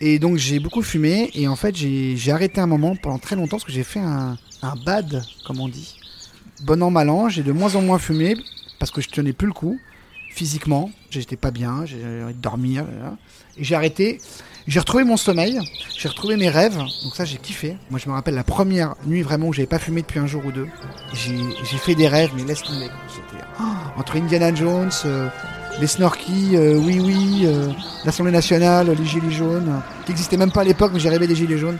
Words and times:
Et 0.00 0.18
donc 0.18 0.36
j'ai 0.36 0.58
beaucoup 0.58 0.82
fumé 0.82 1.30
et 1.34 1.48
en 1.48 1.56
fait 1.56 1.74
j'ai 1.74 2.30
arrêté 2.30 2.60
un 2.60 2.66
moment 2.66 2.96
pendant 2.96 3.18
très 3.18 3.34
longtemps 3.34 3.56
parce 3.56 3.64
que 3.64 3.72
j'ai 3.72 3.84
fait 3.84 4.00
un, 4.00 4.36
un 4.62 4.74
bad, 4.84 5.24
comme 5.46 5.60
on 5.60 5.68
dit. 5.68 5.98
Bon 6.62 6.82
an, 6.82 6.90
mal 6.90 7.08
an, 7.10 7.28
j'ai 7.28 7.42
de 7.42 7.52
moins 7.52 7.74
en 7.76 7.82
moins 7.82 7.98
fumé 7.98 8.36
parce 8.78 8.90
que 8.90 9.00
je 9.00 9.08
tenais 9.08 9.32
plus 9.32 9.46
le 9.46 9.52
coup 9.52 9.78
physiquement. 10.30 10.90
J'étais 11.08 11.36
pas 11.36 11.50
bien, 11.50 11.86
j'ai 11.86 12.22
envie 12.22 12.34
de 12.34 12.40
dormir. 12.40 12.84
Et 13.56 13.64
j'ai 13.64 13.74
arrêté. 13.74 14.20
J'ai 14.66 14.80
retrouvé 14.80 15.04
mon 15.04 15.16
sommeil, 15.16 15.60
j'ai 15.96 16.08
retrouvé 16.08 16.36
mes 16.36 16.48
rêves, 16.48 16.76
donc 16.76 17.14
ça 17.14 17.24
j'ai 17.24 17.38
kiffé. 17.38 17.76
Moi 17.88 18.00
je 18.02 18.08
me 18.08 18.14
rappelle 18.14 18.34
la 18.34 18.42
première 18.42 18.96
nuit 19.06 19.22
vraiment 19.22 19.46
où 19.46 19.52
j'avais 19.52 19.68
pas 19.68 19.78
fumé 19.78 20.02
depuis 20.02 20.18
un 20.18 20.26
jour 20.26 20.44
ou 20.44 20.50
deux. 20.50 20.66
J'ai 21.14 21.78
fait 21.78 21.94
des 21.94 22.08
rêves, 22.08 22.32
mais 22.36 22.42
laisse 22.42 22.64
tomber. 22.64 22.88
Oh, 23.60 23.62
entre 23.96 24.16
Indiana 24.16 24.52
Jones, 24.52 24.90
euh, 25.04 25.28
les 25.80 25.86
Snorky, 25.86 26.56
euh, 26.56 26.78
oui 26.78 27.00
oui, 27.00 27.42
euh, 27.44 27.70
l'Assemblée 28.04 28.32
nationale, 28.32 28.90
les 28.90 29.04
gilets 29.04 29.30
jaunes, 29.30 29.82
qui 30.04 30.12
n'existaient 30.12 30.36
même 30.36 30.52
pas 30.52 30.62
à 30.62 30.64
l'époque, 30.64 30.92
mais 30.94 31.00
j'ai 31.00 31.10
rêvé 31.10 31.26
des 31.26 31.36
gilets 31.36 31.58
jaunes. 31.58 31.78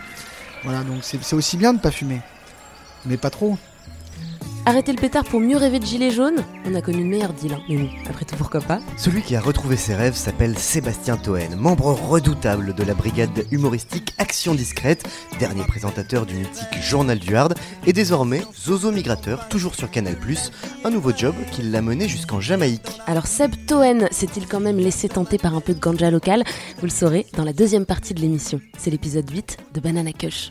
Voilà, 0.65 0.83
donc 0.83 0.98
c'est 1.03 1.34
aussi 1.34 1.57
bien 1.57 1.73
de 1.73 1.79
pas 1.79 1.91
fumer, 1.91 2.20
mais 3.07 3.17
pas 3.17 3.31
trop. 3.31 3.57
Arrêter 4.69 4.91
le 4.92 5.00
pétard 5.00 5.22
pour 5.22 5.39
mieux 5.39 5.56
rêver 5.56 5.78
de 5.78 5.86
gilet 5.86 6.11
jaune 6.11 6.42
On 6.64 6.75
a 6.75 6.83
connu 6.83 7.03
une 7.03 7.09
meilleure 7.09 7.33
deal, 7.33 7.53
hein. 7.53 7.61
mais 7.69 7.77
bon, 7.77 7.89
après 8.11 8.25
tout, 8.25 8.34
pourquoi 8.34 8.61
pas 8.61 8.81
Celui 8.97 9.23
qui 9.23 9.36
a 9.36 9.41
retrouvé 9.41 9.77
ses 9.77 9.95
rêves 9.95 10.17
s'appelle 10.17 10.58
Sébastien 10.58 11.17
Toen, 11.17 11.55
membre 11.56 11.92
redoutable 11.92 12.75
de 12.75 12.83
la 12.83 12.95
brigade 12.95 13.47
humoristique 13.53 14.12
Action 14.19 14.56
Discrète, 14.56 15.08
dernier 15.39 15.62
présentateur 15.62 16.27
du 16.27 16.34
mythique 16.34 16.83
Journal 16.83 17.20
du 17.20 17.36
Hard, 17.36 17.55
et 17.86 17.92
désormais 17.92 18.42
Zozo 18.61 18.91
Migrateur, 18.91 19.47
toujours 19.47 19.77
sur 19.77 19.89
Canal+, 19.89 20.17
un 20.84 20.91
nouveau 20.91 21.12
job 21.17 21.36
qui 21.53 21.62
l'a 21.62 21.80
mené 21.80 22.08
jusqu'en 22.08 22.41
Jamaïque. 22.41 22.98
Alors 23.06 23.28
Seb 23.28 23.53
Toen 23.69 24.08
s'est-il 24.11 24.48
quand 24.48 24.58
même 24.58 24.78
laissé 24.78 25.08
tenter 25.08 25.39
par 25.39 25.55
un 25.55 25.61
peu 25.61 25.75
de 25.75 25.78
ganja 25.78 26.11
local? 26.11 26.42
Vous 26.78 26.86
le 26.86 26.91
saurez 26.91 27.27
dans 27.36 27.45
la 27.45 27.53
deuxième 27.53 27.86
partie 27.86 28.14
de 28.14 28.20
l'émission. 28.20 28.61
C'est 28.78 28.91
l'épisode 28.91 29.30
8 29.30 29.58
de 29.75 29.80
Banana 29.80 30.12
Kush. 30.12 30.51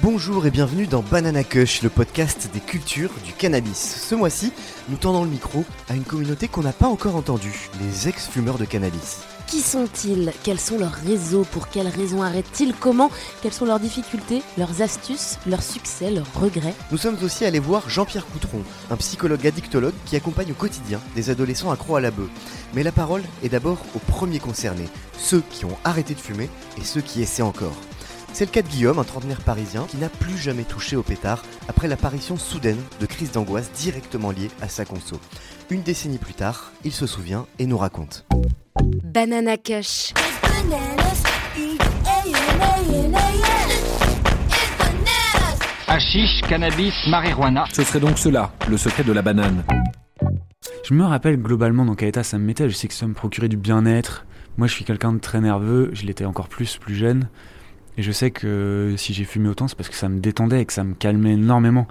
Bonjour 0.00 0.46
et 0.46 0.52
bienvenue 0.52 0.86
dans 0.86 1.02
Banana 1.02 1.42
Kush, 1.42 1.82
le 1.82 1.88
podcast 1.88 2.50
des 2.54 2.60
cultures 2.60 3.10
du 3.24 3.32
cannabis. 3.32 4.06
Ce 4.08 4.14
mois-ci, 4.14 4.52
nous 4.88 4.96
tendons 4.96 5.24
le 5.24 5.28
micro 5.28 5.64
à 5.88 5.94
une 5.94 6.04
communauté 6.04 6.46
qu'on 6.46 6.62
n'a 6.62 6.72
pas 6.72 6.86
encore 6.86 7.16
entendue, 7.16 7.68
les 7.80 8.06
ex-fumeurs 8.06 8.58
de 8.58 8.64
cannabis. 8.64 9.18
Qui 9.48 9.60
sont-ils? 9.60 10.32
Quels 10.44 10.60
sont 10.60 10.78
leurs 10.78 10.92
réseaux? 10.92 11.44
Pour 11.50 11.68
quelles 11.68 11.88
raisons 11.88 12.22
arrêtent-ils? 12.22 12.74
Comment? 12.78 13.10
Quelles 13.42 13.52
sont 13.52 13.64
leurs 13.64 13.80
difficultés? 13.80 14.40
Leurs 14.56 14.82
astuces? 14.82 15.36
Leurs 15.48 15.64
succès? 15.64 16.12
Leurs 16.12 16.32
regrets? 16.40 16.74
Nous 16.92 16.98
sommes 16.98 17.18
aussi 17.24 17.44
allés 17.44 17.58
voir 17.58 17.90
Jean-Pierre 17.90 18.26
Coutron, 18.26 18.62
un 18.92 18.96
psychologue 18.96 19.48
addictologue 19.48 19.94
qui 20.06 20.14
accompagne 20.14 20.52
au 20.52 20.54
quotidien 20.54 21.00
des 21.16 21.30
adolescents 21.30 21.72
accros 21.72 21.96
à 21.96 22.00
la 22.00 22.12
bœuf. 22.12 22.28
Mais 22.72 22.84
la 22.84 22.92
parole 22.92 23.24
est 23.42 23.48
d'abord 23.48 23.78
aux 23.96 23.98
premiers 23.98 24.38
concernés, 24.38 24.88
ceux 25.18 25.42
qui 25.50 25.64
ont 25.64 25.76
arrêté 25.82 26.14
de 26.14 26.20
fumer 26.20 26.48
et 26.80 26.84
ceux 26.84 27.00
qui 27.00 27.20
essaient 27.20 27.42
encore. 27.42 27.74
C'est 28.32 28.44
le 28.44 28.50
cas 28.50 28.62
de 28.62 28.68
Guillaume, 28.68 28.98
un 28.98 29.04
trentenaire 29.04 29.40
parisien 29.40 29.84
qui 29.88 29.96
n'a 29.96 30.08
plus 30.08 30.36
jamais 30.36 30.62
touché 30.62 30.96
au 30.96 31.02
pétard 31.02 31.42
après 31.68 31.88
l'apparition 31.88 32.36
soudaine 32.36 32.80
de 33.00 33.06
crises 33.06 33.32
d'angoisse 33.32 33.72
directement 33.72 34.30
liées 34.30 34.50
à 34.60 34.68
sa 34.68 34.84
conso. 34.84 35.20
Une 35.70 35.82
décennie 35.82 36.18
plus 36.18 36.34
tard, 36.34 36.72
il 36.84 36.92
se 36.92 37.06
souvient 37.06 37.46
et 37.58 37.66
nous 37.66 37.78
raconte. 37.78 38.26
Banana 39.02 39.56
Kush. 39.56 40.12
Hashish, 45.88 46.42
cannabis, 46.48 46.94
marijuana. 47.08 47.64
Ce 47.72 47.82
serait 47.82 47.98
donc 47.98 48.18
cela, 48.18 48.52
le 48.68 48.76
secret 48.76 49.04
de 49.04 49.12
la 49.12 49.22
banane. 49.22 49.64
Je 50.84 50.94
me 50.94 51.04
rappelle 51.04 51.36
globalement 51.42 51.84
dans 51.84 51.94
quel 51.94 52.08
état 52.08 52.22
ça 52.22 52.38
me 52.38 52.44
mettait. 52.44 52.68
Je 52.68 52.74
sais 52.74 52.88
que 52.88 52.94
ça 52.94 53.06
me 53.06 53.14
procurait 53.14 53.48
du 53.48 53.56
bien-être. 53.56 54.26
Moi, 54.58 54.66
je 54.66 54.72
suis 54.72 54.84
quelqu'un 54.84 55.12
de 55.12 55.18
très 55.18 55.40
nerveux. 55.40 55.90
Je 55.92 56.06
l'étais 56.06 56.24
encore 56.24 56.48
plus 56.48 56.78
plus 56.78 56.94
jeune. 56.94 57.28
Et 57.98 58.02
je 58.02 58.12
sais 58.12 58.30
que 58.30 58.94
si 58.96 59.12
j'ai 59.12 59.24
fumé 59.24 59.48
autant, 59.48 59.68
c'est 59.68 59.76
parce 59.76 59.88
que 59.90 59.96
ça 59.96 60.08
me 60.08 60.20
détendait 60.20 60.62
et 60.62 60.64
que 60.64 60.72
ça 60.72 60.84
me 60.84 60.94
calmait 60.94 61.32
énormément. 61.34 61.86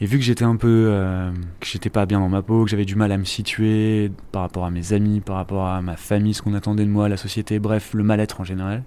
Et 0.00 0.06
vu 0.06 0.18
que 0.18 0.24
j'étais 0.24 0.44
un 0.44 0.56
peu, 0.56 0.88
euh, 0.90 1.30
que 1.60 1.66
j'étais 1.66 1.88
pas 1.88 2.04
bien 2.04 2.20
dans 2.20 2.28
ma 2.28 2.42
peau, 2.42 2.64
que 2.64 2.70
j'avais 2.70 2.84
du 2.84 2.96
mal 2.96 3.12
à 3.12 3.16
me 3.16 3.24
situer 3.24 4.10
par 4.32 4.42
rapport 4.42 4.66
à 4.66 4.70
mes 4.70 4.92
amis, 4.92 5.20
par 5.20 5.36
rapport 5.36 5.66
à 5.66 5.80
ma 5.80 5.96
famille, 5.96 6.34
ce 6.34 6.42
qu'on 6.42 6.52
attendait 6.52 6.84
de 6.84 6.90
moi, 6.90 7.08
la 7.08 7.16
société, 7.16 7.58
bref, 7.60 7.94
le 7.94 8.02
mal-être 8.02 8.40
en 8.40 8.44
général. 8.44 8.82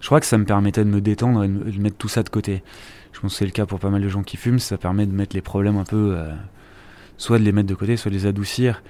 Je 0.00 0.06
crois 0.06 0.18
que 0.18 0.26
ça 0.26 0.36
me 0.38 0.44
permettait 0.44 0.84
de 0.84 0.90
me 0.90 1.00
détendre 1.00 1.44
et 1.44 1.48
de 1.48 1.52
me- 1.52 1.70
de 1.70 1.78
mettre 1.78 1.96
tout 1.96 2.08
ça 2.08 2.22
de 2.22 2.28
côté. 2.28 2.62
Je 3.12 3.20
pense 3.20 3.34
que 3.34 3.38
c'est 3.38 3.44
le 3.44 3.50
cas 3.52 3.66
pour 3.66 3.78
pas 3.78 3.90
mal 3.90 4.02
de 4.02 4.08
gens 4.08 4.22
qui 4.22 4.36
fument. 4.36 4.58
Ça 4.58 4.78
permet 4.78 5.06
de 5.06 5.12
mettre 5.12 5.36
les 5.36 5.42
problèmes 5.42 5.76
un 5.76 5.84
peu, 5.84 6.14
euh, 6.16 6.32
soit 7.18 7.38
de 7.38 7.44
les 7.44 7.52
mettre 7.52 7.68
de 7.68 7.74
côté, 7.74 7.96
soit 7.96 8.10
de 8.10 8.16
les 8.16 8.26
adoucir. 8.26 8.82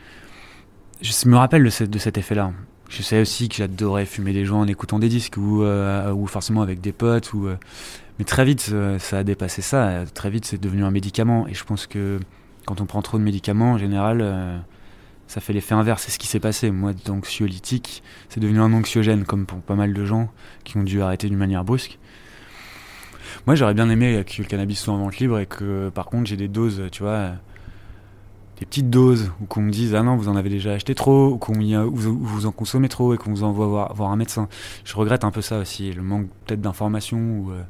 Je 1.02 1.28
me 1.28 1.36
rappelle 1.36 1.62
de 1.64 1.98
cet 1.98 2.16
effet-là. 2.16 2.52
Je 2.88 3.02
sais 3.02 3.20
aussi 3.20 3.48
que 3.48 3.56
j'adorais 3.56 4.06
fumer 4.06 4.32
des 4.32 4.44
joints 4.44 4.60
en 4.60 4.66
écoutant 4.69 4.98
des 4.98 5.08
disques 5.08 5.36
ou, 5.36 5.62
euh, 5.62 6.12
ou 6.12 6.26
forcément 6.26 6.62
avec 6.62 6.80
des 6.80 6.92
potes. 6.92 7.32
Ou, 7.32 7.48
euh, 7.48 7.56
mais 8.19 8.24
très 8.24 8.44
vite, 8.44 8.70
euh, 8.72 8.98
ça 8.98 9.19
a 9.19 9.24
dépassé 9.24 9.62
ça. 9.62 10.04
Très 10.14 10.30
vite, 10.30 10.44
c'est 10.44 10.60
devenu 10.60 10.84
un 10.84 10.91
médicament. 10.91 11.46
Et 11.48 11.54
je 11.54 11.64
pense 11.64 11.86
que 11.86 12.20
quand 12.64 12.80
on 12.80 12.86
prend 12.86 13.02
trop 13.02 13.19
de 13.19 13.22
médicaments, 13.22 13.72
en 13.72 13.78
général, 13.78 14.62
ça 15.26 15.41
fait 15.41 15.52
l'effet 15.52 15.75
inverse. 15.75 16.04
C'est 16.04 16.12
ce 16.12 16.19
qui 16.19 16.26
s'est 16.26 16.41
passé. 16.41 16.70
Moi, 16.70 16.92
d'anxiolytique, 17.04 18.02
c'est 18.28 18.41
devenu 18.41 18.60
un 18.60 18.72
anxiogène, 18.72 19.25
comme 19.25 19.46
pour 19.46 19.60
pas 19.60 19.75
mal 19.75 19.92
de 19.92 20.04
gens 20.04 20.30
qui 20.64 20.76
ont 20.76 20.82
dû 20.82 21.02
arrêter 21.02 21.28
d'une 21.28 21.38
manière 21.38 21.64
brusque. 21.64 21.98
Moi, 23.46 23.54
j'aurais 23.54 23.75
bien 23.75 23.91
aimé 23.91 24.25
que 24.26 24.42
le 24.42 24.48
cannabis 24.48 24.80
soit 24.80 24.94
en 24.94 24.98
vente 24.98 25.19
libre 25.19 25.38
et 25.38 25.46
que, 25.46 25.91
par 25.91 26.06
contre, 26.06 26.26
j'ai 26.28 26.36
des 26.36 26.48
doses, 26.48 26.84
tu 26.91 27.02
vois, 27.02 27.32
des 28.59 28.65
petites 28.65 28.89
doses, 28.89 29.33
ou 29.41 29.44
qu'on 29.44 29.61
me 29.61 29.71
dise, 29.71 29.94
ah 29.94 30.03
non, 30.03 30.17
vous 30.17 30.28
en 30.28 30.37
avez 30.37 30.49
déjà 30.49 30.72
acheté 30.72 30.94
trop, 30.94 31.28
ou 31.33 31.39
qu'on 31.39 31.53
vous, 31.53 32.09
ou 32.09 32.25
vous 32.25 32.47
en 32.47 32.53
consommez 32.53 32.89
trop 32.89 33.12
et 33.12 33.19
qu'on 33.19 33.31
vous 33.31 33.43
envoie 33.43 33.67
voir, 33.67 33.94
voir 33.94 34.11
un 34.11 34.17
médecin. 34.17 34.49
Je 34.84 34.94
regrette 34.97 35.25
un 35.25 35.31
peu 35.31 35.43
ça 35.43 35.59
aussi, 35.59 35.93
le 35.93 36.03
manque 36.03 36.28
peut-être 36.47 36.62
d'information 36.62 37.19
ou, 37.19 37.50
euh, 37.50 37.62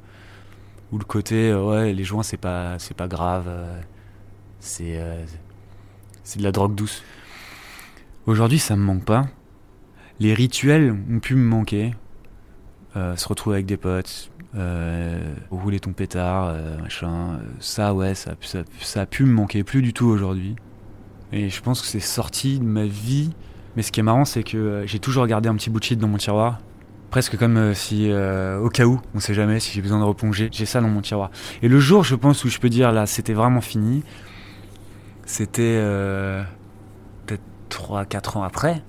ou 0.92 0.98
le 0.98 1.04
côté, 1.04 1.50
euh, 1.50 1.64
ouais, 1.64 1.92
les 1.92 2.04
joints, 2.04 2.22
c'est 2.22 2.36
pas, 2.36 2.78
c'est 2.78 2.96
pas 2.96 3.08
grave, 3.08 3.46
euh, 3.48 3.80
c'est, 4.60 5.00
c'est 6.22 6.38
de 6.38 6.44
la 6.44 6.52
drogue 6.52 6.74
douce. 6.74 7.02
Aujourd'hui, 8.26 8.58
ça 8.58 8.76
me 8.76 8.82
manque 8.82 9.04
pas. 9.04 9.26
Les 10.18 10.34
rituels 10.34 10.96
ont 11.10 11.20
pu 11.20 11.34
me 11.34 11.44
manquer. 11.44 11.94
Se 12.94 13.28
retrouver 13.28 13.56
avec 13.56 13.66
des 13.66 13.76
potes, 13.76 14.30
rouler 15.50 15.80
ton 15.80 15.92
pétard, 15.92 16.56
machin. 16.80 17.38
Ça, 17.60 17.92
ouais, 17.92 18.14
ça, 18.14 18.36
ça, 18.40 18.62
ça 18.80 19.02
a 19.02 19.06
pu 19.06 19.24
me 19.24 19.32
manquer 19.32 19.62
plus 19.62 19.82
du 19.82 19.92
tout 19.92 20.06
aujourd'hui. 20.06 20.56
Et 21.32 21.50
je 21.50 21.60
pense 21.60 21.80
que 21.80 21.86
c'est 21.86 22.00
sorti 22.00 22.58
de 22.58 22.64
ma 22.64 22.84
vie. 22.84 23.30
Mais 23.76 23.82
ce 23.82 23.92
qui 23.92 24.00
est 24.00 24.02
marrant, 24.02 24.24
c'est 24.24 24.42
que 24.42 24.56
euh, 24.56 24.86
j'ai 24.86 24.98
toujours 24.98 25.26
gardé 25.26 25.48
un 25.48 25.54
petit 25.54 25.70
bout 25.70 25.80
de 25.80 25.84
shit 25.84 25.98
dans 25.98 26.08
mon 26.08 26.16
tiroir. 26.16 26.60
Presque 27.10 27.36
comme 27.36 27.56
euh, 27.56 27.74
si, 27.74 28.10
euh, 28.10 28.58
au 28.58 28.68
cas 28.68 28.86
où, 28.86 29.00
on 29.14 29.20
sait 29.20 29.34
jamais, 29.34 29.60
si 29.60 29.72
j'ai 29.72 29.82
besoin 29.82 29.98
de 29.98 30.04
replonger, 30.04 30.48
j'ai 30.50 30.66
ça 30.66 30.80
dans 30.80 30.88
mon 30.88 31.02
tiroir. 31.02 31.30
Et 31.62 31.68
le 31.68 31.78
jour, 31.78 32.02
je 32.02 32.14
pense, 32.14 32.44
où 32.44 32.48
je 32.48 32.58
peux 32.58 32.70
dire, 32.70 32.90
là, 32.92 33.06
c'était 33.06 33.34
vraiment 33.34 33.60
fini, 33.60 34.02
c'était 35.24 35.80
peut-être 37.26 37.42
3-4 37.70 38.38
ans 38.38 38.42
après. 38.42 38.82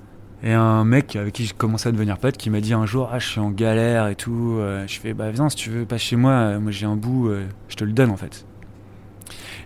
Et 0.43 0.53
un 0.53 0.85
mec 0.85 1.15
avec 1.15 1.33
qui 1.33 1.45
je 1.47 1.55
commençais 1.55 1.89
à 1.89 1.91
devenir 1.91 2.19
pote 2.19 2.37
qui 2.37 2.51
m'a 2.51 2.61
dit 2.61 2.73
un 2.73 2.85
jour 2.85 3.09
Ah, 3.11 3.17
je 3.17 3.27
suis 3.27 3.39
en 3.39 3.49
galère 3.49 4.07
et 4.07 4.15
tout. 4.15 4.59
Je 4.85 4.99
fais 4.99 5.15
Bah, 5.15 5.31
viens, 5.31 5.49
si 5.49 5.55
tu 5.55 5.71
veux, 5.71 5.85
passe 5.85 6.01
chez 6.01 6.15
moi. 6.15 6.59
Moi, 6.59 6.71
j'ai 6.71 6.85
un 6.85 6.95
bout, 6.95 7.31
je 7.69 7.75
te 7.75 7.83
le 7.83 7.91
donne 7.91 8.11
en 8.11 8.17
fait. 8.17 8.45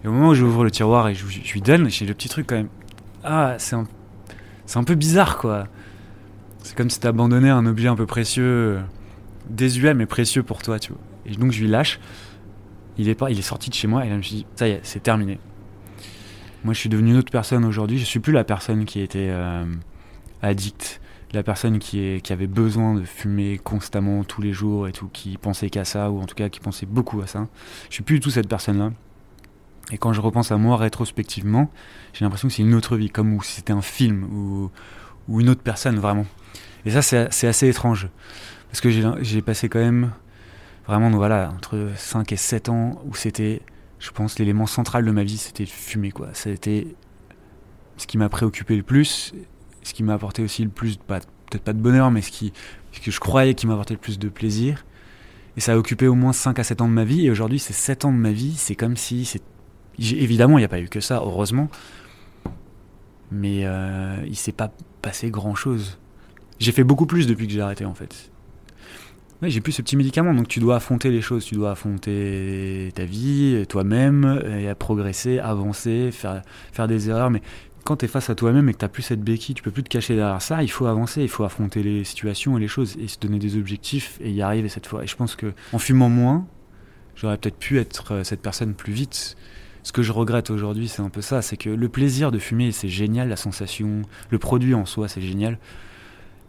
Et 0.03 0.07
au 0.07 0.11
moment 0.11 0.29
où 0.29 0.33
j'ouvre 0.33 0.63
le 0.63 0.71
tiroir 0.71 1.07
et 1.07 1.15
je, 1.15 1.25
lui 1.25 1.61
donne, 1.61 1.89
j'ai 1.89 2.05
le 2.05 2.13
petit 2.13 2.29
truc 2.29 2.47
quand 2.47 2.55
même. 2.55 2.69
Ah, 3.23 3.55
c'est 3.59 3.75
un, 3.75 4.83
peu 4.83 4.95
bizarre 4.95 5.37
quoi. 5.37 5.67
C'est 6.63 6.75
comme 6.75 6.89
si 6.89 6.99
t'abandonnais 6.99 7.49
un 7.49 7.65
objet 7.65 7.87
un 7.87 7.95
peu 7.95 8.05
précieux, 8.05 8.79
désuet 9.49 9.93
mais 9.93 10.05
précieux 10.05 10.43
pour 10.43 10.61
toi, 10.61 10.79
tu 10.79 10.93
vois. 10.93 11.01
Et 11.25 11.35
donc 11.35 11.51
je 11.51 11.61
lui 11.61 11.67
lâche. 11.67 11.99
il 12.97 13.09
est, 13.09 13.15
pas, 13.15 13.29
il 13.29 13.37
est 13.37 13.43
sorti 13.43 13.69
de 13.69 13.75
chez 13.75 13.87
moi 13.87 14.05
et 14.05 14.09
là 14.09 14.13
je 14.13 14.17
me 14.17 14.23
suis 14.23 14.35
dit, 14.37 14.45
ça 14.55 14.67
y 14.67 14.71
est, 14.71 14.79
c'est 14.83 15.03
terminé. 15.03 15.39
Moi 16.63 16.73
je 16.73 16.79
suis 16.79 16.89
devenu 16.89 17.11
une 17.11 17.17
autre 17.17 17.31
personne 17.31 17.63
aujourd'hui, 17.63 17.99
je 17.99 18.05
suis 18.05 18.19
plus 18.19 18.33
la 18.33 18.43
personne 18.43 18.85
qui 18.85 19.01
était 19.01 19.29
euh, 19.29 19.65
addict, 20.41 20.99
la 21.33 21.43
personne 21.43 21.77
qui 21.79 22.21
avait 22.29 22.47
besoin 22.47 22.95
de 22.95 23.03
fumer 23.03 23.59
constamment 23.63 24.23
tous 24.23 24.41
les 24.41 24.51
jours 24.51 24.87
et 24.87 24.91
tout, 24.91 25.09
qui 25.13 25.37
pensait 25.37 25.69
qu'à 25.69 25.85
ça, 25.85 26.09
ou 26.09 26.19
en 26.19 26.25
tout 26.25 26.35
cas 26.35 26.49
qui 26.49 26.59
pensait 26.59 26.85
beaucoup 26.85 27.21
à 27.21 27.27
ça. 27.27 27.47
Je 27.89 27.95
suis 27.95 28.03
plus 28.03 28.15
du 28.15 28.19
tout 28.19 28.31
cette 28.31 28.49
personne-là. 28.49 28.91
Et 29.91 29.97
quand 29.97 30.13
je 30.13 30.21
repense 30.21 30.51
à 30.51 30.57
moi 30.57 30.77
rétrospectivement, 30.77 31.71
j'ai 32.13 32.23
l'impression 32.23 32.47
que 32.47 32.53
c'est 32.53 32.61
une 32.61 32.75
autre 32.75 32.97
vie, 32.97 33.09
comme 33.09 33.41
si 33.41 33.53
c'était 33.53 33.73
un 33.73 33.81
film 33.81 34.23
ou, 34.25 34.71
ou 35.27 35.41
une 35.41 35.49
autre 35.49 35.61
personne 35.61 35.97
vraiment. 35.99 36.25
Et 36.85 36.91
ça, 36.91 37.01
c'est 37.01 37.47
assez 37.47 37.67
étrange. 37.67 38.07
Parce 38.69 38.81
que 38.81 38.89
j'ai 39.21 39.41
passé 39.41 39.67
quand 39.67 39.79
même 39.79 40.11
vraiment 40.87 41.09
voilà, 41.11 41.51
entre 41.55 41.91
5 41.95 42.31
et 42.31 42.37
7 42.37 42.69
ans 42.69 43.01
où 43.05 43.15
c'était, 43.15 43.61
je 43.99 44.11
pense, 44.11 44.39
l'élément 44.39 44.65
central 44.65 45.05
de 45.05 45.11
ma 45.11 45.23
vie, 45.23 45.37
c'était 45.37 45.65
fumer. 45.65 46.11
Quoi. 46.11 46.29
C'était 46.33 46.87
ce 47.97 48.07
qui 48.07 48.17
m'a 48.17 48.29
préoccupé 48.29 48.75
le 48.75 48.83
plus, 48.83 49.33
ce 49.83 49.93
qui 49.93 50.03
m'a 50.03 50.13
apporté 50.13 50.41
aussi 50.41 50.63
le 50.63 50.69
plus, 50.69 50.97
peut-être 50.97 51.63
pas 51.63 51.73
de 51.73 51.79
bonheur, 51.79 52.11
mais 52.11 52.21
ce, 52.21 52.31
qui, 52.31 52.53
ce 52.93 52.99
que 52.99 53.11
je 53.11 53.19
croyais 53.19 53.53
qui 53.53 53.67
m'apportait 53.67 53.93
le 53.93 53.99
plus 53.99 54.19
de 54.19 54.29
plaisir. 54.29 54.85
Et 55.57 55.59
ça 55.59 55.73
a 55.73 55.77
occupé 55.77 56.07
au 56.07 56.15
moins 56.15 56.33
5 56.33 56.57
à 56.59 56.63
7 56.63 56.81
ans 56.81 56.87
de 56.87 56.93
ma 56.93 57.03
vie. 57.03 57.25
Et 57.25 57.29
aujourd'hui, 57.29 57.59
ces 57.59 57.73
7 57.73 58.05
ans 58.05 58.13
de 58.13 58.17
ma 58.17 58.31
vie, 58.31 58.55
c'est 58.55 58.75
comme 58.75 58.95
si. 58.95 59.29
Évidemment, 59.99 60.57
il 60.57 60.61
n'y 60.61 60.65
a 60.65 60.69
pas 60.69 60.79
eu 60.79 60.87
que 60.87 60.99
ça, 60.99 61.17
heureusement. 61.17 61.69
Mais 63.31 63.61
euh, 63.63 64.17
il 64.27 64.35
s'est 64.35 64.51
pas 64.51 64.71
passé 65.01 65.29
grand-chose. 65.29 65.97
J'ai 66.59 66.71
fait 66.71 66.83
beaucoup 66.83 67.05
plus 67.05 67.27
depuis 67.27 67.47
que 67.47 67.53
j'ai 67.53 67.61
arrêté, 67.61 67.85
en 67.85 67.93
fait. 67.93 68.31
J'ai 69.43 69.59
plus 69.59 69.71
ce 69.71 69.81
petit 69.81 69.97
médicament, 69.97 70.35
donc 70.35 70.47
tu 70.47 70.59
dois 70.59 70.75
affronter 70.75 71.09
les 71.09 71.21
choses, 71.21 71.45
tu 71.45 71.55
dois 71.55 71.71
affronter 71.71 72.91
ta 72.93 73.05
vie, 73.05 73.65
toi-même, 73.67 74.39
et 74.45 74.69
à 74.69 74.75
progresser, 74.75 75.39
avancer, 75.39 76.11
faire, 76.11 76.43
faire 76.71 76.87
des 76.87 77.09
erreurs. 77.09 77.31
Mais 77.31 77.41
quand 77.83 77.97
tu 77.97 78.05
es 78.05 78.07
face 78.07 78.29
à 78.29 78.35
toi-même 78.35 78.69
et 78.69 78.73
que 78.73 78.77
tu 78.77 78.87
plus 78.89 79.01
cette 79.01 79.21
béquille, 79.21 79.55
tu 79.55 79.63
peux 79.63 79.71
plus 79.71 79.83
te 79.83 79.89
cacher 79.89 80.15
derrière 80.15 80.41
ça, 80.41 80.61
il 80.61 80.69
faut 80.69 80.85
avancer, 80.85 81.21
il 81.23 81.29
faut 81.29 81.43
affronter 81.43 81.81
les 81.81 82.03
situations 82.03 82.57
et 82.57 82.61
les 82.61 82.67
choses, 82.67 82.95
et 82.97 83.07
se 83.07 83.17
donner 83.19 83.39
des 83.39 83.57
objectifs 83.57 84.19
et 84.21 84.31
y 84.31 84.41
arriver 84.41 84.69
cette 84.69 84.85
fois. 84.85 85.03
Et 85.03 85.07
je 85.07 85.15
pense 85.15 85.35
que 85.35 85.53
en 85.73 85.79
fumant 85.79 86.09
moins, 86.09 86.45
j'aurais 87.15 87.37
peut-être 87.37 87.57
pu 87.57 87.79
être 87.79 88.13
euh, 88.13 88.23
cette 88.23 88.41
personne 88.41 88.73
plus 88.73 88.93
vite. 88.93 89.35
Ce 89.83 89.91
que 89.91 90.03
je 90.03 90.11
regrette 90.11 90.49
aujourd'hui, 90.51 90.87
c'est 90.87 91.01
un 91.01 91.09
peu 91.09 91.21
ça, 91.21 91.41
c'est 91.41 91.57
que 91.57 91.69
le 91.69 91.89
plaisir 91.89 92.31
de 92.31 92.39
fumer, 92.39 92.71
c'est 92.71 92.87
génial, 92.87 93.29
la 93.29 93.35
sensation, 93.35 94.03
le 94.29 94.39
produit 94.39 94.75
en 94.75 94.85
soi, 94.85 95.07
c'est 95.07 95.21
génial. 95.21 95.57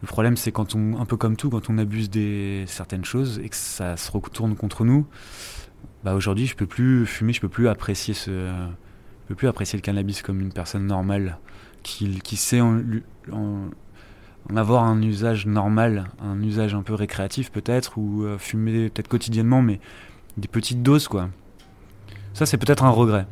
Le 0.02 0.08
problème, 0.08 0.37
c'est 0.37 0.52
quand 0.52 0.75
on, 0.75 0.99
un 0.99 1.06
peu 1.06 1.17
comme 1.17 1.37
tout, 1.37 1.49
quand 1.49 1.70
on 1.70 1.79
abuse 1.79 2.11
des 2.11 2.64
certaines 2.67 3.05
choses 3.05 3.40
et 3.43 3.49
que 3.49 3.56
ça 3.56 3.96
se 3.96 4.11
retourne 4.11 4.56
contre 4.56 4.84
nous. 4.84 5.06
Bah 6.05 6.14
aujourd'hui, 6.14 6.46
je 6.46 6.56
peux 6.56 6.67
plus 6.67 7.06
fumer, 7.06 7.32
je 7.32 7.40
peux 7.40 7.49
plus 7.49 7.69
apprécier 7.69 8.12
ce, 8.12 8.31
je 8.31 9.29
peux 9.29 9.35
plus 9.37 9.49
apprécier 9.49 9.76
le 9.76 9.82
cannabis 9.82 10.23
comme 10.23 10.40
une 10.40 10.52
personne 10.52 10.87
normale 10.87 11.38
qui, 11.85 12.19
qui 12.19 12.37
sait 12.37 12.61
en, 12.61 12.82
en, 13.31 13.70
avoir 14.56 14.85
un 14.85 15.00
usage 15.00 15.46
normal, 15.46 16.11
un 16.20 16.43
usage 16.43 16.75
un 16.75 16.82
peu 16.82 16.94
récréatif 16.94 17.52
peut-être 17.52 17.99
ou 17.99 18.25
euh, 18.25 18.38
fumer 18.38 18.90
peut-être 18.90 19.08
quotidiennement, 19.08 19.62
mais 19.62 19.81
des 20.37 20.49
petites 20.49 20.82
doses 20.82 21.06
quoi. 21.06 21.31
Ça, 22.34 22.46
c'est 22.46 22.58
peut-être 22.58 22.84
un 22.84 22.90
regret. 22.90 23.26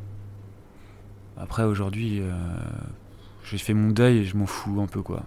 Après, 1.37 1.65
aujourd'hui, 1.65 2.21
euh, 2.21 2.33
j'ai 3.45 3.59
fait 3.59 3.75
mon 3.75 3.91
deuil 3.91 4.19
et 4.19 4.25
je 4.25 4.37
m'en 4.37 4.47
fous 4.47 4.81
un 4.81 4.87
peu 4.87 5.03
quoi 5.03 5.25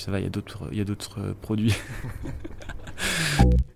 ça 0.00 0.10
va, 0.10 0.20
il 0.20 0.24
y 0.24 0.26
a 0.26 0.30
d'autres, 0.30 0.68
il 0.70 0.78
y 0.78 0.80
a 0.80 0.84
d'autres 0.84 1.20
euh, 1.20 1.34
produits. 1.40 1.74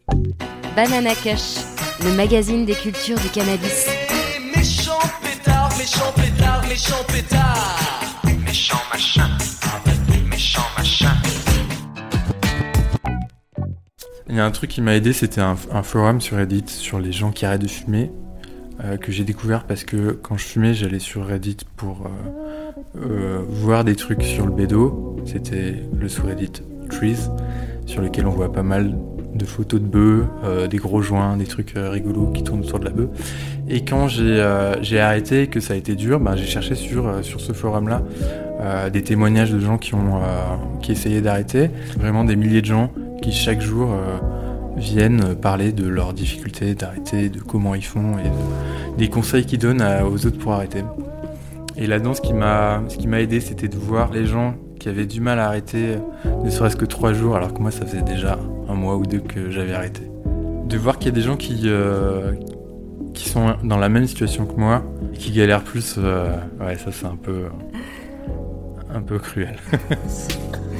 Banana 0.76 1.14
Kush, 1.14 1.58
le 2.02 2.14
magazine 2.14 2.64
des 2.64 2.74
cultures 2.74 3.18
du 3.18 3.28
cannabis. 3.28 3.88
Méchant 4.56 4.98
pétard, 5.22 5.68
méchant 5.76 6.12
pétard, 6.14 6.62
méchant 6.68 7.04
pétard. 7.08 8.22
Méchant 8.44 8.78
machin, 8.92 9.28
méchant 10.30 10.62
machin. 10.76 11.16
Il 14.28 14.36
y 14.36 14.40
a 14.40 14.44
un 14.44 14.50
truc 14.50 14.70
qui 14.70 14.80
m'a 14.80 14.94
aidé, 14.94 15.12
c'était 15.12 15.40
un, 15.40 15.56
forum 15.82 16.20
sur 16.20 16.36
Reddit 16.36 16.64
sur 16.68 17.00
les 17.00 17.12
gens 17.12 17.32
qui 17.32 17.44
arrêtent 17.44 17.62
de 17.62 17.68
fumer, 17.68 18.10
euh, 18.84 18.96
que 18.96 19.12
j'ai 19.12 19.22
découvert 19.22 19.64
parce 19.64 19.84
que 19.84 20.10
quand 20.10 20.36
je 20.36 20.44
fumais, 20.44 20.74
j'allais 20.74 20.98
sur 20.98 21.24
Reddit 21.24 21.58
pour 21.76 22.04
euh, 22.04 23.00
euh, 23.00 23.38
voir 23.48 23.84
des 23.84 23.94
trucs 23.94 24.24
sur 24.24 24.44
le 24.44 24.52
bédo. 24.52 25.16
C'était 25.24 25.76
le 25.96 26.08
sous-Reddit 26.08 26.62
Trees, 26.90 27.28
sur 27.86 28.02
lequel 28.02 28.26
on 28.26 28.30
voit 28.30 28.52
pas 28.52 28.64
mal 28.64 28.98
de 29.34 29.44
photos 29.44 29.80
de 29.80 29.86
bœufs, 29.86 30.26
des 30.68 30.76
gros 30.76 31.00
joints, 31.00 31.38
des 31.38 31.46
trucs 31.46 31.72
rigolos 31.74 32.32
qui 32.32 32.42
tournent 32.42 32.60
autour 32.60 32.80
de 32.80 32.84
la 32.84 32.90
bœuf. 32.90 33.08
Et 33.66 33.82
quand 33.82 34.08
j'ai 34.08 35.00
arrêté, 35.00 35.46
que 35.46 35.58
ça 35.58 35.72
a 35.72 35.76
été 35.76 35.94
dur, 35.94 36.20
ben, 36.20 36.36
j'ai 36.36 36.44
cherché 36.44 36.74
sur, 36.74 37.24
sur 37.24 37.40
ce 37.40 37.54
forum-là 37.54 38.02
des 38.90 39.02
témoignages 39.02 39.50
de 39.50 39.58
gens 39.58 39.78
qui, 39.78 39.94
ont, 39.94 40.20
qui 40.82 40.92
essayaient 40.92 41.22
d'arrêter. 41.22 41.70
Vraiment 41.98 42.24
des 42.24 42.36
milliers 42.36 42.60
de 42.60 42.66
gens 42.66 42.92
qui 43.22 43.32
chaque 43.32 43.62
jour 43.62 43.96
viennent 44.82 45.34
parler 45.34 45.72
de 45.72 45.86
leurs 45.86 46.12
difficultés 46.12 46.74
d'arrêter, 46.74 47.28
de 47.28 47.40
comment 47.40 47.74
ils 47.74 47.84
font 47.84 48.18
et 48.18 48.98
des 48.98 49.08
conseils 49.08 49.46
qu'ils 49.46 49.60
donnent 49.60 49.82
aux 49.82 50.26
autres 50.26 50.38
pour 50.38 50.52
arrêter. 50.52 50.82
Et 51.76 51.86
là-dedans, 51.86 52.14
ce 52.14 52.20
qui 52.20 52.34
m'a, 52.34 52.82
aidé, 53.18 53.40
c'était 53.40 53.68
de 53.68 53.76
voir 53.76 54.12
les 54.12 54.26
gens 54.26 54.54
qui 54.78 54.88
avaient 54.88 55.06
du 55.06 55.20
mal 55.20 55.38
à 55.38 55.46
arrêter, 55.46 55.96
ne 56.44 56.50
serait-ce 56.50 56.76
que 56.76 56.84
trois 56.84 57.12
jours, 57.12 57.36
alors 57.36 57.54
que 57.54 57.60
moi, 57.60 57.70
ça 57.70 57.86
faisait 57.86 58.02
déjà 58.02 58.38
un 58.68 58.74
mois 58.74 58.96
ou 58.96 59.06
deux 59.06 59.20
que 59.20 59.50
j'avais 59.50 59.72
arrêté. 59.72 60.02
De 60.66 60.76
voir 60.76 60.98
qu'il 60.98 61.06
y 61.06 61.12
a 61.12 61.14
des 61.14 61.22
gens 61.22 61.36
qui, 61.36 61.62
euh, 61.64 62.32
qui 63.14 63.28
sont 63.28 63.54
dans 63.62 63.78
la 63.78 63.88
même 63.88 64.06
situation 64.06 64.44
que 64.44 64.58
moi, 64.58 64.82
et 65.14 65.16
qui 65.16 65.30
galèrent 65.30 65.64
plus, 65.64 65.96
euh, 65.98 66.36
ouais, 66.60 66.76
ça 66.76 66.90
c'est 66.92 67.06
un 67.06 67.16
peu, 67.16 67.44
un 68.92 69.00
peu 69.00 69.18
cruel. 69.18 69.56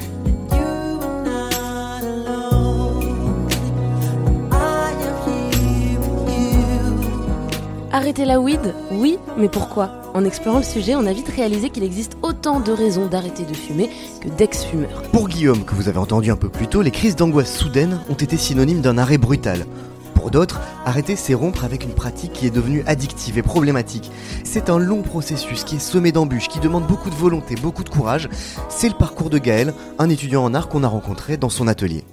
Arrêter 7.95 8.25
la 8.25 8.39
weed 8.39 8.73
Oui, 8.89 9.19
mais 9.37 9.47
pourquoi? 9.47 9.91
En 10.15 10.25
explorant 10.25 10.57
le 10.57 10.63
sujet, 10.63 10.95
on 10.95 11.05
a 11.05 11.13
vite 11.13 11.29
réalisé 11.29 11.69
qu'il 11.69 11.83
existe 11.83 12.17
autant 12.23 12.59
de 12.59 12.71
raisons 12.71 13.05
d'arrêter 13.05 13.43
de 13.43 13.53
fumer 13.53 13.87
que 14.19 14.29
d'ex-fumeurs. 14.29 15.03
Pour 15.11 15.29
Guillaume, 15.29 15.63
que 15.63 15.75
vous 15.75 15.89
avez 15.89 15.99
entendu 15.99 16.31
un 16.31 16.35
peu 16.35 16.49
plus 16.49 16.65
tôt, 16.65 16.81
les 16.81 16.89
crises 16.89 17.15
d'angoisse 17.15 17.55
soudaines 17.55 18.01
ont 18.09 18.15
été 18.15 18.35
synonymes 18.35 18.81
d'un 18.81 18.97
arrêt 18.97 19.19
brutal. 19.19 19.67
Pour 20.15 20.31
d'autres, 20.31 20.59
arrêter 20.87 21.15
c'est 21.15 21.35
rompre 21.35 21.65
avec 21.65 21.83
une 21.83 21.93
pratique 21.93 22.33
qui 22.33 22.47
est 22.47 22.49
devenue 22.49 22.83
addictive 22.87 23.37
et 23.37 23.43
problématique. 23.43 24.09
C'est 24.43 24.71
un 24.71 24.79
long 24.79 25.03
processus 25.03 25.63
qui 25.63 25.75
est 25.75 25.79
semé 25.79 26.11
d'embûches, 26.11 26.47
qui 26.47 26.59
demande 26.59 26.87
beaucoup 26.87 27.11
de 27.11 27.15
volonté, 27.15 27.53
beaucoup 27.53 27.83
de 27.83 27.89
courage. 27.89 28.27
C'est 28.69 28.89
le 28.89 28.95
parcours 28.95 29.29
de 29.29 29.37
Gaël, 29.37 29.71
un 29.99 30.09
étudiant 30.09 30.43
en 30.43 30.55
art 30.55 30.67
qu'on 30.67 30.83
a 30.83 30.87
rencontré 30.87 31.37
dans 31.37 31.49
son 31.49 31.67
atelier. 31.67 32.03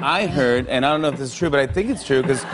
I 0.00 0.26
heard, 0.26 0.66
and 0.70 0.78
I 0.78 0.90
don't 0.90 1.02
know 1.02 1.10
if 1.10 1.18
this 1.18 1.34
is 1.34 1.36
true, 1.36 1.50
but 1.50 1.60
I 1.60 1.66
think 1.66 1.90
it's 1.90 2.02
true 2.02 2.22
because 2.22 2.46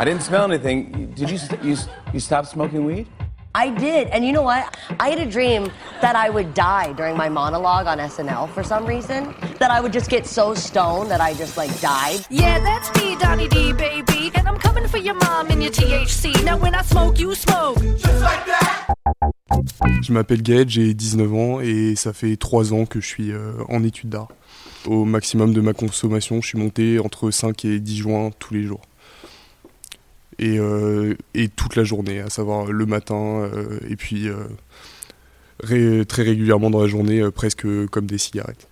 I 0.00 0.04
didn't 0.04 0.22
smell 0.22 0.50
anything. 0.50 1.12
Did 1.14 1.28
you, 1.28 1.38
you, 1.62 1.76
you 2.14 2.20
stop 2.20 2.46
smoking 2.46 2.86
weed? 2.86 3.06
I 3.54 3.68
did. 3.68 4.08
And 4.08 4.24
you 4.24 4.32
know 4.32 4.40
what? 4.40 4.74
I 4.98 5.10
had 5.10 5.18
a 5.18 5.30
dream 5.30 5.70
that 6.00 6.16
I 6.16 6.30
would 6.30 6.54
die 6.54 6.94
during 6.94 7.18
my 7.18 7.28
monologue 7.28 7.86
on 7.86 7.98
SNL 7.98 8.48
for 8.54 8.64
some 8.64 8.86
reason. 8.86 9.34
That 9.58 9.70
I 9.70 9.82
would 9.82 9.92
just 9.92 10.08
get 10.08 10.24
so 10.24 10.54
stoned 10.54 11.10
that 11.10 11.20
I 11.20 11.34
just 11.34 11.58
like 11.58 11.68
died. 11.82 12.24
Yeah, 12.30 12.60
that's 12.60 12.88
me, 12.96 13.14
Donnie 13.16 13.48
D, 13.48 13.74
baby. 13.74 14.32
And 14.36 14.48
I'm 14.48 14.56
coming 14.56 14.88
for 14.88 14.96
your 14.96 15.16
mom 15.16 15.50
and 15.50 15.62
your 15.62 15.70
THC. 15.70 16.46
Now 16.46 16.56
when 16.56 16.74
I 16.74 16.80
smoke, 16.80 17.18
you 17.20 17.34
smoke. 17.34 17.76
Just 17.98 18.22
like 18.22 18.46
that. 18.46 18.94
Je 20.00 20.14
m'appelle 20.14 20.40
Gaël, 20.40 20.66
j'ai 20.66 20.94
19 20.94 21.34
ans 21.34 21.60
et 21.60 21.94
ça 21.94 22.14
fait 22.14 22.38
3 22.38 22.72
ans 22.72 22.86
que 22.86 23.02
je 23.02 23.06
suis 23.06 23.32
euh, 23.32 23.52
en 23.68 23.84
études 23.84 24.08
d'art. 24.08 24.28
Au 24.86 25.04
maximum 25.04 25.52
de 25.52 25.60
ma 25.60 25.74
consommation, 25.74 26.40
je 26.40 26.48
suis 26.48 26.58
monté 26.58 26.98
entre 26.98 27.30
5 27.30 27.66
et 27.66 27.80
10 27.80 27.98
joints 27.98 28.30
tous 28.38 28.54
les 28.54 28.62
jours. 28.62 28.80
Et, 30.40 30.58
euh, 30.58 31.14
et 31.34 31.48
toute 31.48 31.76
la 31.76 31.84
journée, 31.84 32.20
à 32.20 32.30
savoir 32.30 32.72
le 32.72 32.86
matin 32.86 33.42
euh, 33.42 33.78
et 33.86 33.96
puis 33.96 34.26
euh, 34.26 36.04
très 36.04 36.22
régulièrement 36.22 36.70
dans 36.70 36.80
la 36.80 36.88
journée, 36.88 37.22
presque 37.30 37.66
comme 37.88 38.06
des 38.06 38.16
cigarettes. 38.16 38.66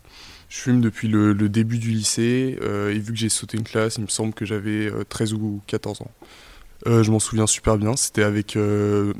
Je 0.49 0.57
fume 0.57 0.81
depuis 0.81 1.09
le, 1.09 1.35
début 1.51 1.77
du 1.77 1.91
lycée 1.91 2.59
et 2.63 2.99
vu 2.99 3.13
que 3.13 3.19
j'ai 3.19 3.29
sauté 3.29 3.59
une 3.59 3.65
classe, 3.65 3.97
il 3.97 4.05
me 4.05 4.09
semble 4.09 4.33
que 4.33 4.47
j'avais 4.47 4.91
13 5.11 5.35
ou 5.35 5.61
14 5.67 6.01
ans. 6.01 6.11
je 6.87 7.11
m'en 7.11 7.19
souviens 7.19 7.47
super 7.47 7.77
bien, 7.77 7.97
c'était 7.97 8.23
avec 8.23 8.57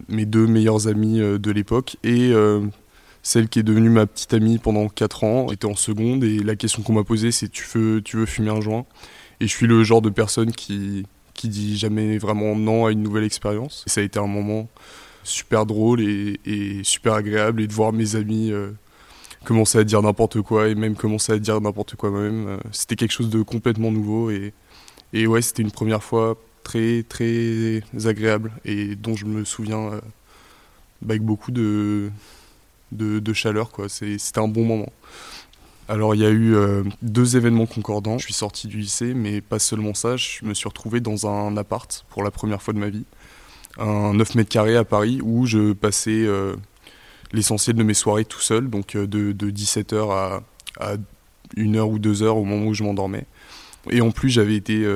mes 0.09 0.25
deux 0.25 0.47
meilleurs 0.47 0.89
amis 0.89 1.19
de 1.19 1.51
l'époque 1.51 1.99
et 2.03 2.33
celle 3.23 3.51
qui 3.51 3.59
est 3.59 3.63
devenue 3.63 3.91
ma 3.91 4.07
petite 4.07 4.33
amie 4.33 4.57
pendant 4.57 4.89
4 4.89 5.25
ans, 5.25 5.53
était 5.53 5.67
en 5.67 5.77
seconde 5.77 6.25
et 6.25 6.39
la 6.39 6.57
question 6.57 6.81
qu'on 6.81 6.95
m'a 6.95 7.05
posée 7.05 7.31
c'est 7.31 7.51
tu 7.51 7.67
veux, 7.75 8.01
tu 8.01 8.17
veux 8.17 8.25
fumer 8.25 8.49
un 8.49 8.63
joint? 8.63 8.87
Et 9.41 9.47
je 9.47 9.55
suis 9.55 9.67
le 9.67 9.85
genre 9.85 10.01
de 10.01 10.09
personne 10.09 10.51
qui, 10.51 11.05
qui 11.39 11.49
dit 11.49 11.79
jamais 11.79 12.19
vraiment 12.19 12.55
non 12.57 12.87
à 12.87 12.91
une 12.93 13.03
nouvelle 13.03 13.25
expérience. 13.25 13.85
ça 13.87 14.01
a 14.01 14.05
été 14.05 14.19
un 14.19 14.27
moment 14.27 14.69
super 15.25 15.65
drôle 15.67 16.01
et, 16.01 16.81
super 16.83 17.15
agréable 17.15 17.63
et 17.63 17.67
de 17.67 17.73
voir 17.73 17.93
mes 17.93 18.17
amis 18.17 18.51
euh, 18.51 18.71
commencer 19.45 19.79
à 19.79 19.85
dire 19.85 20.03
n'importe 20.03 20.41
quoi 20.43 20.69
et 20.69 20.75
même 20.75 20.97
commencer 20.97 21.33
à 21.33 21.39
dire 21.39 21.61
n'importe 21.61 21.95
quoi 21.97 22.11
moi-même. 22.11 22.49
Euh, 22.49 22.57
c'était 22.73 22.97
quelque 22.97 23.13
chose 23.13 23.31
de 23.31 23.43
complètement 23.43 23.91
nouveau 23.93 24.31
et, 24.31 24.53
et 25.13 25.27
ouais 25.27 25.41
c'était 25.43 25.63
une 25.63 25.71
première 25.71 26.03
fois 26.03 26.37
très 26.65 27.03
très 27.09 27.83
agréable 28.05 28.53
et 28.65 28.97
dont 28.97 29.15
je 29.15 29.25
me 29.27 29.45
souviens 29.45 29.93
euh, 29.93 30.01
avec 31.05 31.23
beaucoup 31.23 31.53
de, 31.53 32.11
de, 32.93 33.19
de 33.21 33.33
chaleur. 33.33 33.71
quoi. 33.71 33.89
C'est- 33.89 34.19
C'était 34.19 34.41
un 34.41 34.49
bon 34.49 34.65
moment. 34.65 34.93
Alors 35.89 36.15
il 36.15 36.21
y 36.21 36.27
a 36.27 36.31
eu 36.31 36.55
euh, 36.55 36.85
deux 37.01 37.37
événements 37.39 37.65
concordants. 37.65 38.19
Je 38.19 38.25
suis 38.25 38.35
sorti 38.35 38.69
du 38.69 38.77
lycée, 38.77 39.15
mais 39.15 39.41
pas 39.41 39.59
seulement 39.59 39.95
ça. 39.95 40.19
Je 40.19 40.45
me 40.45 40.53
suis 40.53 40.69
retrouvé 40.69 41.01
dans 41.01 41.27
un 41.27 41.57
appart 41.57 42.05
pour 42.11 42.23
la 42.23 42.31
première 42.31 42.61
fois 42.61 42.75
de 42.75 42.79
ma 42.79 42.91
vie, 42.91 43.07
un 43.79 44.13
9 44.13 44.35
mètres 44.35 44.51
carrés 44.51 44.77
à 44.77 44.85
Paris, 44.85 45.21
où 45.23 45.47
je 45.47 45.73
passais 45.73 46.11
euh, 46.27 46.55
l'essentiel 47.33 47.75
de 47.75 47.83
mes 47.83 47.95
soirées 47.95 48.27
tout 48.27 48.41
seul, 48.41 48.69
donc 48.69 48.97
euh, 48.97 49.07
de, 49.07 49.33
de 49.33 49.51
17h 49.51 50.13
à, 50.13 50.43
à 50.79 50.97
1h 51.57 51.81
ou 51.81 51.99
2h 51.99 52.27
au 52.27 52.45
moment 52.45 52.67
où 52.67 52.75
je 52.75 52.83
m'endormais. 52.83 53.25
Et 53.89 54.03
en 54.03 54.11
plus, 54.11 54.29
j'avais 54.29 54.57
été 54.57 54.87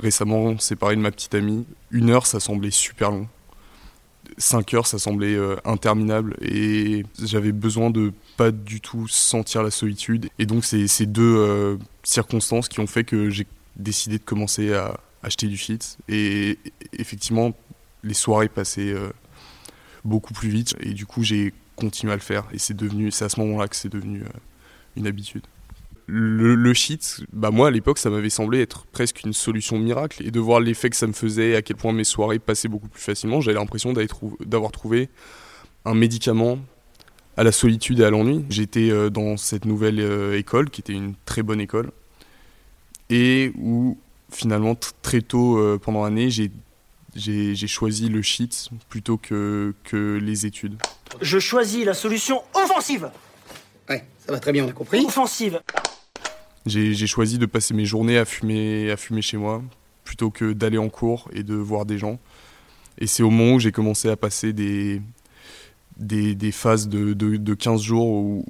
récemment 0.00 0.58
séparé 0.58 0.94
de 0.94 1.00
ma 1.00 1.10
petite 1.10 1.34
amie. 1.34 1.66
Une 1.90 2.10
heure, 2.10 2.26
ça 2.26 2.38
semblait 2.38 2.70
super 2.70 3.10
long. 3.10 3.26
5 4.36 4.74
heures, 4.74 4.86
ça 4.86 4.98
semblait 4.98 5.34
euh, 5.34 5.56
interminable. 5.64 6.36
Et 6.42 7.04
j'avais 7.22 7.52
besoin 7.52 7.90
de 7.90 8.12
pas 8.36 8.50
du 8.50 8.80
tout 8.80 9.08
sentir 9.08 9.62
la 9.62 9.70
solitude. 9.70 10.28
Et 10.38 10.46
donc, 10.46 10.64
c'est 10.64 10.86
ces 10.86 11.06
deux 11.06 11.36
euh, 11.36 11.76
circonstances 12.02 12.68
qui 12.68 12.80
ont 12.80 12.86
fait 12.86 13.04
que 13.04 13.30
j'ai 13.30 13.46
décidé 13.76 14.18
de 14.18 14.24
commencer 14.24 14.74
à 14.74 14.98
acheter 15.22 15.46
du 15.46 15.56
shit. 15.56 15.98
Et 16.08 16.58
effectivement, 16.92 17.52
les 18.04 18.14
soirées 18.14 18.48
passaient 18.48 18.92
euh, 18.92 19.10
beaucoup 20.04 20.34
plus 20.34 20.48
vite. 20.48 20.76
Et 20.80 20.94
du 20.94 21.06
coup, 21.06 21.22
j'ai 21.22 21.52
continué 21.76 22.12
à 22.12 22.16
le 22.16 22.22
faire. 22.22 22.44
Et 22.52 22.58
c'est 22.58 22.74
devenu, 22.74 23.10
c'est 23.10 23.24
à 23.24 23.28
ce 23.28 23.40
moment-là 23.40 23.68
que 23.68 23.76
c'est 23.76 23.92
devenu 23.92 24.24
une 24.96 25.06
habitude. 25.06 25.42
Le, 26.10 26.54
le 26.54 26.72
shit, 26.72 27.20
bah 27.34 27.50
moi 27.50 27.68
à 27.68 27.70
l'époque 27.70 27.98
ça 27.98 28.08
m'avait 28.08 28.30
semblé 28.30 28.62
être 28.62 28.86
presque 28.86 29.24
une 29.24 29.34
solution 29.34 29.78
miracle 29.78 30.26
et 30.26 30.30
de 30.30 30.40
voir 30.40 30.58
l'effet 30.58 30.88
que 30.88 30.96
ça 30.96 31.06
me 31.06 31.12
faisait, 31.12 31.54
à 31.54 31.60
quel 31.60 31.76
point 31.76 31.92
mes 31.92 32.04
soirées 32.04 32.38
passaient 32.38 32.68
beaucoup 32.68 32.88
plus 32.88 33.02
facilement, 33.02 33.42
j'avais 33.42 33.58
l'impression 33.58 33.92
d'avoir 34.40 34.72
trouvé 34.72 35.10
un 35.84 35.92
médicament 35.92 36.58
à 37.36 37.44
la 37.44 37.52
solitude 37.52 38.00
et 38.00 38.04
à 38.04 38.10
l'ennui. 38.10 38.46
J'étais 38.48 38.90
euh, 38.90 39.10
dans 39.10 39.36
cette 39.36 39.66
nouvelle 39.66 40.00
euh, 40.00 40.38
école 40.38 40.70
qui 40.70 40.80
était 40.80 40.94
une 40.94 41.14
très 41.26 41.42
bonne 41.42 41.60
école 41.60 41.90
et 43.10 43.52
où 43.58 43.98
finalement 44.32 44.76
très 45.02 45.20
tôt 45.20 45.58
euh, 45.58 45.78
pendant 45.78 46.04
l'année 46.04 46.30
j'ai 46.30 47.66
choisi 47.66 48.08
le 48.08 48.22
shit 48.22 48.70
plutôt 48.88 49.18
que, 49.18 49.74
que 49.84 50.18
les 50.20 50.46
études. 50.46 50.78
Je 51.20 51.38
choisis 51.38 51.84
la 51.84 51.92
solution 51.92 52.42
offensive. 52.54 53.10
Ouais, 53.90 54.06
ça 54.24 54.32
va 54.32 54.40
très 54.40 54.52
bien, 54.52 54.64
on 54.64 54.68
a 54.68 54.72
compris. 54.72 55.04
Offensive. 55.04 55.60
J'ai 56.68 57.06
choisi 57.06 57.38
de 57.38 57.46
passer 57.46 57.74
mes 57.74 57.84
journées 57.84 58.18
à 58.18 58.24
fumer, 58.24 58.90
à 58.90 58.96
fumer 58.96 59.22
chez 59.22 59.36
moi 59.36 59.62
plutôt 60.04 60.30
que 60.30 60.52
d'aller 60.52 60.78
en 60.78 60.88
cours 60.88 61.28
et 61.32 61.42
de 61.42 61.54
voir 61.54 61.84
des 61.84 61.98
gens. 61.98 62.18
Et 62.98 63.06
c'est 63.06 63.22
au 63.22 63.30
moment 63.30 63.54
où 63.54 63.60
j'ai 63.60 63.72
commencé 63.72 64.08
à 64.08 64.16
passer 64.16 64.52
des, 64.52 65.02
des, 65.98 66.34
des 66.34 66.52
phases 66.52 66.88
de, 66.88 67.12
de, 67.12 67.36
de 67.36 67.54
15 67.54 67.82
jours 67.82 68.06
ou, 68.06 68.44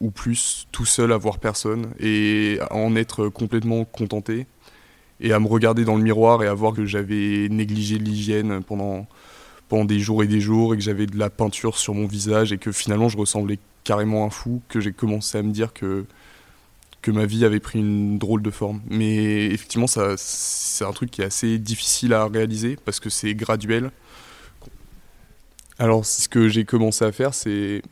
ou 0.00 0.10
plus 0.10 0.66
tout 0.72 0.86
seul 0.86 1.12
à 1.12 1.16
voir 1.16 1.38
personne 1.38 1.92
et 2.00 2.58
à 2.60 2.74
en 2.74 2.96
être 2.96 3.28
complètement 3.28 3.84
contenté 3.84 4.46
et 5.20 5.32
à 5.32 5.40
me 5.40 5.46
regarder 5.46 5.84
dans 5.84 5.96
le 5.96 6.02
miroir 6.02 6.42
et 6.42 6.46
à 6.46 6.54
voir 6.54 6.72
que 6.72 6.84
j'avais 6.84 7.48
négligé 7.48 7.98
l'hygiène 7.98 8.62
pendant, 8.62 9.06
pendant 9.68 9.84
des 9.84 9.98
jours 9.98 10.22
et 10.22 10.26
des 10.26 10.40
jours 10.40 10.74
et 10.74 10.76
que 10.76 10.82
j'avais 10.82 11.06
de 11.06 11.18
la 11.18 11.30
peinture 11.30 11.78
sur 11.78 11.94
mon 11.94 12.06
visage 12.06 12.52
et 12.52 12.58
que 12.58 12.72
finalement 12.72 13.08
je 13.08 13.16
ressemblais 13.16 13.58
carrément 13.84 14.24
à 14.24 14.26
un 14.26 14.30
fou, 14.30 14.60
que 14.68 14.80
j'ai 14.80 14.92
commencé 14.92 15.38
à 15.38 15.42
me 15.42 15.52
dire 15.52 15.72
que, 15.72 16.04
que 17.06 17.12
ma 17.12 17.24
vie 17.24 17.44
avait 17.44 17.60
pris 17.60 17.78
une 17.78 18.18
drôle 18.18 18.42
de 18.42 18.50
forme. 18.50 18.82
Mais 18.90 19.46
effectivement, 19.46 19.86
ça, 19.86 20.14
c'est 20.16 20.84
un 20.84 20.90
truc 20.90 21.12
qui 21.12 21.22
est 21.22 21.24
assez 21.24 21.56
difficile 21.60 22.12
à 22.12 22.26
réaliser 22.26 22.76
parce 22.84 22.98
que 22.98 23.10
c'est 23.10 23.32
graduel. 23.36 23.92
Alors, 25.78 26.04
ce 26.04 26.28
que 26.28 26.48
j'ai 26.48 26.64
commencé 26.64 27.04
à 27.04 27.12
faire, 27.12 27.32
c'est 27.32 27.82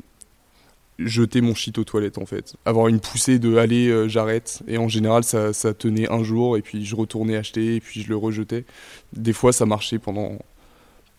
jeter 0.99 1.43
mon 1.43 1.55
shit 1.55 1.79
aux 1.79 1.85
toilettes 1.85 2.19
en 2.19 2.27
fait. 2.27 2.57
Avoir 2.65 2.89
une 2.89 2.99
poussée 2.99 3.39
de 3.39 3.57
allez, 3.57 3.87
euh, 3.87 4.09
j'arrête. 4.09 4.65
Et 4.67 4.79
en 4.79 4.89
général, 4.89 5.23
ça, 5.23 5.53
ça 5.53 5.75
tenait 5.75 6.11
un 6.11 6.25
jour 6.25 6.57
et 6.57 6.63
puis 6.63 6.85
je 6.85 6.97
retournais 6.97 7.37
acheter 7.37 7.77
et 7.77 7.81
puis 7.81 8.03
je 8.03 8.09
le 8.09 8.17
rejetais. 8.17 8.65
Des 9.13 9.33
fois, 9.33 9.53
ça 9.53 9.65
marchait 9.65 10.01
pendant, 10.01 10.39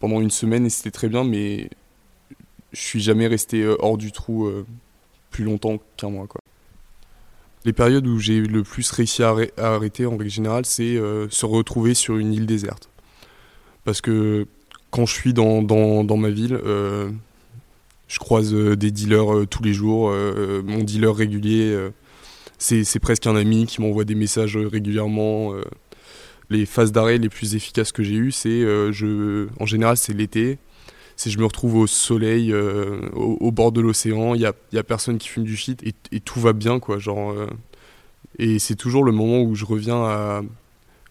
pendant 0.01 0.19
une 0.19 0.31
semaine 0.31 0.65
et 0.65 0.69
c'était 0.69 0.91
très 0.91 1.07
bien, 1.07 1.23
mais 1.23 1.69
je 2.73 2.81
suis 2.81 2.99
jamais 2.99 3.27
resté 3.27 3.61
euh, 3.61 3.77
hors 3.79 3.97
du 3.97 4.11
trou 4.11 4.47
euh, 4.47 4.65
plus 5.31 5.45
longtemps 5.45 5.79
qu'un 5.95 6.09
mois. 6.09 6.27
Quoi. 6.27 6.41
Les 7.65 7.73
périodes 7.73 8.05
où 8.05 8.19
j'ai 8.19 8.41
le 8.41 8.61
plus 8.63 8.89
réussi 8.91 9.23
à, 9.23 9.31
arrê- 9.31 9.51
à 9.57 9.73
arrêter 9.73 10.05
en 10.05 10.11
règle 10.11 10.29
générale, 10.29 10.65
c'est 10.65 10.97
euh, 10.97 11.27
se 11.29 11.47
retrouver 11.47 11.95
sur 11.95 12.15
une 12.17 12.31
île 12.31 12.45
déserte. 12.45 12.89
Parce 13.83 14.01
que 14.01 14.45
quand 14.91 15.07
je 15.07 15.13
suis 15.13 15.33
dans, 15.33 15.63
dans, 15.63 16.03
dans 16.03 16.17
ma 16.17 16.29
ville, 16.29 16.59
euh, 16.63 17.09
je 18.07 18.19
croise 18.19 18.53
euh, 18.53 18.75
des 18.75 18.91
dealers 18.91 19.47
tous 19.49 19.63
les 19.63 19.73
jours. 19.73 20.11
mon 20.11 20.83
dealer 20.83 21.15
régulier, 21.15 21.89
c'est 22.59 22.99
presque 22.99 23.25
un 23.25 23.35
ami 23.35 23.65
qui 23.65 23.81
m'envoie 23.81 24.05
des 24.05 24.15
messages 24.15 24.57
régulièrement. 24.57 25.53
les 26.51 26.67
phases 26.67 26.91
d'arrêt 26.91 27.17
les 27.17 27.29
plus 27.29 27.55
efficaces 27.55 27.91
que 27.91 28.03
j'ai 28.03 28.15
eues, 28.15 28.31
c'est 28.31 28.63
en 29.59 29.65
général 29.65 29.97
c'est 29.97 30.13
l'été. 30.13 30.59
C'est 31.15 31.29
je 31.29 31.39
me 31.39 31.45
retrouve 31.45 31.75
au 31.75 31.87
soleil, 31.87 32.51
euh, 32.51 33.09
au, 33.13 33.51
bord 33.51 33.71
de 33.71 33.79
l'océan. 33.79 34.35
Il 34.35 34.41
y 34.41 34.45
a, 34.45 34.53
a 34.73 34.83
personne 34.83 35.17
qui 35.17 35.29
fume 35.29 35.45
du 35.45 35.55
shit 35.55 35.81
et, 35.83 36.19
tout 36.19 36.39
va 36.39 36.53
bien 36.53 36.79
quoi. 36.79 36.99
Genre, 36.99 37.31
euh, 37.31 37.47
et 38.37 38.59
c'est 38.59 38.75
toujours 38.75 39.03
le 39.03 39.13
moment 39.13 39.41
où 39.41 39.55
je 39.55 39.63
reviens 39.63 40.03
à, 40.03 40.41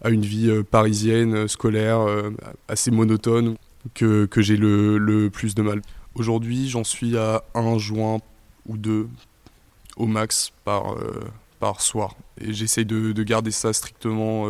à 0.03 0.09
une 0.09 0.21
vie 0.21 0.49
euh, 0.49 0.63
parisienne, 0.63 1.47
scolaire, 1.47 2.05
assez 2.67 2.91
monotone, 2.91 3.55
que, 3.95 4.25
que 4.25 4.41
j'ai 4.41 4.57
le, 4.57 4.97
le 4.99 5.29
plus 5.29 5.55
de 5.55 5.63
mal. 5.63 5.81
Aujourd'hui, 6.13 6.69
j'en 6.69 6.83
suis 6.83 7.17
à 7.17 7.43
un 7.55 7.77
joint 7.77 8.19
ou 8.67 8.77
deux 8.77 9.07
au 9.97 10.05
max 10.05 10.51
par, 10.65 10.95
par 11.59 11.81
soir. 11.81 12.15
Et 12.39 12.53
j'essaye 12.53 12.85
de, 12.85 13.11
de 13.11 13.23
garder 13.23 13.51
ça 13.51 13.73
strictement 13.73 14.47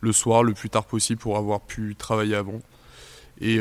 le 0.00 0.12
soir, 0.12 0.42
le 0.42 0.52
plus 0.52 0.68
tard 0.68 0.84
possible 0.84 1.20
pour 1.20 1.36
avoir 1.36 1.60
pu 1.60 1.94
travailler 1.96 2.34
avant. 2.34 2.60
Et 3.40 3.58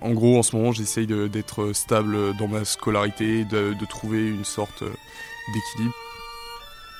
en 0.00 0.12
gros, 0.12 0.38
en 0.38 0.42
ce 0.42 0.54
moment, 0.54 0.72
j'essaye 0.72 1.06
d'être 1.06 1.72
stable 1.72 2.36
dans 2.38 2.48
ma 2.48 2.64
scolarité, 2.64 3.44
de, 3.44 3.74
trouver 3.88 4.28
une 4.28 4.44
sorte 4.44 4.82
euh, 4.82 4.90
d'équilibre. 5.54 5.94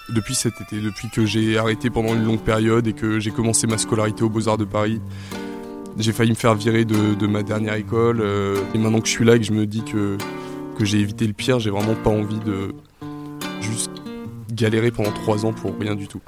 Depuis 0.08 0.34
cet 0.34 0.60
été, 0.60 0.80
depuis 0.80 1.08
que 1.10 1.26
j'ai 1.26 1.58
arrêté 1.58 1.90
pendant 1.90 2.14
une 2.14 2.24
longue 2.24 2.40
période 2.40 2.86
et 2.86 2.92
que 2.92 3.18
j'ai 3.18 3.32
commencé 3.32 3.66
ma 3.66 3.76
scolarité 3.76 4.22
aux 4.22 4.28
Beaux-Arts 4.28 4.58
de 4.58 4.64
Paris, 4.64 5.00
j'ai 5.98 6.12
failli 6.12 6.30
me 6.30 6.36
faire 6.36 6.54
virer 6.54 6.84
de, 6.84 7.14
de 7.14 7.26
ma 7.26 7.42
dernière 7.42 7.74
école. 7.74 8.20
euh, 8.20 8.60
et 8.74 8.78
maintenant 8.78 9.00
que 9.00 9.08
je 9.08 9.12
suis 9.12 9.24
là 9.24 9.36
et 9.36 9.40
que 9.40 9.44
je 9.44 9.52
me 9.52 9.66
dis 9.66 9.82
que, 9.82 10.16
que 10.78 10.84
j'ai 10.84 10.98
évité 10.98 11.26
le 11.26 11.32
pire, 11.32 11.58
j'ai 11.58 11.70
vraiment 11.70 11.96
pas 11.96 12.10
envie 12.10 12.38
de 12.38 12.74
juste 13.60 13.90
galérer 14.52 14.90
pendant 14.90 15.12
trois 15.12 15.44
ans 15.44 15.52
pour 15.52 15.76
rien 15.78 15.96
du 15.96 16.06
tout. 16.06 16.20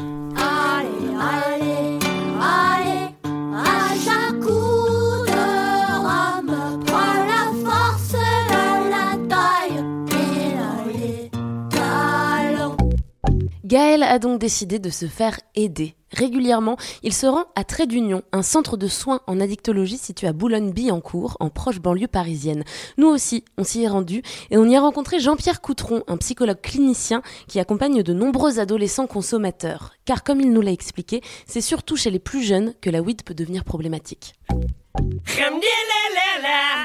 Gaël 13.69 14.03
a 14.03 14.19
donc 14.19 14.41
décidé 14.41 14.79
de 14.79 14.89
se 14.89 15.05
faire 15.05 15.39
aider. 15.55 15.95
Régulièrement, 16.11 16.79
il 17.03 17.13
se 17.13 17.27
rend 17.27 17.45
à 17.55 17.65
Trait 17.65 17.87
d'Union, 17.87 18.23
un 18.33 18.41
centre 18.41 18.79
de 18.79 18.89
soins 18.89 19.21
en 19.27 19.43
addictologie 19.43 19.99
situé 19.99 20.27
à 20.27 20.33
Boulogne-Billancourt, 20.33 21.37
en 21.39 21.51
proche 21.51 21.79
banlieue 21.79 22.09
parisienne. 22.09 22.65
Nous 22.97 23.09
aussi, 23.09 23.45
on 23.59 23.65
s'y 23.65 23.83
est 23.83 23.89
rendu 23.89 24.23
et 24.51 24.57
on 24.57 24.65
y 24.65 24.75
a 24.75 24.81
rencontré 24.81 25.21
Jean-Pierre 25.21 25.61
Coutron, 25.61 26.03
un 26.09 26.17
psychologue 26.17 26.63
clinicien 26.63 27.21
qui 27.47 27.61
accompagne 27.61 28.03
de 28.03 28.15
nombreux 28.15 28.59
adolescents 28.59 29.07
consommateurs. 29.07 29.93
Car 30.07 30.25
comme 30.25 30.41
il 30.41 30.51
nous 30.51 30.63
l'a 30.63 30.73
expliqué, 30.73 31.21
c'est 31.47 31.61
surtout 31.61 31.97
chez 31.97 32.11
les 32.11 32.21
plus 32.21 32.43
jeunes 32.43 32.73
que 32.81 32.89
la 32.89 33.03
weed 33.03 33.23
peut 33.23 33.35
devenir 33.35 33.65
problématique. 33.65 34.33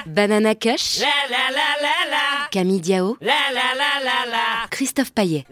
Banana 0.06 0.54
Kush, 0.56 1.02
Camille 2.52 2.82
Diao, 2.82 3.18
Christophe 4.70 5.12
Paillet. 5.12 5.46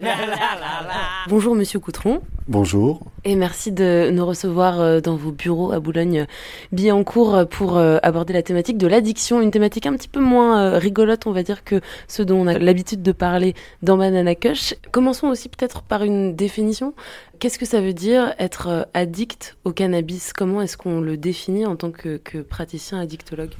Bonjour 1.28 1.54
Monsieur 1.54 1.80
Coutron. 1.80 2.22
Bonjour. 2.48 3.00
Et 3.24 3.36
merci 3.36 3.70
de 3.70 4.10
nous 4.12 4.26
recevoir 4.26 4.80
euh, 4.80 5.00
dans 5.00 5.14
vos 5.14 5.30
bureaux 5.30 5.70
à 5.72 5.78
Boulogne-Billancourt 5.78 7.46
pour 7.48 7.76
euh, 7.76 7.98
aborder 8.02 8.32
la 8.32 8.42
thématique 8.42 8.78
de 8.78 8.88
l'addiction, 8.88 9.40
une 9.40 9.52
thématique 9.52 9.86
un 9.86 9.92
petit 9.92 10.08
peu 10.08 10.18
moins 10.18 10.60
euh, 10.60 10.78
rigolote, 10.78 11.26
on 11.28 11.32
va 11.32 11.44
dire, 11.44 11.62
que 11.62 11.80
ce 12.08 12.22
dont 12.22 12.40
on 12.40 12.46
a 12.48 12.58
l'habitude 12.58 13.00
de 13.00 13.12
parler 13.12 13.54
dans 13.82 13.96
Banana 13.96 14.34
Kush. 14.34 14.74
Commençons 14.90 15.28
aussi 15.28 15.48
peut-être 15.48 15.82
par 15.82 16.02
une 16.02 16.34
définition. 16.34 16.94
Qu'est-ce 17.42 17.58
que 17.58 17.66
ça 17.66 17.80
veut 17.80 17.92
dire 17.92 18.36
être 18.38 18.68
euh, 18.68 18.82
addict 18.94 19.56
au 19.64 19.72
cannabis? 19.72 20.32
Comment 20.32 20.62
est-ce 20.62 20.76
qu'on 20.76 21.00
le 21.00 21.16
définit 21.16 21.66
en 21.66 21.74
tant 21.74 21.90
que, 21.90 22.18
praticien 22.40 23.00
addictologue? 23.00 23.50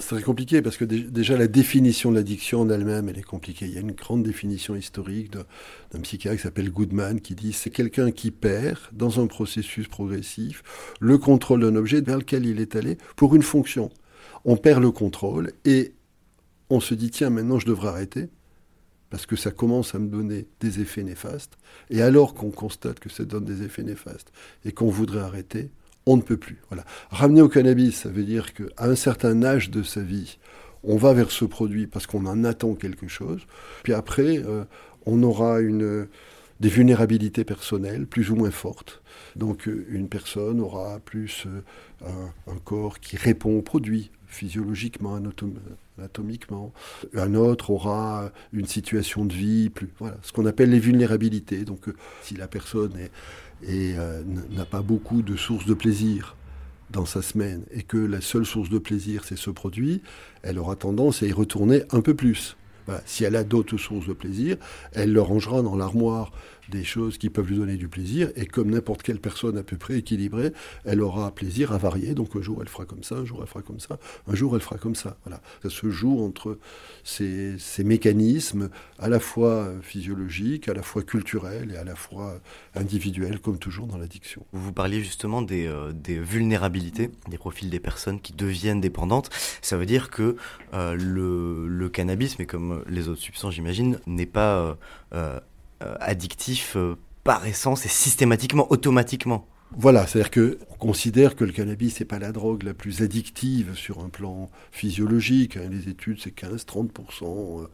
C'est 0.00 0.16
très 0.16 0.22
compliqué 0.22 0.60
parce 0.60 0.76
que 0.76 0.84
déjà 0.84 1.36
la 1.36 1.46
définition 1.46 2.10
de 2.10 2.16
l'addiction 2.16 2.62
en 2.62 2.68
elle-même, 2.68 3.08
elle 3.08 3.18
est 3.20 3.22
compliquée. 3.22 3.66
Il 3.66 3.74
y 3.74 3.76
a 3.76 3.80
une 3.80 3.92
grande 3.92 4.24
définition 4.24 4.74
historique 4.74 5.30
d'un 5.32 6.00
psychiatre 6.00 6.36
qui 6.36 6.42
s'appelle 6.42 6.72
Goodman 6.72 7.20
qui 7.20 7.36
dit 7.36 7.52
c'est 7.52 7.70
quelqu'un 7.70 8.10
qui 8.10 8.32
perd 8.32 8.80
dans 8.90 9.20
un 9.20 9.28
processus 9.28 9.86
progressif 9.86 10.64
le 10.98 11.16
contrôle 11.16 11.60
d'un 11.60 11.76
objet 11.76 12.00
vers 12.00 12.18
lequel 12.18 12.44
il 12.44 12.60
est 12.60 12.74
allé 12.74 12.98
pour 13.14 13.36
une 13.36 13.42
fonction. 13.42 13.90
On 14.44 14.56
perd 14.56 14.82
le 14.82 14.90
contrôle 14.90 15.52
et 15.64 15.94
on 16.70 16.80
se 16.80 16.94
dit 16.94 17.12
tiens 17.12 17.30
maintenant 17.30 17.60
je 17.60 17.66
devrais 17.66 17.90
arrêter 17.90 18.30
parce 19.12 19.26
que 19.26 19.36
ça 19.36 19.50
commence 19.50 19.94
à 19.94 19.98
me 19.98 20.08
donner 20.08 20.46
des 20.60 20.80
effets 20.80 21.02
néfastes. 21.02 21.58
Et 21.90 22.00
alors 22.00 22.32
qu'on 22.32 22.50
constate 22.50 22.98
que 22.98 23.10
ça 23.10 23.26
donne 23.26 23.44
des 23.44 23.62
effets 23.62 23.82
néfastes 23.82 24.32
et 24.64 24.72
qu'on 24.72 24.88
voudrait 24.88 25.20
arrêter, 25.20 25.68
on 26.06 26.16
ne 26.16 26.22
peut 26.22 26.38
plus. 26.38 26.62
Voilà. 26.70 26.86
Ramener 27.10 27.42
au 27.42 27.50
cannabis, 27.50 27.94
ça 27.94 28.08
veut 28.08 28.24
dire 28.24 28.54
qu'à 28.54 28.64
un 28.78 28.96
certain 28.96 29.42
âge 29.42 29.68
de 29.68 29.82
sa 29.82 30.00
vie, 30.00 30.38
on 30.82 30.96
va 30.96 31.12
vers 31.12 31.30
ce 31.30 31.44
produit 31.44 31.86
parce 31.86 32.06
qu'on 32.06 32.24
en 32.24 32.42
attend 32.44 32.74
quelque 32.74 33.06
chose. 33.06 33.42
Puis 33.82 33.92
après, 33.92 34.38
euh, 34.38 34.64
on 35.04 35.22
aura 35.22 35.58
des 35.60 36.68
vulnérabilités 36.70 37.44
personnelles 37.44 38.06
plus 38.06 38.30
ou 38.30 38.36
moins 38.36 38.50
fortes. 38.50 39.02
Donc 39.36 39.68
euh, 39.68 39.84
une 39.90 40.08
personne 40.08 40.58
aura 40.58 41.00
plus 41.00 41.44
euh, 41.46 42.08
un, 42.46 42.56
corps 42.64 42.98
qui 42.98 43.18
répond 43.18 43.58
au 43.58 43.62
produit 43.62 44.10
physiologiquement, 44.26 45.20
anatomiquement. 45.98 46.72
Un 47.14 47.34
autre 47.34 47.70
aura 47.70 48.30
une 48.52 48.66
situation 48.66 49.24
de 49.24 49.32
vie 49.32 49.70
plus, 49.70 49.88
voilà, 49.98 50.16
ce 50.22 50.32
qu'on 50.32 50.46
appelle 50.46 50.70
les 50.70 50.80
vulnérabilités. 50.80 51.64
Donc, 51.64 51.88
euh, 51.88 51.94
si 52.22 52.36
la 52.36 52.48
personne 52.48 52.92
euh, 53.68 54.22
n'a 54.50 54.64
pas 54.64 54.82
beaucoup 54.82 55.22
de 55.22 55.36
sources 55.36 55.66
de 55.66 55.74
plaisir 55.74 56.36
dans 56.90 57.06
sa 57.06 57.22
semaine 57.22 57.64
et 57.70 57.82
que 57.82 57.96
la 57.96 58.20
seule 58.20 58.44
source 58.44 58.68
de 58.68 58.78
plaisir 58.78 59.24
c'est 59.24 59.38
ce 59.38 59.50
produit, 59.50 60.02
elle 60.42 60.58
aura 60.58 60.76
tendance 60.76 61.22
à 61.22 61.26
y 61.26 61.32
retourner 61.32 61.84
un 61.90 62.02
peu 62.02 62.14
plus. 62.14 62.56
Si 63.06 63.24
elle 63.24 63.36
a 63.36 63.44
d'autres 63.44 63.78
sources 63.78 64.08
de 64.08 64.12
plaisir, 64.12 64.56
elle 64.92 65.12
le 65.12 65.22
rangera 65.22 65.62
dans 65.62 65.76
l'armoire 65.76 66.32
des 66.68 66.84
choses 66.84 67.18
qui 67.18 67.30
peuvent 67.30 67.48
lui 67.48 67.56
donner 67.56 67.76
du 67.76 67.88
plaisir. 67.88 68.30
Et 68.36 68.46
comme 68.46 68.70
n'importe 68.70 69.02
quelle 69.02 69.20
personne 69.20 69.58
à 69.58 69.62
peu 69.62 69.76
près 69.76 69.98
équilibrée, 69.98 70.52
elle 70.84 71.00
aura 71.00 71.34
plaisir 71.34 71.72
à 71.72 71.78
varier. 71.78 72.14
Donc 72.14 72.36
un 72.36 72.42
jour 72.42 72.58
elle 72.60 72.68
fera 72.68 72.84
comme 72.84 73.02
ça, 73.02 73.16
un 73.16 73.24
jour 73.24 73.38
elle 73.42 73.48
fera 73.48 73.62
comme 73.62 73.80
ça, 73.80 73.98
un 74.26 74.34
jour 74.34 74.54
elle 74.54 74.62
fera 74.62 74.76
comme 74.76 74.94
ça. 74.94 75.16
Voilà. 75.24 75.40
Ça 75.62 75.70
se 75.70 75.90
joue 75.90 76.24
entre 76.24 76.58
ces, 77.04 77.56
mécanismes 77.84 78.70
à 78.98 79.08
la 79.08 79.18
fois 79.18 79.72
physiologiques, 79.82 80.68
à 80.68 80.74
la 80.74 80.82
fois 80.82 81.02
culturels 81.02 81.72
et 81.74 81.76
à 81.76 81.84
la 81.84 81.96
fois 81.96 82.40
individuels, 82.74 83.40
comme 83.40 83.58
toujours 83.58 83.86
dans 83.86 83.98
l'addiction. 83.98 84.46
Vous 84.52 84.72
parliez 84.72 85.00
justement 85.00 85.42
des, 85.42 85.66
euh, 85.66 85.92
des, 85.92 86.18
vulnérabilités, 86.18 87.10
des 87.28 87.38
profils 87.38 87.68
des 87.68 87.80
personnes 87.80 88.20
qui 88.20 88.32
deviennent 88.32 88.80
dépendantes. 88.80 89.30
Ça 89.62 89.76
veut 89.76 89.86
dire 89.86 90.10
que 90.10 90.36
euh, 90.74 90.94
le, 90.94 91.88
cannabis, 91.88 92.38
mais 92.38 92.46
comme 92.46 92.84
les 92.88 93.08
autres 93.08 93.20
substances, 93.20 93.54
j'imagine, 93.54 93.98
n'est 94.06 94.26
pas 94.26 94.78
euh, 95.12 95.40
addictif 96.00 96.76
euh, 96.76 96.96
par 97.24 97.46
essence 97.46 97.86
et 97.86 97.88
systématiquement, 97.88 98.70
automatiquement. 98.70 99.46
Voilà, 99.74 100.06
c'est-à-dire 100.06 100.30
qu'on 100.30 100.76
considère 100.76 101.34
que 101.34 101.44
le 101.44 101.52
cannabis 101.52 101.98
n'est 101.98 102.06
pas 102.06 102.18
la 102.18 102.32
drogue 102.32 102.62
la 102.62 102.74
plus 102.74 103.00
addictive 103.00 103.74
sur 103.74 104.00
un 104.00 104.10
plan 104.10 104.50
physiologique. 104.70 105.56
Hein. 105.56 105.68
Les 105.70 105.88
études, 105.88 106.18
c'est 106.22 106.34
15-30%. 106.34 107.62
Euh, 107.62 107.66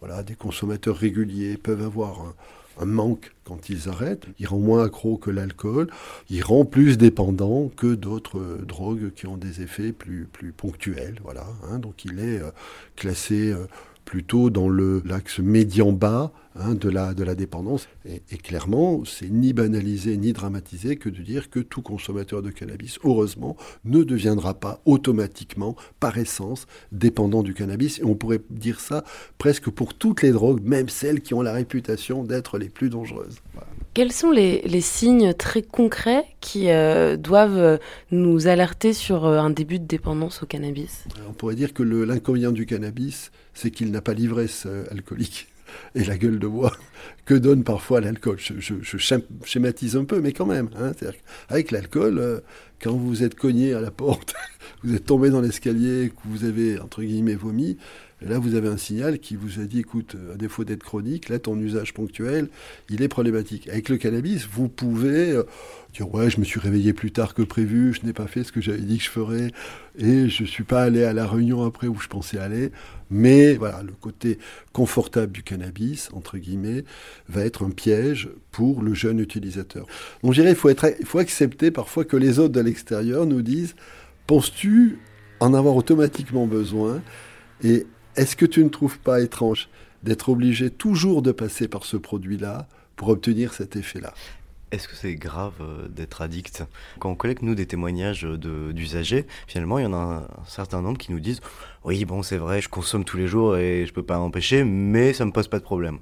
voilà, 0.00 0.24
des 0.24 0.34
consommateurs 0.34 0.96
réguliers 0.96 1.56
peuvent 1.56 1.82
avoir 1.82 2.34
un, 2.80 2.86
manque 2.86 3.32
quand 3.44 3.68
ils 3.68 3.88
arrêtent. 3.88 4.26
Ils 4.40 4.48
rendent 4.48 4.64
moins 4.64 4.84
accro 4.84 5.16
que 5.16 5.30
l'alcool. 5.30 5.88
Ils 6.28 6.42
rendent 6.42 6.70
plus 6.70 6.98
dépendants 6.98 7.70
que 7.76 7.94
d'autres 7.94 8.58
drogues 8.66 9.12
qui 9.14 9.28
ont 9.28 9.36
des 9.36 9.62
effets 9.62 9.92
plus, 9.92 10.26
plus 10.32 10.50
ponctuels. 10.50 11.20
Voilà, 11.22 11.46
hein. 11.70 11.78
Donc 11.78 12.04
il 12.04 12.18
est 12.18 12.42
classé 12.96 13.54
plutôt 14.04 14.50
dans 14.50 14.68
l'axe 14.68 15.38
médian 15.38 15.92
bas 15.92 16.32
hein, 16.54 16.74
de, 16.74 16.88
la, 16.88 17.14
de 17.14 17.24
la 17.24 17.34
dépendance. 17.34 17.88
Et, 18.04 18.36
clairement, 18.36 19.04
c'est 19.04 19.30
ni 19.30 19.52
banalisé 19.52 20.16
ni 20.16 20.32
dramatisé 20.32 20.96
que 20.96 21.08
de 21.08 21.22
dire 21.22 21.50
que 21.50 21.60
tout 21.60 21.82
consommateur 21.82 22.42
de 22.42 22.50
cannabis, 22.50 22.98
heureusement, 23.04 23.56
ne 23.84 24.02
deviendra 24.02 24.54
pas 24.54 24.80
automatiquement, 24.84 25.76
par 26.00 26.18
essence, 26.18 26.66
dépendant 26.92 27.42
du 27.42 27.54
cannabis. 27.54 27.98
Et 27.98 28.04
on 28.04 28.14
pourrait 28.14 28.42
dire 28.50 28.80
ça 28.80 29.04
presque 29.38 29.70
pour 29.70 29.94
toutes 29.94 30.22
les 30.22 30.32
drogues, 30.32 30.62
même 30.62 30.88
celles 30.88 31.20
qui 31.20 31.34
ont 31.34 31.42
la 31.42 31.52
réputation 31.52 32.24
d'être 32.24 32.58
les 32.58 32.68
plus 32.68 32.90
dangereuses. 32.90 33.40
Quels 33.94 34.10
sont 34.10 34.32
les, 34.32 34.80
signes 34.80 35.34
très 35.34 35.62
concrets 35.62 36.24
qui 36.40 36.68
euh, 36.68 37.16
doivent 37.16 37.58
euh, 37.58 37.76
nous 38.10 38.48
alerter 38.48 38.92
sur 38.92 39.24
euh, 39.24 39.38
un 39.38 39.50
début 39.50 39.78
de 39.78 39.86
dépendance 39.86 40.42
au 40.42 40.46
cannabis? 40.46 41.04
On 41.28 41.32
pourrait 41.32 41.54
dire 41.54 41.72
que 41.72 41.84
l'inconvénient 41.84 42.50
du 42.50 42.66
cannabis, 42.66 43.30
c'est 43.54 43.70
qu'il 43.70 43.92
n'a 43.92 44.00
pas 44.00 44.12
l'ivresse 44.12 44.66
alcoolique 44.90 45.46
et 45.94 46.02
la 46.02 46.18
gueule 46.18 46.40
de 46.40 46.48
bois 46.48 46.72
que 47.24 47.34
donne 47.34 47.62
parfois 47.62 48.00
l'alcool. 48.00 48.38
Je, 48.40 48.54
je, 48.58 49.16
schématise 49.44 49.96
un 49.96 50.04
peu, 50.04 50.20
mais 50.20 50.32
quand 50.32 50.46
même. 50.46 50.70
Hein, 50.76 50.90
avec 51.48 51.70
l'alcool, 51.70 52.42
quand 52.82 52.96
vous 52.96 53.22
êtes 53.22 53.36
cogné 53.36 53.74
à 53.74 53.80
la 53.80 53.92
porte, 53.92 54.34
vous 54.82 54.92
êtes 54.92 55.06
tombé 55.06 55.30
dans 55.30 55.40
l'escalier, 55.40 56.10
que 56.10 56.28
vous 56.28 56.44
avez, 56.44 56.80
entre 56.80 57.00
guillemets, 57.04 57.36
vomi, 57.36 57.78
et 58.24 58.28
là, 58.28 58.38
vous 58.38 58.54
avez 58.54 58.68
un 58.68 58.78
signal 58.78 59.18
qui 59.18 59.36
vous 59.36 59.60
a 59.60 59.64
dit, 59.64 59.80
écoute, 59.80 60.16
à 60.32 60.36
défaut 60.36 60.64
d'être 60.64 60.82
chronique, 60.82 61.28
là, 61.28 61.38
ton 61.38 61.58
usage 61.60 61.92
ponctuel, 61.92 62.48
il 62.88 63.02
est 63.02 63.08
problématique. 63.08 63.68
Avec 63.68 63.90
le 63.90 63.98
cannabis, 63.98 64.48
vous 64.50 64.68
pouvez 64.68 65.32
euh, 65.32 65.42
dire, 65.92 66.12
ouais, 66.14 66.30
je 66.30 66.40
me 66.40 66.44
suis 66.44 66.58
réveillé 66.58 66.94
plus 66.94 67.12
tard 67.12 67.34
que 67.34 67.42
prévu, 67.42 67.92
je 67.92 68.06
n'ai 68.06 68.14
pas 68.14 68.26
fait 68.26 68.42
ce 68.42 68.50
que 68.50 68.62
j'avais 68.62 68.80
dit 68.80 68.96
que 68.96 69.04
je 69.04 69.10
ferais, 69.10 69.50
et 69.98 70.30
je 70.30 70.42
ne 70.42 70.48
suis 70.48 70.64
pas 70.64 70.82
allé 70.82 71.04
à 71.04 71.12
la 71.12 71.26
réunion 71.26 71.64
après 71.64 71.86
où 71.86 71.98
je 72.00 72.08
pensais 72.08 72.38
aller. 72.38 72.72
Mais 73.10 73.56
voilà, 73.56 73.82
le 73.82 73.92
côté 73.92 74.38
confortable 74.72 75.30
du 75.30 75.42
cannabis, 75.42 76.08
entre 76.14 76.38
guillemets, 76.38 76.84
va 77.28 77.44
être 77.44 77.62
un 77.62 77.70
piège 77.70 78.30
pour 78.52 78.80
le 78.80 78.94
jeune 78.94 79.18
utilisateur. 79.20 79.86
Donc, 80.22 80.32
je 80.32 80.40
dirais, 80.40 80.54
il 80.54 80.56
faut, 80.56 80.70
faut 81.04 81.18
accepter 81.18 81.70
parfois 81.70 82.06
que 82.06 82.16
les 82.16 82.38
autres 82.38 82.54
de 82.54 82.60
l'extérieur 82.60 83.26
nous 83.26 83.42
disent, 83.42 83.74
penses-tu 84.26 84.98
en 85.40 85.52
avoir 85.52 85.76
automatiquement 85.76 86.46
besoin? 86.46 87.02
Et 87.62 87.86
est-ce 88.16 88.36
que 88.36 88.46
tu 88.46 88.62
ne 88.62 88.68
trouves 88.68 88.98
pas 88.98 89.20
étrange 89.20 89.68
d'être 90.02 90.28
obligé 90.28 90.70
toujours 90.70 91.22
de 91.22 91.32
passer 91.32 91.68
par 91.68 91.84
ce 91.84 91.96
produit-là 91.96 92.66
pour 92.96 93.08
obtenir 93.08 93.54
cet 93.54 93.76
effet-là? 93.76 94.14
Est-ce 94.70 94.88
que 94.88 94.96
c'est 94.96 95.14
grave 95.14 95.54
euh, 95.60 95.88
d'être 95.88 96.20
addict? 96.20 96.64
Quand 96.98 97.10
on 97.10 97.14
collecte, 97.14 97.42
nous, 97.42 97.54
des 97.54 97.66
témoignages 97.66 98.24
d'usagers, 98.24 99.24
finalement, 99.46 99.78
il 99.78 99.84
y 99.84 99.86
en 99.86 99.92
a 99.92 99.96
un, 99.96 100.26
certain 100.48 100.82
nombre 100.82 100.98
qui 100.98 101.12
nous 101.12 101.20
disent 101.20 101.40
Oui, 101.84 102.04
bon, 102.04 102.22
c'est 102.22 102.38
vrai, 102.38 102.60
je 102.60 102.68
consomme 102.68 103.04
tous 103.04 103.16
les 103.16 103.28
jours 103.28 103.56
et 103.56 103.84
je 103.86 103.90
ne 103.90 103.94
peux 103.94 104.02
pas 104.02 104.18
m'empêcher, 104.18 104.64
mais 104.64 105.12
ça 105.12 105.24
ne 105.24 105.28
me 105.28 105.32
pose 105.32 105.48
pas 105.48 105.58
de 105.58 105.64
problème. 105.64 106.00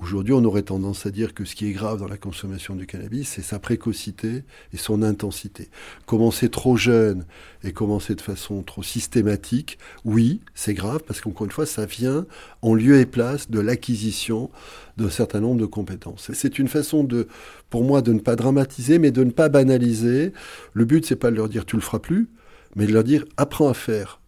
Aujourd'hui, 0.00 0.32
on 0.32 0.44
aurait 0.44 0.62
tendance 0.62 1.06
à 1.06 1.10
dire 1.10 1.34
que 1.34 1.44
ce 1.44 1.56
qui 1.56 1.66
est 1.66 1.72
grave 1.72 1.98
dans 1.98 2.06
la 2.06 2.16
consommation 2.16 2.76
du 2.76 2.86
cannabis, 2.86 3.30
c'est 3.30 3.42
sa 3.42 3.58
précocité 3.58 4.44
et 4.72 4.76
son 4.76 5.02
intensité. 5.02 5.70
Commencer 6.06 6.48
trop 6.48 6.76
jeune 6.76 7.26
et 7.64 7.72
commencer 7.72 8.14
de 8.14 8.20
façon 8.20 8.62
trop 8.62 8.84
systématique, 8.84 9.76
oui, 10.04 10.40
c'est 10.54 10.74
grave 10.74 11.02
parce 11.04 11.20
qu'encore 11.20 11.46
une 11.46 11.50
fois, 11.50 11.66
ça 11.66 11.84
vient 11.84 12.26
en 12.62 12.74
lieu 12.74 13.00
et 13.00 13.06
place 13.06 13.50
de 13.50 13.58
l'acquisition 13.58 14.50
d'un 14.96 15.10
certain 15.10 15.40
nombre 15.40 15.60
de 15.60 15.66
compétences. 15.66 16.30
C'est 16.32 16.60
une 16.60 16.68
façon 16.68 17.02
de, 17.02 17.26
pour 17.68 17.82
moi, 17.82 18.00
de 18.00 18.12
ne 18.12 18.20
pas 18.20 18.36
dramatiser, 18.36 19.00
mais 19.00 19.10
de 19.10 19.24
ne 19.24 19.32
pas 19.32 19.48
banaliser. 19.48 20.32
Le 20.74 20.84
but, 20.84 21.04
c'est 21.04 21.16
pas 21.16 21.32
de 21.32 21.36
leur 21.36 21.48
dire 21.48 21.66
tu 21.66 21.74
le 21.74 21.82
feras 21.82 21.98
plus, 21.98 22.28
mais 22.76 22.86
de 22.86 22.92
leur 22.92 23.04
dire 23.04 23.24
apprends 23.36 23.68
à 23.68 23.74
faire. 23.74 24.20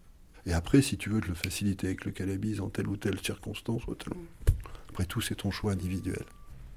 Et 0.45 0.53
après, 0.53 0.81
si 0.81 0.97
tu 0.97 1.09
veux, 1.09 1.21
de 1.21 1.27
le 1.27 1.35
faciliter 1.35 1.87
avec 1.87 2.03
le 2.03 2.11
cannabis 2.11 2.59
en 2.59 2.69
telle 2.69 2.87
ou 2.87 2.97
telle 2.97 3.19
circonstance, 3.21 3.83
ou. 3.87 3.95
Après 4.91 5.05
tout, 5.05 5.21
c'est 5.21 5.35
ton 5.35 5.51
choix 5.51 5.71
individuel. 5.71 6.25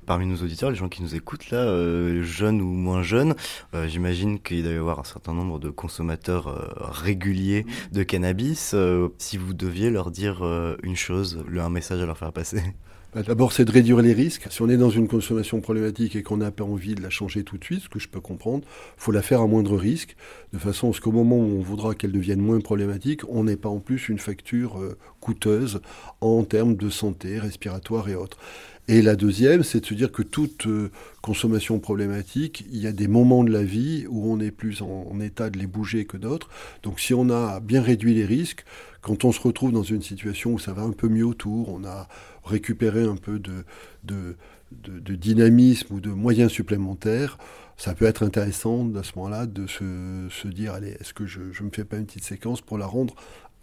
Parmi 0.07 0.27
nos 0.27 0.37
auditeurs, 0.37 0.71
les 0.71 0.77
gens 0.77 0.89
qui 0.89 1.03
nous 1.03 1.17
écoutent 1.17 1.51
là, 1.51 1.59
euh, 1.59 2.23
jeunes 2.23 2.61
ou 2.61 2.67
moins 2.67 3.03
jeunes, 3.03 3.35
euh, 3.75 3.89
j'imagine 3.89 4.39
qu'il 4.39 4.63
doit 4.63 4.73
y 4.73 4.77
avoir 4.77 5.01
un 5.01 5.05
certain 5.05 5.33
nombre 5.33 5.59
de 5.59 5.71
consommateurs 5.71 6.49
euh, 6.49 6.69
réguliers 6.79 7.67
de 7.91 8.03
cannabis. 8.03 8.77
si 9.19 9.37
vous 9.37 9.55
deviez 9.55 9.91
leur 9.91 10.11
dire 10.11 10.45
une 10.83 10.97
chose, 10.97 11.43
un 11.57 11.71
message 11.71 12.01
à 12.01 12.07
leur 12.07 12.19
faire 12.19 12.33
passer 12.33 12.63
D'abord, 13.15 13.53
c'est 13.53 13.65
de 13.65 13.71
réduire 13.71 14.01
les 14.03 14.13
risques. 14.13 14.49
Si 14.51 14.61
on 14.61 14.69
est 14.69 14.77
dans 14.77 14.91
une 14.91 15.07
consommation 15.07 15.61
problématique 15.61 16.17
et 16.17 16.25
qu'on 16.25 16.39
n'a 16.39 16.51
pas 16.51 16.65
envie 16.65 16.97
de 16.97 17.01
la 17.01 17.11
changer 17.11 17.45
tout 17.45 17.57
de 17.57 17.65
suite, 17.65 17.83
ce 17.83 17.89
que 17.89 18.01
je 18.01 18.09
peux 18.09 18.21
comprendre, 18.21 18.67
faut 18.97 19.13
la 19.13 19.23
faire 19.23 19.41
à 19.41 19.47
moindre 19.47 19.77
risque, 19.77 20.17
de 20.53 20.59
façon 20.59 20.91
à 20.91 20.93
ce 20.93 21.01
qu'au 21.01 21.13
moment 21.13 21.37
où 21.37 21.59
on 21.59 21.61
voudra 21.61 21.95
qu'elle 21.95 22.11
devienne 22.11 22.41
moins 22.41 22.59
problématique, 22.59 23.21
on 23.29 23.45
n'ait 23.45 23.57
pas 23.57 23.69
en 23.69 23.79
plus 23.79 24.09
une 24.09 24.19
facture 24.19 24.97
coûteuse 25.21 25.81
en 26.21 26.43
termes 26.43 26.75
de 26.75 26.91
santé 26.91 27.39
respiratoire 27.39 28.09
et 28.09 28.17
autres. 28.17 28.39
Et 28.87 29.01
la 29.01 29.17
deuxième, 29.17 29.63
c'est 29.63 29.81
de 29.81 29.87
se 29.87 29.95
dire 29.95 30.13
que 30.13 30.23
toute 30.23 30.67
euh, 30.67 30.91
consommation 31.23 31.79
problématique, 31.79 32.67
il 32.71 32.79
y 32.81 32.87
a 32.87 32.93
des 32.93 33.09
moments 33.09 33.43
de 33.43 33.51
la 33.51 33.63
vie 33.63 34.05
où 34.11 34.31
on 34.31 34.41
est 34.41 34.51
plus 34.51 34.83
en, 34.83 35.19
état 35.21 35.49
de 35.49 35.59
les 35.59 35.67
bouger 35.67 36.05
que 36.05 36.19
d'autres. 36.19 36.51
Donc 36.83 37.01
si 37.01 37.15
on 37.15 37.31
a 37.31 37.61
bien 37.61 37.81
réduit 37.81 38.13
les 38.13 38.27
risques, 38.27 38.65
quand 39.01 39.25
on 39.25 39.33
se 39.33 39.41
retrouve 39.41 39.73
dans 39.73 39.83
une 39.83 40.03
situation 40.03 40.53
où 40.53 40.59
ça 40.59 40.75
va 40.75 40.83
un 40.83 40.93
peu 40.93 41.09
mieux 41.09 41.25
autour, 41.25 41.71
on 41.71 41.85
a 41.85 42.09
récupéré 42.45 43.05
un 43.05 43.17
peu 43.17 43.39
de, 43.39 43.65
dynamisme 44.71 45.95
ou 45.95 46.01
de 46.01 46.11
moyens 46.11 46.53
supplémentaires, 46.53 47.39
ça 47.79 47.95
peut 47.95 48.05
être 48.05 48.23
intéressant 48.23 48.95
à 48.97 49.03
ce 49.03 49.13
moment-là 49.17 49.47
de 49.47 49.67
se, 49.67 50.29
se 50.31 50.47
dire, 50.47 50.75
allez, 50.75 50.91
est-ce 51.01 51.15
que 51.15 51.27
je 51.27 51.41
ne 51.41 51.67
me 51.67 51.71
fais 51.73 51.85
pas 51.85 51.97
une 51.97 52.05
petite 52.05 52.25
séquence 52.25 52.61
pour 52.61 52.77
la 52.77 52.87
rendre 52.87 53.15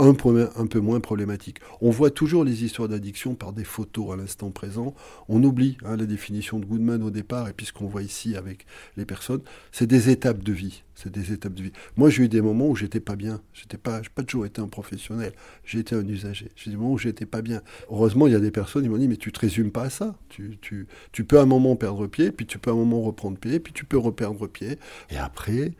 un, 0.01 0.13
peu 0.13 0.79
moins 0.79 0.99
problématique. 0.99 1.59
On 1.79 1.91
voit 1.91 2.09
toujours 2.09 2.43
les 2.43 2.63
histoires 2.63 2.87
d'addiction 2.87 3.35
par 3.35 3.53
des 3.53 3.63
photos 3.63 4.13
à 4.13 4.15
l'instant 4.15 4.49
présent. 4.49 4.95
On 5.29 5.43
oublie 5.43 5.77
hein, 5.85 5.95
la 5.95 6.05
définition 6.05 6.59
de 6.59 6.65
Goodman 6.65 7.03
au 7.03 7.11
départ, 7.11 7.47
et 7.47 7.53
puis 7.53 7.65
ce 7.67 7.73
qu'on 7.73 7.85
voit 7.85 8.01
ici 8.01 8.35
avec 8.35 8.65
les 8.97 9.05
personnes, 9.05 9.41
c'est 9.71 9.87
des 9.87 10.09
étapes 10.09 10.43
de 10.43 10.53
vie. 10.53 10.83
C'est 10.95 11.11
des 11.11 11.33
étapes 11.33 11.53
de 11.53 11.63
vie. 11.63 11.71
Moi, 11.97 12.09
j'ai 12.09 12.23
eu 12.23 12.29
des 12.29 12.41
moments 12.41 12.67
où 12.67 12.75
j'étais 12.75 12.99
pas 12.99 13.15
bien. 13.15 13.41
J'étais 13.53 13.77
pas, 13.77 14.01
pas 14.13 14.23
toujours 14.23 14.45
été 14.45 14.61
un 14.61 14.67
professionnel. 14.67 15.33
J'ai 15.65 15.79
été 15.79 15.95
un 15.95 16.07
usager. 16.07 16.49
J'ai 16.55 16.71
des 16.71 16.77
moments 16.77 16.93
où 16.93 16.97
j'étais 16.97 17.25
pas 17.25 17.41
bien. 17.41 17.61
Heureusement, 17.89 18.27
il 18.27 18.33
y 18.33 18.35
a 18.35 18.39
des 18.39 18.51
personnes 18.51 18.83
qui 18.83 18.89
m'ont 18.89 18.97
dit, 18.97 19.07
mais 19.07 19.17
tu 19.17 19.31
te 19.31 19.39
résumes 19.39 19.71
pas 19.71 19.83
à 19.83 19.89
ça. 19.89 20.15
Tu, 20.29 20.57
tu, 20.61 20.87
tu 21.11 21.23
peux 21.23 21.39
à 21.39 21.43
un 21.43 21.47
moment 21.47 21.75
perdre 21.75 22.07
pied, 22.07 22.31
puis 22.31 22.45
tu 22.45 22.59
peux 22.59 22.69
à 22.69 22.73
un 22.73 22.77
moment 22.77 23.01
reprendre 23.01 23.37
pied, 23.37 23.59
puis 23.59 23.73
tu 23.73 23.85
peux 23.85 23.97
reperdre 23.97 24.47
pied. 24.47 24.77
Et 25.09 25.17
après, 25.17 25.73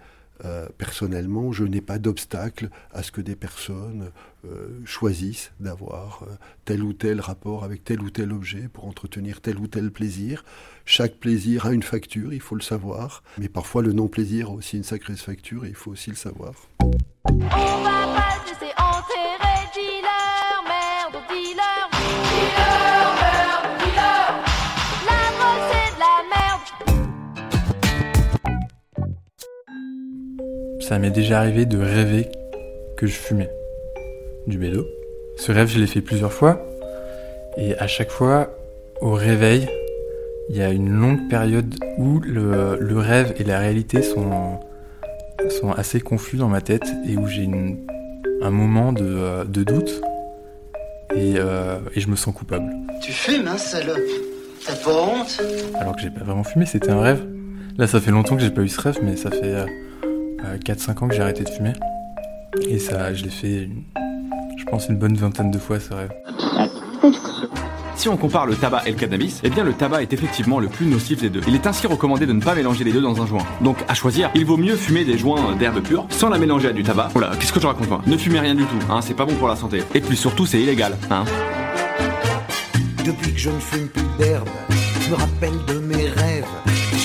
euh, 0.43 0.67
personnellement, 0.77 1.51
je 1.51 1.63
n'ai 1.63 1.81
pas 1.81 1.99
d'obstacle 1.99 2.69
à 2.91 3.03
ce 3.03 3.11
que 3.11 3.21
des 3.21 3.35
personnes 3.35 4.11
euh, 4.45 4.79
choisissent 4.85 5.51
d'avoir 5.59 6.23
euh, 6.23 6.33
tel 6.65 6.83
ou 6.83 6.93
tel 6.93 7.19
rapport 7.21 7.63
avec 7.63 7.83
tel 7.83 8.01
ou 8.01 8.09
tel 8.09 8.31
objet 8.31 8.67
pour 8.71 8.85
entretenir 8.85 9.41
tel 9.41 9.57
ou 9.57 9.67
tel 9.67 9.91
plaisir. 9.91 10.43
Chaque 10.85 11.15
plaisir 11.15 11.67
a 11.67 11.73
une 11.73 11.83
facture, 11.83 12.33
il 12.33 12.41
faut 12.41 12.55
le 12.55 12.61
savoir. 12.61 13.23
Mais 13.37 13.49
parfois, 13.49 13.83
le 13.83 13.93
non-plaisir 13.93 14.49
a 14.49 14.53
aussi 14.53 14.77
une 14.77 14.83
sacrée 14.83 15.15
facture 15.15 15.65
et 15.65 15.69
il 15.69 15.75
faut 15.75 15.91
aussi 15.91 16.09
le 16.09 16.15
savoir. 16.15 16.53
Ça 30.91 30.99
m'est 30.99 31.09
déjà 31.09 31.39
arrivé 31.39 31.65
de 31.65 31.77
rêver 31.77 32.27
que 32.97 33.07
je 33.07 33.13
fumais 33.13 33.49
du 34.45 34.57
bédo. 34.57 34.85
Ce 35.37 35.53
rêve, 35.53 35.69
je 35.69 35.79
l'ai 35.79 35.87
fait 35.87 36.01
plusieurs 36.01 36.33
fois. 36.33 36.61
Et 37.55 37.77
à 37.77 37.87
chaque 37.87 38.09
fois, 38.09 38.53
au 38.99 39.13
réveil, 39.13 39.69
il 40.49 40.57
y 40.57 40.61
a 40.61 40.69
une 40.69 40.89
longue 40.89 41.29
période 41.29 41.73
où 41.97 42.19
le, 42.19 42.77
le 42.77 42.99
rêve 42.99 43.33
et 43.37 43.45
la 43.45 43.59
réalité 43.59 44.01
sont, 44.01 44.59
sont 45.61 45.71
assez 45.71 46.01
confus 46.01 46.35
dans 46.35 46.49
ma 46.49 46.59
tête 46.59 46.83
et 47.07 47.15
où 47.15 47.25
j'ai 47.25 47.49
un 48.41 48.51
moment 48.51 48.91
de, 48.91 49.45
de 49.45 49.63
doute 49.63 50.01
et, 51.15 51.35
euh, 51.37 51.79
et 51.95 52.01
je 52.01 52.09
me 52.09 52.17
sens 52.17 52.35
coupable. 52.35 52.69
Tu 53.01 53.13
fumes, 53.13 53.47
hein, 53.47 53.57
salope 53.57 53.97
T'as 54.65 54.75
pas 54.75 54.91
honte? 54.91 55.41
Alors 55.79 55.95
que 55.95 56.01
j'ai 56.01 56.09
pas 56.09 56.25
vraiment 56.25 56.43
fumé, 56.43 56.65
c'était 56.65 56.91
un 56.91 56.99
rêve. 56.99 57.25
Là, 57.77 57.87
ça 57.87 58.01
fait 58.01 58.11
longtemps 58.11 58.35
que 58.35 58.41
j'ai 58.41 58.51
pas 58.51 58.61
eu 58.61 58.67
ce 58.67 58.81
rêve, 58.81 58.99
mais 59.01 59.15
ça 59.15 59.31
fait 59.31 59.55
euh, 59.55 59.65
4-5 60.63 61.03
ans 61.03 61.07
que 61.07 61.15
j'ai 61.15 61.21
arrêté 61.21 61.43
de 61.43 61.49
fumer. 61.49 61.73
Et 62.67 62.79
ça, 62.79 63.13
je 63.13 63.23
l'ai 63.23 63.29
fait, 63.29 63.63
une- 63.63 63.83
je 64.57 64.65
pense, 64.65 64.87
une 64.89 64.97
bonne 64.97 65.15
vingtaine 65.15 65.51
de 65.51 65.57
fois 65.57 65.79
ce 65.79 65.93
rêve. 65.93 66.11
Si 67.95 68.09
on 68.09 68.17
compare 68.17 68.47
le 68.47 68.55
tabac 68.55 68.83
et 68.87 68.91
le 68.91 68.97
cannabis, 68.97 69.41
eh 69.43 69.49
bien 69.51 69.63
le 69.63 69.73
tabac 69.73 70.01
est 70.01 70.11
effectivement 70.11 70.59
le 70.59 70.67
plus 70.69 70.87
nocif 70.87 71.21
des 71.21 71.29
deux. 71.29 71.41
Il 71.47 71.53
est 71.53 71.67
ainsi 71.67 71.85
recommandé 71.85 72.25
de 72.25 72.33
ne 72.33 72.41
pas 72.41 72.55
mélanger 72.55 72.83
les 72.83 72.91
deux 72.91 73.01
dans 73.01 73.21
un 73.21 73.27
joint. 73.27 73.45
Donc 73.61 73.77
à 73.87 73.93
choisir, 73.93 74.31
il 74.33 74.43
vaut 74.43 74.57
mieux 74.57 74.75
fumer 74.75 75.05
des 75.05 75.19
joints 75.19 75.55
d'herbe 75.55 75.81
pure 75.81 76.07
sans 76.09 76.29
la 76.29 76.39
mélanger 76.39 76.69
à 76.69 76.73
du 76.73 76.81
tabac. 76.83 77.09
Voilà, 77.13 77.31
qu'est-ce 77.39 77.53
que 77.53 77.59
je 77.59 77.67
raconte 77.67 77.89
moi? 77.89 78.01
Ne 78.07 78.17
fumez 78.17 78.39
rien 78.39 78.55
du 78.55 78.63
tout, 78.63 78.79
hein, 78.89 79.01
c'est 79.01 79.13
pas 79.13 79.25
bon 79.25 79.35
pour 79.35 79.47
la 79.47 79.55
santé. 79.55 79.83
Et 79.93 80.01
puis 80.01 80.17
surtout 80.17 80.47
c'est 80.47 80.59
illégal, 80.59 80.97
hein. 81.11 81.25
Depuis 83.05 83.33
que 83.33 83.39
je 83.39 83.49
ne 83.51 83.59
fume 83.59 83.87
plus 83.87 84.03
d'herbe, 84.17 84.49
je 85.01 85.09
me 85.11 85.15
rappelle 85.15 85.53
de. 85.67 85.80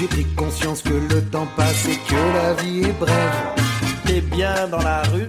J'ai 0.06 0.22
pris 0.22 0.34
conscience 0.36 0.82
que 0.82 0.94
le 0.94 1.20
temps 1.24 1.48
passe 1.56 1.88
et 1.88 1.96
que 1.96 2.14
la 2.14 2.54
vie 2.54 2.84
est 2.84 2.92
brève. 2.92 3.32
T'es 4.04 4.20
bien 4.20 4.68
dans 4.68 4.78
la 4.78 5.02
rue, 5.02 5.26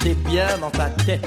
t'es 0.00 0.14
bien 0.14 0.58
dans 0.58 0.70
ta 0.70 0.90
tête. 0.90 1.26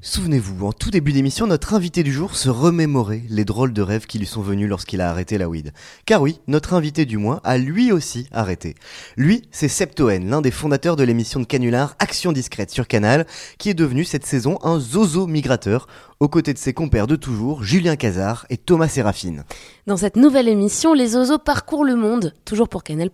Souvenez-vous, 0.00 0.66
en 0.66 0.72
tout 0.72 0.90
début 0.90 1.12
d'émission, 1.12 1.46
notre 1.46 1.74
invité 1.74 2.02
du 2.02 2.12
jour 2.12 2.36
se 2.36 2.50
remémorait 2.50 3.22
les 3.28 3.44
drôles 3.44 3.72
de 3.72 3.82
rêves 3.82 4.06
qui 4.06 4.18
lui 4.18 4.26
sont 4.26 4.42
venus 4.42 4.68
lorsqu'il 4.68 5.00
a 5.00 5.10
arrêté 5.10 5.38
la 5.38 5.48
weed. 5.48 5.72
Car 6.06 6.22
oui, 6.22 6.40
notre 6.48 6.74
invité 6.74 7.04
du 7.04 7.18
mois 7.18 7.40
a 7.44 7.56
lui 7.56 7.92
aussi 7.92 8.28
arrêté. 8.32 8.74
Lui, 9.16 9.42
c'est 9.50 9.68
Septoen, 9.68 10.28
l'un 10.28 10.40
des 10.40 10.50
fondateurs 10.50 10.96
de 10.96 11.04
l'émission 11.04 11.40
de 11.40 11.46
Canular 11.46 11.94
Action 11.98 12.32
Discrète 12.32 12.70
sur 12.70 12.86
Canal, 12.86 13.26
qui 13.58 13.70
est 13.70 13.74
devenu 13.74 14.04
cette 14.04 14.26
saison 14.26 14.58
un 14.62 14.78
zozo 14.78 15.26
migrateur, 15.26 15.86
aux 16.22 16.28
côtés 16.28 16.52
de 16.52 16.58
ses 16.58 16.72
compères 16.72 17.08
de 17.08 17.16
toujours, 17.16 17.64
Julien 17.64 17.96
Cazard 17.96 18.46
et 18.48 18.56
Thomas 18.56 18.86
Séraphine. 18.86 19.42
Dans 19.88 19.96
cette 19.96 20.14
nouvelle 20.14 20.46
émission, 20.46 20.94
les 20.94 21.16
oiseaux 21.16 21.38
parcourent 21.38 21.84
le 21.84 21.96
monde, 21.96 22.32
toujours 22.44 22.68
pour 22.68 22.84
Canal+, 22.84 23.10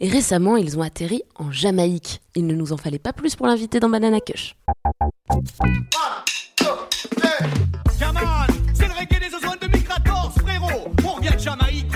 et 0.00 0.08
récemment, 0.10 0.58
ils 0.58 0.78
ont 0.78 0.82
atterri 0.82 1.22
en 1.36 1.50
Jamaïque. 1.50 2.20
Il 2.36 2.46
ne 2.46 2.54
nous 2.54 2.74
en 2.74 2.76
fallait 2.76 2.98
pas 2.98 3.14
plus 3.14 3.34
pour 3.34 3.46
l'inviter 3.46 3.80
dans 3.80 3.88
Banana 3.88 4.20
Kush. 4.20 4.56
Yaman, 7.98 8.46
c'est 8.74 8.88
le 8.88 8.92
reggae 8.92 9.18
des 9.20 9.66
de 9.66 9.72
Micrators, 9.72 10.34
frérot. 10.38 10.92
On 11.06 11.12
revient 11.14 11.34
de 11.34 11.38
Jamaïque, 11.38 11.86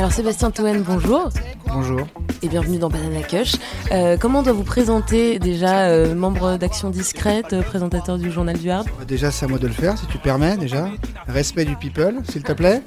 Alors 0.00 0.12
Sébastien 0.12 0.50
Toen, 0.50 0.80
bonjour. 0.80 1.28
Bonjour. 1.66 2.06
Et 2.40 2.48
bienvenue 2.48 2.78
dans 2.78 2.88
Banana 2.88 3.22
Kush. 3.22 3.56
Euh, 3.92 4.16
comment 4.16 4.38
on 4.38 4.42
doit 4.42 4.54
vous 4.54 4.64
présenter 4.64 5.38
déjà 5.38 5.88
euh, 5.88 6.14
membre 6.14 6.56
d'Action 6.56 6.88
Discrète, 6.88 7.52
euh, 7.52 7.60
présentateur 7.60 8.16
du 8.16 8.30
Journal 8.30 8.56
du 8.56 8.70
Hard 8.70 8.86
Déjà, 9.06 9.30
c'est 9.30 9.44
à 9.44 9.48
moi 9.48 9.58
de 9.58 9.66
le 9.66 9.74
faire, 9.74 9.98
si 9.98 10.06
tu 10.06 10.16
permets, 10.16 10.56
déjà. 10.56 10.88
Respect 11.28 11.66
du 11.66 11.76
people, 11.76 12.14
s'il 12.30 12.42
te 12.42 12.52
plaît. 12.52 12.80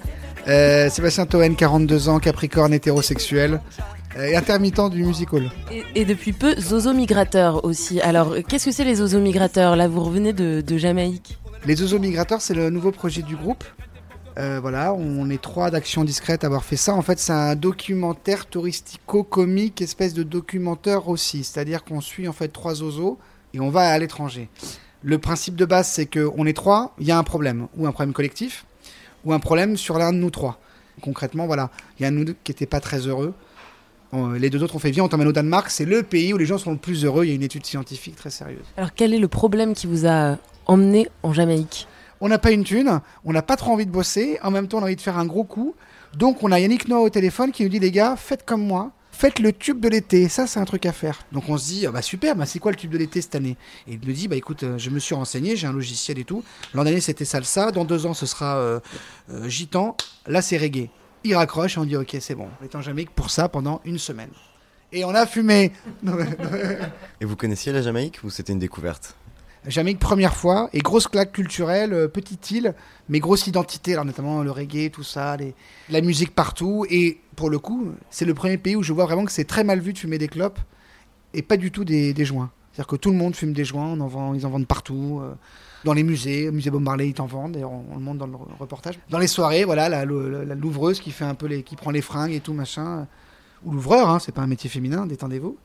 Euh, 0.47 0.89
Sébastien 0.89 1.28
Toen, 1.28 1.56
42 1.56 2.10
ans, 2.10 2.17
capricorne 2.17 2.73
hétérosexuel 2.73 3.62
et 4.19 4.36
intermittent 4.36 4.89
du 4.89 5.04
music 5.04 5.34
hall. 5.34 5.52
et, 5.71 5.84
et 5.93 6.06
depuis 6.06 6.34
peu, 6.34 6.56
Zozo 6.60 6.93
Migrateur 6.93 7.63
aussi. 7.63 8.02
Alors, 8.02 8.34
qu'est-ce 8.49 8.65
que 8.65 8.71
c'est 8.71 8.86
les 8.86 8.95
Zozo 8.95 9.19
Migrateurs? 9.19 9.76
Là, 9.76 9.88
vous 9.88 10.04
revenez 10.04 10.34
de, 10.34 10.62
de 10.62 10.78
Jamaïque. 10.80 11.38
Les 11.65 11.80
Oiseaux 11.80 11.99
Migrateurs, 11.99 12.41
c'est 12.41 12.56
le 12.56 12.71
nouveau 12.71 12.91
projet 12.91 13.21
du 13.21 13.36
groupe. 13.36 13.63
Euh, 14.38 14.60
voilà, 14.60 14.93
on 14.93 15.30
est 15.30 15.41
trois 15.41 15.69
d'Action 15.69 16.04
Discrète 16.04 16.43
à 16.43 16.48
avoir 16.48 16.63
fait 16.63 16.76
ça. 16.76 16.96
En 16.96 17.02
fait, 17.04 17.19
c'est 17.19 17.34
un 17.34 17.56
documentaire 17.56 18.48
touristico-comique, 18.48 19.82
espèce 19.82 20.13
de 20.13 20.24
documentaire 20.24 21.08
aussi. 21.08 21.43
C'est-à-dire 21.43 21.84
qu'on 21.84 22.02
suit 22.02 22.28
en 22.28 22.34
fait 22.34 22.48
trois 22.48 22.82
oiseaux 22.82 23.19
et 23.54 23.60
on 23.60 23.69
va 23.69 23.89
à 23.89 24.00
l'étranger. 24.00 24.50
Le 25.04 25.17
principe 25.19 25.56
de 25.56 25.65
base, 25.65 25.88
c'est 25.88 26.06
qu'on 26.06 26.46
est 26.46 26.56
trois, 26.56 26.96
il 27.00 27.06
y 27.06 27.12
a 27.12 27.17
un 27.17 27.24
problème, 27.24 27.67
ou 27.78 27.86
un 27.86 27.91
problème 27.91 28.13
collectif, 28.13 28.65
ou 29.26 29.34
un 29.34 29.39
problème 29.39 29.78
sur 29.78 29.98
l'un 29.98 30.13
de 30.13 30.17
nous 30.17 30.32
trois. 30.32 30.60
Concrètement, 31.02 31.46
voilà, 31.46 31.69
il 32.00 32.04
y 32.04 32.06
a 32.06 32.10
un 32.10 32.26
qui 32.26 32.52
n'était 32.52 32.65
pas 32.65 32.80
très 32.80 33.00
heureux. 33.00 33.34
Euh, 34.13 34.39
Les 34.39 34.50
deux 34.50 34.63
autres 34.63 34.76
ont 34.76 34.80
fait 34.80 34.91
viens, 34.91 35.04
on 35.04 35.10
t'emmène 35.10 35.28
au 35.28 35.34
Danemark, 35.34 35.69
c'est 35.69 35.86
le 35.86 36.04
pays 36.04 36.34
où 36.34 36.38
les 36.38 36.46
gens 36.46 36.58
sont 36.58 36.72
le 36.72 36.78
plus 36.78 37.04
heureux. 37.04 37.26
Il 37.26 37.30
y 37.30 37.32
a 37.32 37.36
une 37.36 37.43
étude 37.43 37.65
scientifique 37.65 38.15
très 38.15 38.30
sérieuse. 38.30 38.65
Alors, 38.78 38.93
quel 38.96 39.13
est 39.13 39.19
le 39.19 39.28
problème 39.28 39.74
qui 39.74 39.88
vous 39.88 40.08
a 40.08 40.38
emmené 40.65 41.10
en 41.22 41.34
Jamaïque? 41.34 41.88
On 42.25 42.29
n'a 42.29 42.39
pas 42.39 42.51
une 42.51 42.63
thune, 42.63 43.01
on 43.25 43.33
n'a 43.33 43.41
pas 43.41 43.57
trop 43.57 43.73
envie 43.73 43.86
de 43.86 43.91
bosser, 43.91 44.39
en 44.43 44.49
même 44.49 44.69
temps 44.69 44.77
on 44.77 44.81
a 44.81 44.86
envie 44.86 44.95
de 44.95 45.01
faire 45.01 45.17
un 45.17 45.25
gros 45.25 45.43
coup. 45.43 45.75
Donc 46.15 46.41
on 46.41 46.53
a 46.53 46.59
Yannick 46.62 46.88
Noah 46.88 47.01
au 47.01 47.09
téléphone 47.09 47.51
qui 47.51 47.63
nous 47.63 47.69
dit 47.69 47.79
les 47.79 47.91
gars, 47.91 48.15
faites 48.15 48.45
comme 48.45 48.65
moi, 48.65 48.93
faites 49.12 49.39
le 49.39 49.51
tube 49.51 49.81
de 49.81 49.89
l'été, 49.89 50.29
ça 50.29 50.47
c'est 50.47 50.62
un 50.62 50.63
truc 50.63 50.86
à 50.86 50.93
faire. 50.93 51.19
Donc 51.33 51.49
on 51.49 51.57
se 51.57 51.65
dit, 51.65 51.86
ah 51.86 51.91
bah 51.91 52.01
super, 52.01 52.38
bah 52.38 52.45
c'est 52.45 52.59
quoi 52.59 52.71
le 52.71 52.77
tube 52.77 52.91
de 52.91 52.97
l'été 52.97 53.21
cette 53.21 53.36
année? 53.36 53.57
Et 53.89 53.95
il 53.95 54.07
nous 54.07 54.13
dit, 54.13 54.29
bah 54.29 54.38
écoute, 54.38 54.63
euh, 54.63 54.77
je 54.77 54.89
me 54.89 54.99
suis 54.99 55.13
renseigné, 55.13 55.57
j'ai 55.57 55.67
un 55.67 55.73
logiciel 55.73 56.17
et 56.17 56.23
tout. 56.23 56.45
L'an 56.73 56.86
dernier 56.86 57.01
c'était 57.01 57.25
salsa, 57.25 57.71
dans 57.73 57.83
deux 57.83 58.05
ans 58.05 58.13
ce 58.13 58.25
sera 58.25 58.55
euh, 58.55 58.79
euh, 59.29 59.49
gitan, 59.49 59.97
là 60.25 60.41
c'est 60.41 60.57
reggae. 60.57 60.88
Il 61.25 61.36
raccroche 61.36 61.75
et 61.75 61.79
on 61.81 61.83
dit, 61.83 61.97
ok 61.97 62.15
c'est 62.21 62.36
bon, 62.36 62.47
on 62.62 62.63
est 62.63 62.73
en 62.73 62.81
Jamaïque 62.81 63.12
pour 63.12 63.31
ça 63.31 63.49
pendant 63.49 63.81
une 63.83 63.99
semaine. 63.99 64.31
Et 64.93 65.03
on 65.03 65.13
a 65.13 65.25
fumé 65.25 65.73
Et 67.19 67.25
vous 67.25 67.36
connaissiez 67.36 67.73
la 67.73 67.81
Jamaïque 67.81 68.21
ou 68.23 68.29
c'était 68.29 68.53
une 68.53 68.59
découverte? 68.59 69.17
Jamaïque 69.65 69.99
première 69.99 70.36
fois 70.36 70.69
et 70.73 70.80
grosse 70.80 71.08
claque 71.08 71.32
culturelle, 71.32 71.93
euh, 71.93 72.08
petite 72.08 72.52
île, 72.52 72.73
mais 73.10 73.19
grosse 73.19 73.47
identité, 73.47 73.93
alors 73.93 74.06
notamment 74.06 74.43
le 74.43 74.52
reggae, 74.52 74.89
tout 74.91 75.04
ça, 75.04 75.38
la 75.89 76.02
musique 76.02 76.36
partout. 76.36 76.86
Et 76.89 77.19
pour 77.36 77.49
le 77.49 77.60
coup, 77.60 77.91
c'est 78.10 78.26
le 78.26 78.34
premier 78.34 78.58
pays 78.58 78.76
où 78.76 78.84
je 78.84 78.93
vois 78.93 79.06
vraiment 79.06 79.26
que 79.26 79.32
c'est 79.32 79.45
très 79.45 79.63
mal 79.63 79.80
vu 79.80 79.93
de 79.93 79.97
fumer 79.97 80.17
des 80.17 80.28
clopes 80.28 80.60
et 81.34 81.41
pas 81.41 81.58
du 81.58 81.71
tout 81.71 81.84
des, 81.86 82.13
joints. 82.26 82.52
C'est-à-dire 82.71 82.88
que 82.88 82.95
tout 82.95 83.12
le 83.12 83.17
monde 83.17 83.36
fume 83.36 83.54
des 83.54 83.65
joints, 83.65 83.99
en 83.99 84.34
ils 84.34 84.45
en 84.45 84.49
vendent 84.49 84.67
partout. 84.67 85.19
euh, 85.21 85.34
dans 85.84 85.93
les 85.93 86.04
musées, 86.04 86.47
au 86.49 86.52
musée 86.52 86.69
Bob 86.69 86.88
ils 87.02 87.13
t'en 87.13 87.26
vendent, 87.26 87.54
d'ailleurs 87.54 87.71
on, 87.71 87.95
le 87.95 88.02
montre 88.02 88.19
dans 88.19 88.28
le 88.28 88.34
re- 88.34 88.58
reportage. 88.60 88.99
Dans 89.10 89.19
les 89.19 89.28
soirées, 89.28 89.65
voilà, 89.65 89.89
la 89.89 90.06
louvreuse 90.06 90.99
qui 90.99 91.12
fait 91.12 91.26
un 91.26 91.36
peu 91.36 91.45
les, 91.45 91.63
qui 91.63 91.76
prend 91.76 91.91
les 91.91 92.02
fringues 92.02 92.32
et 92.32 92.39
tout 92.39 92.54
machin, 92.54 92.99
euh, 92.99 93.04
ou 93.65 93.71
l'ouvreur, 93.73 94.10
hein, 94.10 94.19
c'est 94.19 94.32
pas 94.32 94.41
un 94.41 94.47
métier 94.47 94.69
féminin, 94.69 95.06
détendez-vous. 95.06 95.58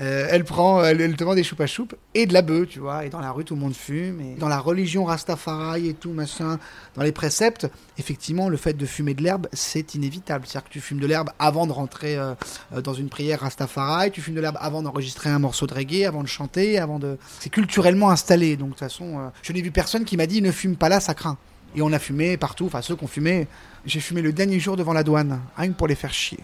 Euh, 0.00 0.26
elle 0.30 0.44
prend, 0.44 0.82
elle, 0.82 1.14
te 1.14 1.24
vend 1.24 1.34
des 1.34 1.42
choupa 1.42 1.66
choups 1.66 1.94
et 2.14 2.24
de 2.26 2.32
la 2.32 2.40
bœuf, 2.40 2.68
tu 2.68 2.78
vois. 2.78 3.04
Et 3.04 3.10
dans 3.10 3.20
la 3.20 3.32
rue, 3.32 3.44
tout 3.44 3.54
le 3.54 3.60
monde 3.60 3.74
fume. 3.74 4.20
Et 4.20 4.34
dans 4.36 4.48
la 4.48 4.58
religion 4.58 5.04
Rastafari 5.04 5.88
et 5.88 5.94
tout 5.94 6.12
machin, 6.12 6.58
dans 6.94 7.02
les 7.02 7.12
préceptes, 7.12 7.68
effectivement, 7.98 8.48
le 8.48 8.56
fait 8.56 8.72
de 8.72 8.86
fumer 8.86 9.12
de 9.12 9.22
l'herbe, 9.22 9.46
c'est 9.52 9.94
inévitable. 9.94 10.46
C'est-à-dire 10.46 10.68
que 10.68 10.72
tu 10.72 10.80
fumes 10.80 11.00
de 11.00 11.06
l'herbe 11.06 11.30
avant 11.38 11.66
de 11.66 11.72
rentrer 11.72 12.16
euh, 12.16 12.34
euh, 12.74 12.80
dans 12.80 12.94
une 12.94 13.08
prière 13.08 13.40
Rastafari, 13.40 14.10
tu 14.10 14.22
fumes 14.22 14.34
de 14.34 14.40
l'herbe 14.40 14.56
avant 14.60 14.82
d'enregistrer 14.82 15.28
un 15.28 15.38
morceau 15.38 15.66
de 15.66 15.74
reggae, 15.74 16.06
avant 16.06 16.22
de 16.22 16.28
chanter, 16.28 16.78
avant 16.78 16.98
de. 16.98 17.18
C'est 17.38 17.50
culturellement 17.50 18.10
installé. 18.10 18.56
Donc 18.56 18.68
de 18.68 18.72
toute 18.72 18.80
façon, 18.80 19.30
je 19.42 19.52
n'ai 19.52 19.60
vu 19.60 19.70
personne 19.70 20.04
qui 20.04 20.16
m'a 20.16 20.26
dit 20.26 20.40
ne 20.40 20.52
fume 20.52 20.76
pas 20.76 20.88
là, 20.88 21.00
ça 21.00 21.14
craint. 21.14 21.36
Et 21.76 21.82
on 21.82 21.92
a 21.92 21.98
fumé 21.98 22.36
partout. 22.36 22.66
Enfin, 22.66 22.80
ceux 22.80 22.96
qui 22.96 23.04
ont 23.04 23.08
fumé, 23.08 23.46
j'ai 23.84 24.00
fumé 24.00 24.22
le 24.22 24.32
dernier 24.32 24.58
jour 24.60 24.76
devant 24.76 24.92
la 24.92 25.04
douane, 25.04 25.40
rien 25.56 25.68
que 25.68 25.76
pour 25.76 25.86
les 25.86 25.94
faire 25.94 26.12
chier. 26.12 26.40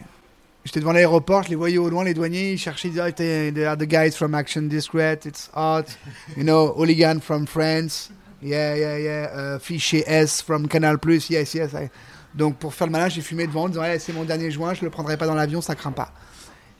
J'étais 0.67 0.81
devant 0.81 0.91
l'aéroport, 0.93 1.45
je 1.45 1.51
les 1.51 1.55
voyais 1.55 1.79
au 1.79 1.89
loin, 1.89 2.03
les 2.03 2.13
douaniers, 2.13 2.51
ils 2.55 2.59
cherchaient, 2.59 2.89
ils 2.89 2.91
disaient, 2.91 3.67
Ah, 3.69 3.77
they 3.77 4.11
from 4.11 4.35
Action 4.35 4.63
Discreet, 4.63 5.21
it's 5.25 5.49
hot, 5.55 5.85
you 6.37 6.43
know, 6.43 6.75
Hooligan 6.77 7.21
from 7.21 7.47
France, 7.47 8.11
yeah, 8.43 8.75
yeah, 8.77 8.99
yeah, 8.99 9.55
uh, 9.57 9.59
Fichier 9.61 10.03
S 10.09 10.43
from 10.43 10.67
Canal+, 10.67 10.99
yes, 11.31 11.55
yes. 11.55 11.73
I- 11.73 11.89
Donc 12.35 12.57
pour 12.57 12.75
faire 12.75 12.89
le 12.89 12.93
malin, 12.93 13.09
j'ai 13.09 13.23
fumé 13.23 13.47
devant 13.47 13.63
en 13.63 13.69
disant, 13.69 13.83
Ouais, 13.83 14.01
c'est 14.01 14.13
mon 14.13 14.25
dernier 14.25 14.51
joint, 14.51 14.75
je 14.75 14.83
le 14.85 14.91
prendrai 14.91 15.17
pas 15.17 15.27
dans 15.27 15.37
l'avion, 15.37 15.61
ça 15.61 15.77
craint 15.77 15.93
pas. 15.93 16.13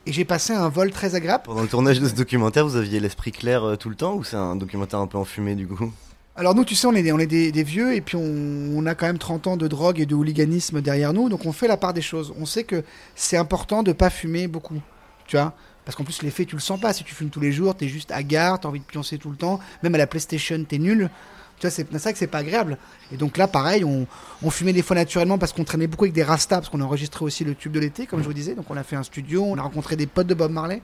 Et 0.05 0.11
j'ai 0.11 0.25
passé 0.25 0.51
un 0.51 0.67
vol 0.67 0.91
très 0.91 1.15
agréable. 1.15 1.43
Pendant 1.45 1.61
le 1.61 1.67
tournage 1.69 2.01
de 2.01 2.09
ce 2.09 2.13
documentaire, 2.13 2.67
vous 2.67 2.75
aviez 2.75 2.99
l'esprit 2.99 3.31
clair 3.31 3.63
euh, 3.63 3.75
tout 3.77 3.89
le 3.89 3.95
temps 3.95 4.15
ou 4.15 4.23
c'est 4.25 4.35
un 4.35 4.57
documentaire 4.57 4.99
un 4.99 5.07
peu 5.07 5.17
enfumé 5.17 5.55
du 5.55 5.65
coup? 5.65 5.91
Alors 6.39 6.53
nous, 6.53 6.63
tu 6.63 6.75
sais, 6.75 6.85
on 6.85 6.93
est 6.93 7.01
des, 7.25 7.63
vieux 7.63 7.95
et 7.95 8.01
puis 8.01 8.15
on, 8.15 8.85
a 8.85 8.93
quand 8.93 9.07
même 9.07 9.17
30 9.17 9.47
ans 9.47 9.57
de 9.57 9.67
drogue 9.67 9.99
et 9.99 10.05
de 10.05 10.13
hooliganisme 10.13 10.81
derrière 10.81 11.11
nous, 11.11 11.29
donc 11.29 11.47
on 11.47 11.51
fait 11.51 11.67
la 11.67 11.77
part 11.77 11.93
des 11.93 12.03
choses. 12.03 12.31
On 12.39 12.45
sait 12.45 12.63
que 12.63 12.83
c'est 13.15 13.37
important 13.37 13.81
de 13.81 13.91
pas 13.91 14.11
fumer 14.11 14.47
beaucoup, 14.47 14.79
tu 15.25 15.35
vois. 15.35 15.55
Parce 15.83 15.95
qu'en 15.95 16.03
plus 16.03 16.21
l'effet 16.21 16.45
tu 16.45 16.53
le 16.53 16.61
sens 16.61 16.79
pas. 16.79 16.93
Si 16.93 17.03
tu 17.03 17.15
fumes 17.15 17.31
tous 17.31 17.39
les 17.39 17.51
jours 17.51 17.73
t'es 17.73 17.87
juste 17.87 18.11
hagard 18.11 18.59
t'as 18.59 18.69
envie 18.69 18.81
de 18.81 18.85
pioncer 18.85 19.17
tout 19.17 19.31
le 19.31 19.35
temps. 19.35 19.59
Même 19.81 19.95
à 19.95 19.97
la 19.97 20.05
PlayStation 20.05 20.63
t'es 20.63 20.77
nul. 20.77 21.09
Tu 21.57 21.61
vois 21.65 21.71
c'est 21.71 21.89
vrai 21.91 22.13
que 22.13 22.19
c'est 22.19 22.27
pas 22.27 22.39
agréable. 22.39 22.77
Et 23.11 23.17
donc 23.17 23.37
là 23.37 23.47
pareil 23.47 23.83
on, 23.83 24.05
fumait 24.51 24.73
des 24.73 24.83
fois 24.83 24.95
naturellement 24.95 25.39
parce 25.39 25.53
qu'on 25.53 25.63
traînait 25.63 25.87
beaucoup 25.87 26.03
avec 26.03 26.13
des 26.13 26.23
rastas 26.23 26.57
parce 26.57 26.69
qu'on 26.69 26.81
a 26.81 26.83
enregistré 26.83 27.25
aussi 27.25 27.45
le 27.45 27.55
tube 27.55 27.71
de 27.71 27.79
l'été 27.79 28.05
comme 28.05 28.19
je 28.19 28.25
vous 28.25 28.33
disais. 28.33 28.53
Donc 28.53 28.69
on 28.69 28.77
a 28.77 28.83
fait 28.83 28.95
un 28.95 29.01
studio 29.01 29.43
on 29.43 29.57
a 29.57 29.63
rencontré 29.63 29.95
des 29.95 30.05
potes 30.05 30.27
de 30.27 30.35
Bob 30.35 30.51
Marley. 30.51 30.83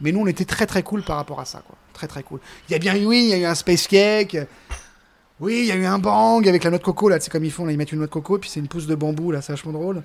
Mais 0.00 0.12
nous 0.12 0.20
on 0.20 0.26
était 0.26 0.44
très 0.44 0.66
très 0.66 0.84
cool 0.84 1.02
par 1.02 1.16
rapport 1.16 1.40
à 1.40 1.46
ça 1.46 1.64
quoi. 1.66 1.76
Très 1.94 2.06
très 2.06 2.22
cool. 2.22 2.38
Il 2.68 2.72
y 2.72 2.74
a 2.76 2.78
bien 2.78 2.94
eu 2.94 3.12
il 3.12 3.26
y 3.26 3.32
a 3.32 3.38
eu 3.38 3.44
un 3.44 3.56
space 3.56 3.88
cake 3.88 4.36
oui, 5.40 5.60
il 5.60 5.66
y 5.66 5.72
a 5.72 5.76
eu 5.76 5.84
un 5.84 5.98
bang 5.98 6.46
avec 6.48 6.64
la 6.64 6.70
noix 6.70 6.78
de 6.78 6.84
coco, 6.84 7.08
là, 7.08 7.18
c'est 7.20 7.30
comme 7.30 7.44
ils 7.44 7.50
font, 7.50 7.64
là, 7.64 7.72
ils 7.72 7.78
mettent 7.78 7.92
une 7.92 7.98
noix 7.98 8.06
de 8.06 8.12
coco, 8.12 8.38
puis 8.38 8.50
c'est 8.50 8.60
une 8.60 8.68
pousse 8.68 8.86
de 8.86 8.94
bambou, 8.94 9.32
là, 9.32 9.42
c'est 9.42 9.52
vachement 9.52 9.72
drôle. 9.72 10.02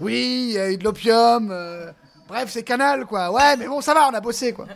Oui, 0.00 0.46
il 0.48 0.54
y 0.54 0.58
a 0.58 0.70
eu 0.72 0.76
de 0.78 0.84
l'opium, 0.84 1.50
euh, 1.50 1.92
bref, 2.32 2.48
c'est 2.50 2.62
canal, 2.62 3.04
quoi. 3.04 3.30
Ouais, 3.30 3.56
mais 3.58 3.66
bon, 3.66 3.80
ça 3.80 3.92
va, 3.92 4.08
on 4.08 4.14
a 4.14 4.20
bossé, 4.20 4.52
quoi. 4.54 4.66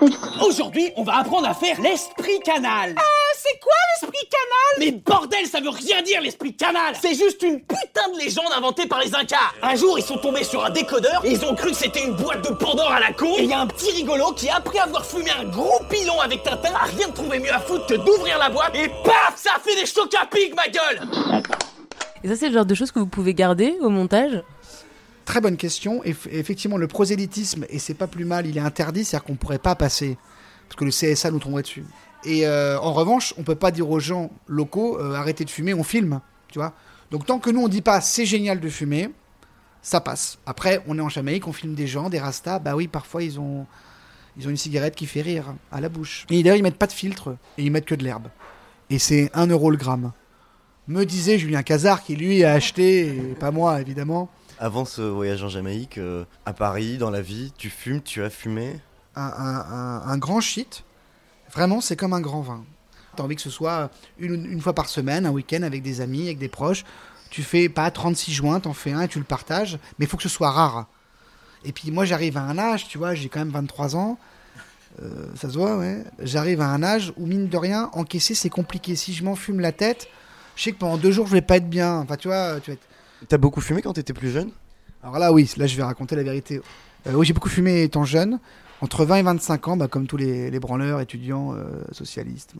Aujourd'hui, 0.46 0.90
on 0.96 1.04
va 1.04 1.18
apprendre 1.18 1.48
à 1.48 1.54
faire 1.54 1.80
l'esprit 1.80 2.40
canal. 2.44 2.94
Ah, 2.96 3.02
c'est 3.36 3.58
quoi 3.60 3.72
l'esprit 3.94 4.28
canal? 4.28 4.78
Mais 4.80 4.90
bordel, 4.92 5.46
ça 5.46 5.60
veut 5.60 5.68
rien 5.68 6.02
dire 6.02 6.20
l'esprit 6.20 6.56
canal 6.56 6.94
C'est 7.00 7.14
juste 7.14 7.42
une 7.42 7.60
putain 7.60 8.08
de 8.12 8.18
légende 8.18 8.52
inventée 8.56 8.86
par 8.86 9.00
les 9.00 9.14
Incas 9.14 9.36
Un 9.62 9.76
jour, 9.76 9.98
ils 9.98 10.04
sont 10.04 10.16
tombés 10.18 10.44
sur 10.44 10.64
un 10.64 10.70
décodeur 10.70 11.24
et 11.24 11.32
ils 11.32 11.44
ont 11.44 11.54
cru 11.54 11.70
que 11.70 11.76
c'était 11.76 12.04
une 12.04 12.14
boîte 12.14 12.48
de 12.48 12.54
Pandore 12.54 12.90
à 12.90 13.00
la 13.00 13.12
con 13.12 13.34
Et 13.38 13.42
il 13.42 13.50
y 13.50 13.52
a 13.52 13.60
un 13.60 13.66
petit 13.66 13.90
rigolo 13.90 14.32
qui, 14.32 14.48
après 14.48 14.78
avoir 14.78 15.04
fumé 15.04 15.30
un 15.38 15.44
gros 15.44 15.80
pilon 15.88 16.20
avec 16.20 16.42
Tintin, 16.42 16.72
a 16.74 16.86
rien 16.86 17.08
trouvé 17.10 17.38
mieux 17.38 17.52
à 17.52 17.60
foutre 17.60 17.86
que 17.86 17.94
d'ouvrir 17.94 18.38
la 18.38 18.48
boîte 18.48 18.74
et 18.74 18.88
paf 19.04 19.34
Ça 19.36 19.52
a 19.56 19.60
fait 19.60 19.74
des 19.74 19.86
chocs 19.86 20.14
à 20.20 20.26
pic, 20.26 20.54
ma 20.56 20.68
gueule 20.68 21.00
Et 22.24 22.28
ça, 22.28 22.36
c'est 22.36 22.48
le 22.48 22.54
genre 22.54 22.66
de 22.66 22.74
choses 22.74 22.90
que 22.90 22.98
vous 22.98 23.06
pouvez 23.06 23.34
garder 23.34 23.76
au 23.80 23.88
montage? 23.88 24.42
Très 25.24 25.40
bonne 25.40 25.56
question. 25.56 26.02
Effectivement, 26.04 26.76
le 26.76 26.88
prosélytisme, 26.88 27.64
et 27.68 27.78
c'est 27.78 27.94
pas 27.94 28.06
plus 28.06 28.24
mal, 28.24 28.46
il 28.46 28.56
est 28.56 28.60
interdit, 28.60 29.04
c'est-à-dire 29.04 29.24
qu'on 29.24 29.36
pourrait 29.36 29.58
pas 29.58 29.74
passer, 29.74 30.16
parce 30.68 30.76
que 30.76 30.84
le 30.84 30.90
CSA 30.90 31.30
nous 31.30 31.38
tomberait 31.38 31.62
dessus. 31.62 31.84
Et 32.24 32.46
euh, 32.46 32.78
en 32.78 32.92
revanche, 32.92 33.34
on 33.38 33.42
peut 33.42 33.54
pas 33.54 33.70
dire 33.70 33.90
aux 33.90 34.00
gens 34.00 34.30
locaux, 34.46 34.98
euh, 35.00 35.14
arrêtez 35.14 35.44
de 35.44 35.50
fumer, 35.50 35.74
on 35.74 35.82
filme, 35.82 36.20
tu 36.48 36.58
vois. 36.58 36.72
Donc 37.10 37.26
tant 37.26 37.38
que 37.38 37.50
nous 37.50 37.60
on 37.60 37.68
dit 37.68 37.82
pas 37.82 38.00
c'est 38.00 38.24
génial 38.24 38.60
de 38.60 38.68
fumer, 38.68 39.10
ça 39.82 40.00
passe. 40.00 40.38
Après, 40.46 40.82
on 40.86 40.96
est 40.98 41.00
en 41.00 41.08
Jamaïque, 41.08 41.46
on 41.48 41.52
filme 41.52 41.74
des 41.74 41.86
gens, 41.86 42.08
des 42.08 42.20
rastas, 42.20 42.60
bah 42.60 42.76
oui, 42.76 42.86
parfois 42.86 43.22
ils 43.22 43.40
ont, 43.40 43.66
ils 44.36 44.46
ont 44.46 44.50
une 44.50 44.56
cigarette 44.56 44.94
qui 44.94 45.06
fait 45.06 45.20
rire 45.20 45.54
à 45.72 45.80
la 45.80 45.88
bouche. 45.88 46.26
Et 46.30 46.42
d'ailleurs, 46.42 46.56
ils 46.56 46.62
mettent 46.62 46.76
pas 46.76 46.86
de 46.86 46.92
filtre, 46.92 47.36
et 47.58 47.64
ils 47.64 47.70
mettent 47.70 47.84
que 47.84 47.94
de 47.94 48.04
l'herbe. 48.04 48.28
Et 48.88 48.98
c'est 48.98 49.30
1 49.34 49.48
euro 49.48 49.70
le 49.70 49.76
gramme. 49.76 50.12
Me 50.88 51.04
disait 51.04 51.38
Julien 51.38 51.62
Cazard, 51.62 52.02
qui 52.02 52.16
lui 52.16 52.44
a 52.44 52.52
acheté, 52.52 53.08
et 53.08 53.34
pas 53.38 53.50
moi 53.50 53.80
évidemment, 53.80 54.30
Avant 54.62 54.84
ce 54.84 55.02
voyage 55.02 55.42
en 55.42 55.48
Jamaïque, 55.48 55.98
euh, 55.98 56.24
à 56.46 56.52
Paris, 56.52 56.96
dans 56.96 57.10
la 57.10 57.20
vie, 57.20 57.52
tu 57.58 57.68
fumes, 57.68 58.00
tu 58.00 58.22
as 58.22 58.30
fumé 58.30 58.78
un, 59.16 60.16
grand 60.18 60.40
shit. 60.40 60.84
Vraiment, 61.50 61.80
c'est 61.80 61.96
comme 61.96 62.12
un 62.12 62.20
grand 62.20 62.42
vin. 62.42 62.62
T'as 63.16 63.24
envie 63.24 63.34
que 63.34 63.42
ce 63.42 63.50
soit 63.50 63.90
une, 64.20 64.46
une 64.46 64.60
fois 64.60 64.72
par 64.72 64.88
semaine, 64.88 65.26
un 65.26 65.32
week-end 65.32 65.62
avec 65.62 65.82
des 65.82 66.00
amis, 66.00 66.26
avec 66.26 66.38
des 66.38 66.48
proches. 66.48 66.84
Tu 67.28 67.42
fais 67.42 67.68
pas 67.68 67.90
36 67.90 68.32
joints, 68.32 68.60
t'en 68.60 68.72
fais 68.72 68.92
un 68.92 69.00
et 69.00 69.08
tu 69.08 69.18
le 69.18 69.24
partages, 69.24 69.80
mais 69.98 70.04
il 70.04 70.08
faut 70.08 70.16
que 70.16 70.22
ce 70.22 70.28
soit 70.28 70.52
rare. 70.52 70.86
Et 71.64 71.72
puis 71.72 71.90
moi, 71.90 72.04
j'arrive 72.04 72.36
à 72.36 72.42
un 72.42 72.56
âge, 72.56 72.86
tu 72.86 72.98
vois, 72.98 73.16
j'ai 73.16 73.28
quand 73.28 73.40
même 73.40 73.50
23 73.50 73.96
ans. 73.96 74.16
Euh, 75.02 75.26
ça 75.34 75.50
se 75.50 75.58
voit, 75.58 75.76
ouais. 75.76 76.04
J'arrive 76.20 76.60
à 76.60 76.68
un 76.68 76.84
âge 76.84 77.12
où, 77.16 77.26
mine 77.26 77.48
de 77.48 77.56
rien, 77.56 77.90
encaisser, 77.94 78.36
c'est 78.36 78.48
compliqué. 78.48 78.94
Si 78.94 79.12
je 79.12 79.24
m'en 79.24 79.34
fume 79.34 79.58
la 79.58 79.72
tête, 79.72 80.06
je 80.54 80.62
sais 80.62 80.70
que 80.70 80.78
pendant 80.78 80.98
deux 80.98 81.10
jours, 81.10 81.26
je 81.26 81.32
vais 81.32 81.42
pas 81.42 81.56
être 81.56 81.68
bien. 81.68 81.96
Enfin, 81.96 82.16
tu 82.16 82.28
vois, 82.28 82.60
tu 82.60 82.70
vas 82.70 82.74
être... 82.74 82.86
T'as 83.28 83.38
beaucoup 83.38 83.60
fumé 83.60 83.82
quand 83.82 83.92
t'étais 83.92 84.12
plus 84.12 84.30
jeune? 84.30 84.50
Alors 85.02 85.18
là, 85.18 85.32
oui, 85.32 85.50
là, 85.56 85.66
je 85.66 85.76
vais 85.76 85.82
raconter 85.82 86.16
la 86.16 86.22
vérité. 86.22 86.60
Euh, 87.06 87.12
oui, 87.14 87.26
j'ai 87.26 87.32
beaucoup 87.32 87.48
fumé 87.48 87.82
étant 87.82 88.04
jeune, 88.04 88.38
entre 88.80 89.04
20 89.04 89.16
et 89.16 89.22
25 89.22 89.68
ans, 89.68 89.76
bah, 89.76 89.88
comme 89.88 90.06
tous 90.06 90.16
les, 90.16 90.50
les 90.50 90.60
branleurs, 90.60 91.00
étudiants, 91.00 91.54
euh, 91.54 91.82
socialistes. 91.90 92.54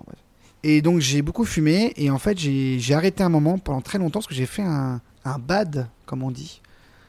Et 0.64 0.82
donc, 0.82 1.00
j'ai 1.00 1.22
beaucoup 1.22 1.44
fumé, 1.44 1.92
et 1.96 2.10
en 2.10 2.18
fait, 2.18 2.38
j'ai 2.38 2.94
arrêté 2.94 3.22
un 3.22 3.28
moment 3.28 3.58
pendant 3.58 3.80
très 3.80 3.98
longtemps, 3.98 4.20
parce 4.20 4.26
que 4.26 4.34
j'ai 4.34 4.46
fait 4.46 4.62
un, 4.62 5.00
bad, 5.40 5.88
comme 6.06 6.22
on 6.22 6.30
dit. 6.30 6.60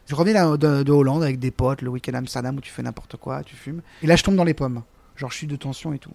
Je 0.06 0.16
revenais 0.16 0.34
là, 0.34 0.58
de, 0.58 0.84
de 0.84 0.92
Hollande 0.92 1.24
avec 1.24 1.40
des 1.40 1.52
potes, 1.52 1.82
le 1.82 1.90
week-end 1.90 2.14
à 2.14 2.18
Amsterdam, 2.18 2.58
où 2.58 2.62
tu 2.62 2.72
fais 2.72 2.84
n'importe 2.84 3.18
quoi, 3.18 3.44
tu 3.44 3.56
fumes. 3.56 3.82
Et 4.02 4.08
là, 4.08 4.16
je 4.16 4.24
tombe 4.24 4.36
dans 4.36 4.44
les 4.44 4.54
pommes. 4.54 4.84
Genre, 5.16 5.32
je 5.32 5.38
suis 5.38 5.48
de 5.48 5.56
tension 5.56 5.94
et 5.94 6.00
tout. 6.00 6.12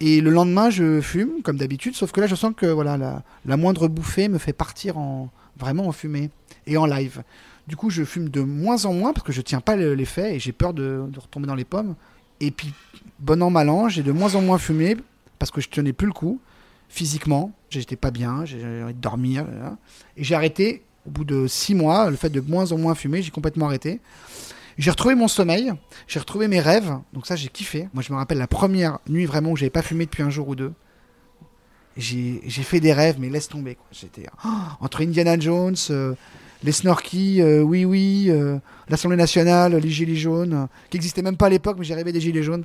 Et 0.00 0.20
le 0.20 0.30
lendemain, 0.30 0.70
je 0.70 1.00
fume, 1.00 1.42
comme 1.42 1.56
d'habitude, 1.56 1.94
sauf 1.94 2.12
que 2.12 2.20
là, 2.20 2.26
je 2.26 2.34
sens 2.34 2.52
que 2.56 2.66
voilà, 2.66 3.22
la 3.44 3.56
moindre 3.56 3.88
bouffée 3.88 4.28
me 4.28 4.38
fait 4.38 4.52
partir 4.52 4.98
en, 4.98 5.30
vraiment 5.60 5.86
en 5.86 5.92
fumée 5.92 6.30
et 6.66 6.76
en 6.76 6.86
live. 6.86 7.22
Du 7.68 7.76
coup, 7.76 7.90
je 7.90 8.02
fume 8.04 8.28
de 8.28 8.40
moins 8.40 8.84
en 8.84 8.92
moins 8.92 9.12
parce 9.12 9.24
que 9.24 9.32
je 9.32 9.42
tiens 9.42 9.60
pas 9.60 9.76
le- 9.76 9.94
l'effet 9.94 10.34
et 10.34 10.38
j'ai 10.40 10.52
peur 10.52 10.74
de, 10.74 11.04
retomber 11.16 11.46
dans 11.46 11.54
les 11.54 11.64
pommes. 11.64 11.94
Et 12.40 12.50
puis, 12.50 12.72
bon 13.20 13.40
an, 13.42 13.50
mal 13.50 13.68
an, 13.68 13.88
j'ai 13.88 14.02
de 14.02 14.12
moins 14.12 14.34
en 14.34 14.40
moins 14.40 14.58
fumé 14.58 14.96
parce 15.38 15.50
que 15.50 15.60
je 15.60 15.68
tenais 15.68 15.92
plus 15.92 16.06
le 16.06 16.12
coup 16.12 16.40
physiquement. 16.88 17.52
J'étais 17.68 17.96
pas 17.96 18.10
bien, 18.10 18.44
j'ai 18.44 18.82
envie 18.82 18.94
de 18.94 18.98
dormir. 19.00 19.46
Et 20.16 20.24
j'ai 20.24 20.34
arrêté 20.34 20.82
au 21.06 21.10
bout 21.10 21.24
de 21.24 21.46
six 21.46 21.74
mois, 21.74 22.10
le 22.10 22.16
fait 22.16 22.30
de 22.30 22.40
moins 22.40 22.72
en 22.72 22.78
moins 22.78 22.94
fumer, 22.94 23.22
j'ai 23.22 23.30
complètement 23.30 23.66
arrêté. 23.66 24.00
J'ai 24.78 24.90
retrouvé 24.90 25.14
mon 25.14 25.28
sommeil, 25.28 25.72
j'ai 26.08 26.18
retrouvé 26.18 26.48
mes 26.48 26.60
rêves, 26.60 26.92
donc 27.12 27.26
ça 27.26 27.36
j'ai 27.36 27.48
kiffé. 27.48 27.88
Moi 27.92 28.02
je 28.02 28.12
me 28.12 28.18
rappelle 28.18 28.38
la 28.38 28.46
première 28.46 28.98
nuit 29.08 29.26
vraiment 29.26 29.50
où 29.50 29.56
j'avais 29.56 29.70
pas 29.70 29.82
fumé 29.82 30.06
depuis 30.06 30.22
un 30.22 30.30
jour 30.30 30.48
ou 30.48 30.54
deux. 30.54 30.72
J'ai 32.00 32.62
fait 32.62 32.80
des 32.80 32.92
rêves, 32.92 33.16
mais 33.18 33.28
laisse 33.28 33.48
tomber. 33.48 33.76
J'étais 33.92 34.26
oh, 34.44 34.48
entre 34.80 35.02
Indiana 35.02 35.38
Jones, 35.38 35.76
euh, 35.90 36.14
les 36.62 36.72
Snorky, 36.72 37.40
euh, 37.42 37.62
oui 37.62 37.84
oui, 37.84 38.26
euh, 38.28 38.58
l'Assemblée 38.88 39.16
nationale, 39.16 39.76
les 39.76 39.90
Gilets 39.90 40.16
jaunes, 40.16 40.68
qui 40.88 40.96
n'existaient 40.96 41.22
même 41.22 41.36
pas 41.36 41.46
à 41.46 41.50
l'époque, 41.50 41.76
mais 41.78 41.84
j'ai 41.84 41.94
rêvé 41.94 42.12
des 42.12 42.20
Gilets 42.20 42.42
jaunes. 42.42 42.64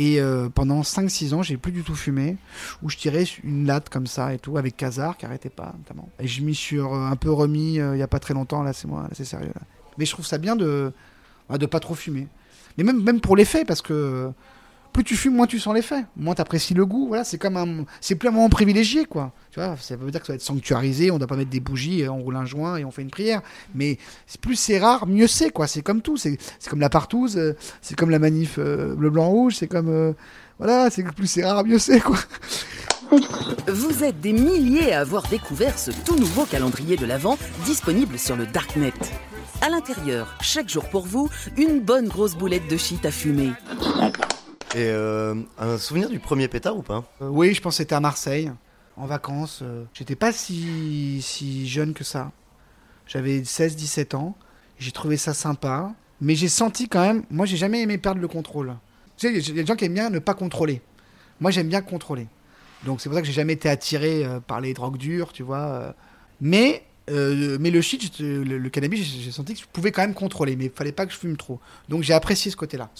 Et 0.00 0.20
pendant 0.54 0.82
5-6 0.82 1.34
ans, 1.34 1.42
j'ai 1.42 1.56
plus 1.56 1.72
du 1.72 1.82
tout 1.82 1.96
fumé, 1.96 2.36
où 2.82 2.88
je 2.88 2.96
tirais 2.96 3.24
une 3.42 3.66
latte 3.66 3.88
comme 3.88 4.06
ça 4.06 4.32
et 4.32 4.38
tout, 4.38 4.56
avec 4.56 4.76
Kazar 4.76 5.16
qui 5.16 5.26
arrêtait 5.26 5.50
pas, 5.50 5.74
notamment. 5.76 6.08
Et 6.20 6.28
je 6.28 6.40
m'y 6.40 6.54
suis 6.54 6.78
un 6.78 7.16
peu 7.16 7.32
remis 7.32 7.74
il 7.74 7.98
y 7.98 8.02
a 8.02 8.06
pas 8.06 8.20
très 8.20 8.32
longtemps, 8.32 8.62
là 8.62 8.72
c'est 8.72 8.86
moi, 8.86 9.08
c'est 9.12 9.24
sérieux. 9.24 9.50
Là. 9.52 9.62
Mais 9.98 10.04
je 10.04 10.12
trouve 10.12 10.24
ça 10.24 10.38
bien 10.38 10.54
de, 10.54 10.92
bah, 11.48 11.58
de 11.58 11.66
pas 11.66 11.80
trop 11.80 11.96
fumer. 11.96 12.28
Mais 12.76 12.84
même, 12.84 13.02
même 13.02 13.20
pour 13.20 13.34
l'effet, 13.34 13.64
parce 13.64 13.82
que 13.82 14.30
plus 14.98 15.04
tu 15.04 15.16
fumes, 15.16 15.36
moins 15.36 15.46
tu 15.46 15.60
sens 15.60 15.76
l'effet. 15.76 16.04
Moins 16.16 16.34
tu 16.34 16.40
apprécies 16.40 16.74
le 16.74 16.84
goût. 16.84 17.06
Voilà, 17.06 17.22
c'est 17.22 17.38
comme 17.38 17.56
un, 17.56 17.84
c'est 18.00 18.16
plus 18.16 18.30
un 18.30 18.32
moment 18.32 18.48
privilégié, 18.48 19.04
quoi. 19.04 19.30
Tu 19.52 19.60
vois, 19.60 19.76
ça 19.76 19.94
veut 19.94 20.10
dire 20.10 20.20
que 20.20 20.26
ça 20.26 20.32
va 20.32 20.34
être 20.34 20.42
sanctuarisé. 20.42 21.12
On 21.12 21.18
doit 21.18 21.28
pas 21.28 21.36
mettre 21.36 21.50
des 21.50 21.60
bougies, 21.60 22.02
euh, 22.02 22.10
on 22.10 22.18
roule 22.18 22.34
un 22.34 22.44
joint 22.44 22.78
et 22.78 22.84
on 22.84 22.90
fait 22.90 23.02
une 23.02 23.10
prière. 23.10 23.40
Mais 23.76 23.96
plus 24.40 24.56
c'est 24.56 24.80
rare, 24.80 25.06
mieux 25.06 25.28
c'est, 25.28 25.50
quoi. 25.50 25.68
C'est 25.68 25.82
comme 25.82 26.02
tout. 26.02 26.16
C'est, 26.16 26.36
comme 26.68 26.80
la 26.80 26.88
partouze, 26.88 27.36
euh, 27.36 27.56
c'est 27.80 27.96
comme 27.96 28.10
la 28.10 28.18
manif 28.18 28.56
euh, 28.58 28.96
bleu 28.96 29.08
blanc 29.08 29.28
rouge. 29.28 29.54
C'est 29.54 29.68
comme, 29.68 29.88
euh, 29.88 30.14
voilà, 30.58 30.90
c'est 30.90 31.04
plus 31.04 31.28
c'est 31.28 31.44
rare, 31.44 31.64
mieux 31.64 31.78
c'est, 31.78 32.00
quoi. 32.00 32.18
Vous 33.68 34.02
êtes 34.02 34.20
des 34.20 34.32
milliers 34.32 34.94
à 34.94 35.02
avoir 35.02 35.28
découvert 35.28 35.78
ce 35.78 35.92
tout 35.92 36.16
nouveau 36.16 36.44
calendrier 36.44 36.96
de 36.96 37.06
l'Avent 37.06 37.38
disponible 37.64 38.18
sur 38.18 38.34
le 38.34 38.46
Darknet. 38.46 38.92
À 39.60 39.68
l'intérieur, 39.68 40.36
chaque 40.40 40.68
jour 40.68 40.88
pour 40.88 41.06
vous, 41.06 41.30
une 41.56 41.78
bonne 41.78 42.08
grosse 42.08 42.34
boulette 42.34 42.68
de 42.68 42.76
shit 42.76 43.06
à 43.06 43.12
fumer. 43.12 43.52
Euh, 44.86 45.34
un 45.58 45.78
souvenir 45.78 46.08
du 46.08 46.18
premier 46.18 46.48
pétard 46.48 46.76
ou 46.76 46.82
pas? 46.82 47.04
Euh, 47.22 47.28
oui, 47.28 47.54
je 47.54 47.60
pense 47.60 47.74
que 47.74 47.78
c'était 47.78 47.94
à 47.94 48.00
Marseille, 48.00 48.50
en 48.96 49.06
vacances. 49.06 49.60
euh, 49.62 49.84
J'étais 49.94 50.16
pas 50.16 50.32
si, 50.32 51.20
si 51.22 51.68
jeune 51.68 51.94
que 51.94 52.04
ça. 52.04 52.32
J'avais 53.06 53.40
16-17 53.40 54.14
ans. 54.16 54.36
J'ai 54.78 54.92
trouvé 54.92 55.16
ça 55.16 55.34
sympa. 55.34 55.92
Mais 56.20 56.34
j'ai 56.34 56.48
senti 56.48 56.88
quand 56.88 57.00
même. 57.00 57.24
Moi, 57.30 57.46
j'ai 57.46 57.56
jamais 57.56 57.80
aimé 57.80 57.96
perdre 57.98 58.20
le 58.20 58.28
contrôle. 58.28 58.74
Tu 59.16 59.26
sais, 59.28 59.32
il 59.34 59.48
y 59.56 59.60
a 59.60 59.62
des 59.62 59.66
gens 59.66 59.76
qui 59.76 59.84
aiment 59.84 59.94
bien 59.94 60.10
ne 60.10 60.18
pas 60.18 60.34
contrôler. 60.34 60.82
Moi, 61.40 61.50
j'aime 61.50 61.68
bien 61.68 61.80
contrôler. 61.80 62.26
Donc, 62.84 63.00
c'est 63.00 63.08
pour 63.08 63.14
ça 63.16 63.22
que 63.22 63.26
j'ai 63.26 63.32
jamais 63.32 63.52
été 63.54 63.68
attiré 63.68 64.26
par 64.46 64.60
les 64.60 64.74
drogues 64.74 64.96
dures, 64.98 65.32
tu 65.32 65.42
vois. 65.44 65.94
Mais, 66.40 66.82
mais 67.08 67.70
le 67.70 67.80
shit, 67.80 68.18
le, 68.18 68.42
le 68.42 68.68
cannabis, 68.70 69.04
j'ai 69.04 69.30
senti 69.30 69.54
que 69.54 69.60
je 69.60 69.64
pouvais 69.72 69.92
quand 69.92 70.02
même 70.02 70.14
contrôler. 70.14 70.56
Mais 70.56 70.66
il 70.66 70.70
fallait 70.70 70.92
pas 70.92 71.06
que 71.06 71.12
je 71.12 71.18
fume 71.18 71.36
trop. 71.36 71.60
Donc, 71.88 72.02
j'ai 72.02 72.14
apprécié 72.14 72.50
ce 72.50 72.56
côté-là. 72.56 72.90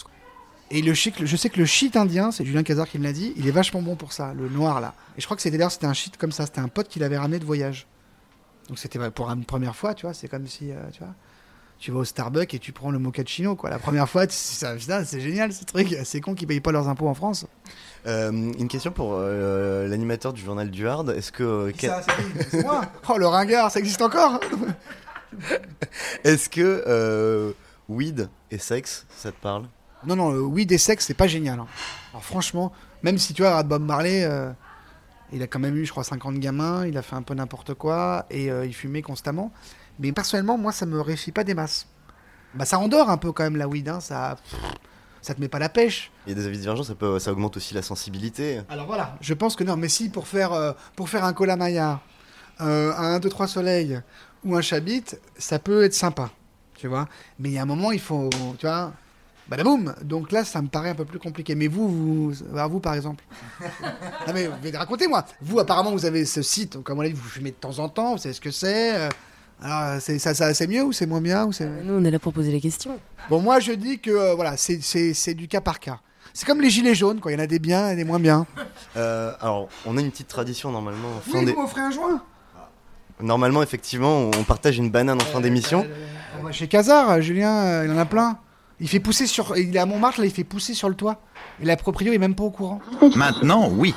Et 0.71 0.81
le 0.81 0.93
shit, 0.93 1.25
je 1.25 1.35
sais 1.35 1.49
que 1.49 1.59
le 1.59 1.65
shit 1.65 1.95
indien, 1.95 2.31
c'est 2.31 2.45
Julien 2.45 2.63
Cazard 2.63 2.87
qui 2.87 2.99
me 2.99 3.03
l'a 3.03 3.13
dit, 3.13 3.33
il 3.37 3.47
est 3.47 3.51
vachement 3.51 3.81
bon 3.81 3.95
pour 3.95 4.13
ça, 4.13 4.33
le 4.35 4.49
noir 4.49 4.81
là. 4.81 4.93
Et 5.17 5.21
je 5.21 5.25
crois 5.25 5.35
que 5.35 5.41
c'était 5.41 5.57
d'ailleurs 5.57 5.71
c'était 5.71 5.87
un 5.87 5.93
shit 5.93 6.15
comme 6.17 6.31
ça, 6.31 6.45
c'était 6.45 6.59
un 6.59 6.67
pote 6.67 6.87
qui 6.87 6.99
l'avait 6.99 7.17
ramené 7.17 7.39
de 7.39 7.45
voyage. 7.45 7.87
Donc 8.67 8.77
c'était 8.77 8.99
pour 9.09 9.29
une 9.31 9.45
première 9.45 9.75
fois, 9.75 9.95
tu 9.95 10.05
vois, 10.05 10.13
c'est 10.13 10.27
comme 10.27 10.45
si, 10.45 10.71
euh, 10.71 10.75
tu 10.91 10.99
vois, 10.99 11.13
tu 11.79 11.91
vas 11.91 11.99
au 11.99 12.03
Starbucks 12.03 12.53
et 12.53 12.59
tu 12.59 12.71
prends 12.71 12.91
le 12.91 12.99
mochaccino, 12.99 13.55
quoi. 13.55 13.71
La 13.71 13.79
première 13.79 14.07
fois, 14.07 14.25
c'est 14.29 15.19
génial 15.19 15.53
ce 15.53 15.63
truc. 15.63 15.97
C'est 16.03 16.21
con 16.21 16.35
qu'ils 16.35 16.47
payent 16.47 16.59
pas 16.59 16.71
leurs 16.71 16.87
impôts 16.87 17.07
en 17.07 17.15
France. 17.15 17.47
Euh, 18.05 18.29
une 18.31 18.67
question 18.67 18.91
pour 18.91 19.13
euh, 19.13 19.87
l'animateur 19.87 20.33
du 20.33 20.41
journal 20.41 20.69
du 20.69 20.87
Hard. 20.87 21.09
Est-ce 21.09 21.31
que 21.31 21.73
ça, 21.79 22.03
c'est 22.51 22.61
moi? 22.61 22.83
Oh, 23.07 23.17
le 23.17 23.27
ringard, 23.27 23.71
ça 23.71 23.79
existe 23.79 24.01
encore? 24.03 24.39
Est-ce 26.23 26.47
que 26.49 27.55
weed 27.87 28.29
et 28.51 28.59
sexe, 28.59 29.07
ça 29.09 29.31
te 29.31 29.41
parle? 29.41 29.65
Non, 30.05 30.15
non, 30.15 30.33
euh, 30.33 30.39
oui, 30.39 30.65
des 30.65 30.77
sexes, 30.77 31.05
c'est 31.07 31.13
pas 31.13 31.27
génial. 31.27 31.59
hein. 31.59 31.67
Alors 32.11 32.23
franchement, 32.23 32.71
même 33.03 33.17
si 33.17 33.33
tu 33.33 33.41
vois, 33.41 33.61
Bob 33.63 33.83
Marley, 33.83 34.23
euh, 34.23 34.51
il 35.33 35.43
a 35.43 35.47
quand 35.47 35.59
même 35.59 35.75
eu, 35.75 35.85
je 35.85 35.91
crois, 35.91 36.03
50 36.03 36.39
gamins, 36.39 36.85
il 36.85 36.97
a 36.97 37.01
fait 37.01 37.15
un 37.15 37.21
peu 37.21 37.33
n'importe 37.33 37.73
quoi, 37.73 38.25
et 38.29 38.49
euh, 38.51 38.65
il 38.65 38.73
fumait 38.73 39.01
constamment. 39.01 39.51
Mais 39.99 40.11
personnellement, 40.11 40.57
moi, 40.57 40.71
ça 40.71 40.85
me 40.85 40.99
réussit 41.01 41.33
pas 41.33 41.43
des 41.43 41.53
masses. 41.53 41.85
Bah, 42.55 42.65
ça 42.65 42.79
endort 42.79 43.09
un 43.09 43.17
peu 43.17 43.31
quand 43.31 43.43
même 43.43 43.57
la 43.57 43.67
weed, 43.67 43.89
hein, 43.89 43.99
ça, 43.99 44.37
ça 45.21 45.35
te 45.35 45.41
met 45.41 45.49
pas 45.49 45.59
la 45.59 45.69
pêche. 45.69 46.11
Il 46.25 46.29
y 46.29 46.31
a 46.33 46.35
des 46.35 46.47
avis 46.47 46.57
divergents, 46.57 46.83
ça, 46.83 46.95
peut, 46.95 47.19
ça 47.19 47.31
augmente 47.31 47.57
aussi 47.57 47.73
la 47.73 47.81
sensibilité. 47.81 48.61
Alors 48.69 48.87
voilà, 48.87 49.17
je 49.21 49.33
pense 49.33 49.55
que 49.55 49.63
non, 49.63 49.75
mais 49.75 49.89
si 49.89 50.09
pour 50.09 50.27
faire, 50.27 50.53
euh, 50.53 50.71
pour 50.95 51.09
faire 51.09 51.25
un 51.25 51.33
cola 51.33 51.57
Maya, 51.57 51.99
un 52.57 52.89
1, 53.15 53.19
2, 53.19 53.29
3 53.29 53.47
soleil 53.47 54.01
ou 54.43 54.55
un 54.55 54.61
chabit, 54.61 55.03
ça 55.37 55.59
peut 55.59 55.83
être 55.83 55.93
sympa, 55.93 56.29
tu 56.75 56.87
vois. 56.87 57.07
Mais 57.37 57.49
il 57.49 57.53
y 57.53 57.57
a 57.59 57.61
un 57.61 57.65
moment, 57.65 57.91
il 57.91 57.99
faut, 57.99 58.29
tu 58.57 58.65
vois, 58.65 58.93
badaboum. 59.49 59.93
Donc 60.03 60.31
là, 60.31 60.43
ça 60.45 60.61
me 60.61 60.67
paraît 60.67 60.89
un 60.91 60.95
peu 60.95 61.05
plus 61.05 61.19
compliqué. 61.19 61.55
Mais 61.55 61.67
vous, 61.67 61.87
vous, 61.89 62.33
vous 62.69 62.79
par 62.79 62.93
exemple. 62.93 63.23
non 64.27 64.33
mais 64.33 64.49
racontez-moi. 64.77 65.25
Vous, 65.41 65.59
apparemment, 65.59 65.91
vous 65.91 66.05
avez 66.05 66.25
ce 66.25 66.41
site, 66.41 66.81
comme 66.83 66.99
on 66.99 67.01
l'a 67.01 67.09
dit, 67.09 67.15
vous 67.15 67.27
fumez 67.27 67.51
de 67.51 67.55
temps 67.55 67.79
en 67.79 67.89
temps, 67.89 68.13
vous 68.13 68.17
savez 68.19 68.33
ce 68.33 68.41
que 68.41 68.51
c'est. 68.51 68.95
euh, 68.95 69.09
alors, 69.61 69.99
c'est, 70.01 70.19
ça, 70.19 70.33
ça, 70.33 70.53
c'est 70.53 70.67
mieux 70.67 70.83
ou 70.83 70.93
c'est 70.93 71.05
moins 71.05 71.19
bien 71.19 71.45
ou 71.45 71.51
c'est... 71.51 71.67
Nous, 71.83 71.93
on 71.93 72.03
est 72.05 72.11
là 72.11 72.19
pour 72.19 72.31
poser 72.31 72.49
les 72.51 72.61
questions. 72.61 72.97
Bon, 73.29 73.41
moi, 73.41 73.59
je 73.59 73.73
dis 73.73 73.99
que 73.99 74.09
euh, 74.09 74.33
voilà, 74.33 74.55
c'est, 74.55 74.79
c'est, 74.81 75.13
c'est 75.13 75.33
du 75.33 75.49
cas 75.49 75.59
par 75.59 75.81
cas. 75.81 75.99
C'est 76.33 76.45
comme 76.45 76.61
les 76.61 76.69
gilets 76.69 76.95
jaunes, 76.95 77.19
quoi. 77.19 77.31
Il 77.31 77.35
y 77.35 77.37
en 77.41 77.43
a 77.43 77.47
des 77.47 77.59
biens 77.59 77.89
et 77.89 77.95
des 77.97 78.05
moins 78.05 78.19
bien. 78.19 78.45
Euh, 78.95 79.33
alors, 79.41 79.67
on 79.85 79.97
a 79.97 80.01
une 80.01 80.11
petite 80.11 80.29
tradition 80.29 80.71
normalement. 80.71 81.09
en 81.17 81.19
fin 81.19 81.39
Oui, 81.39 81.45
des- 81.45 81.51
vous 81.51 81.61
m'offrez 81.61 81.81
un 81.81 81.91
joint. 81.91 82.21
Normalement, 83.21 83.61
effectivement, 83.61 84.29
on 84.33 84.43
partage 84.45 84.77
une 84.77 84.89
banane 84.91 85.21
en 85.21 85.25
fin 85.25 85.41
d'émission. 85.41 85.85
Chez 86.51 86.67
Casar, 86.69 87.21
Julien, 87.21 87.53
euh, 87.53 87.85
il 87.85 87.91
en 87.91 87.97
a 87.97 88.05
plein. 88.05 88.37
Il 88.81 88.87
fait 88.87 88.99
pousser 88.99 89.27
sur. 89.27 89.57
Il 89.57 89.75
est 89.75 89.79
à 89.79 89.85
Montmartre, 89.85 90.19
là, 90.19 90.25
il 90.25 90.31
fait 90.31 90.43
pousser 90.43 90.73
sur 90.73 90.89
le 90.89 90.95
toit. 90.95 91.21
Et 91.61 91.65
la 91.65 91.75
proprio 91.75 92.13
est 92.13 92.17
même 92.17 92.35
pas 92.35 92.43
au 92.43 92.49
courant. 92.51 92.79
Maintenant, 93.15 93.69
oui. 93.69 93.93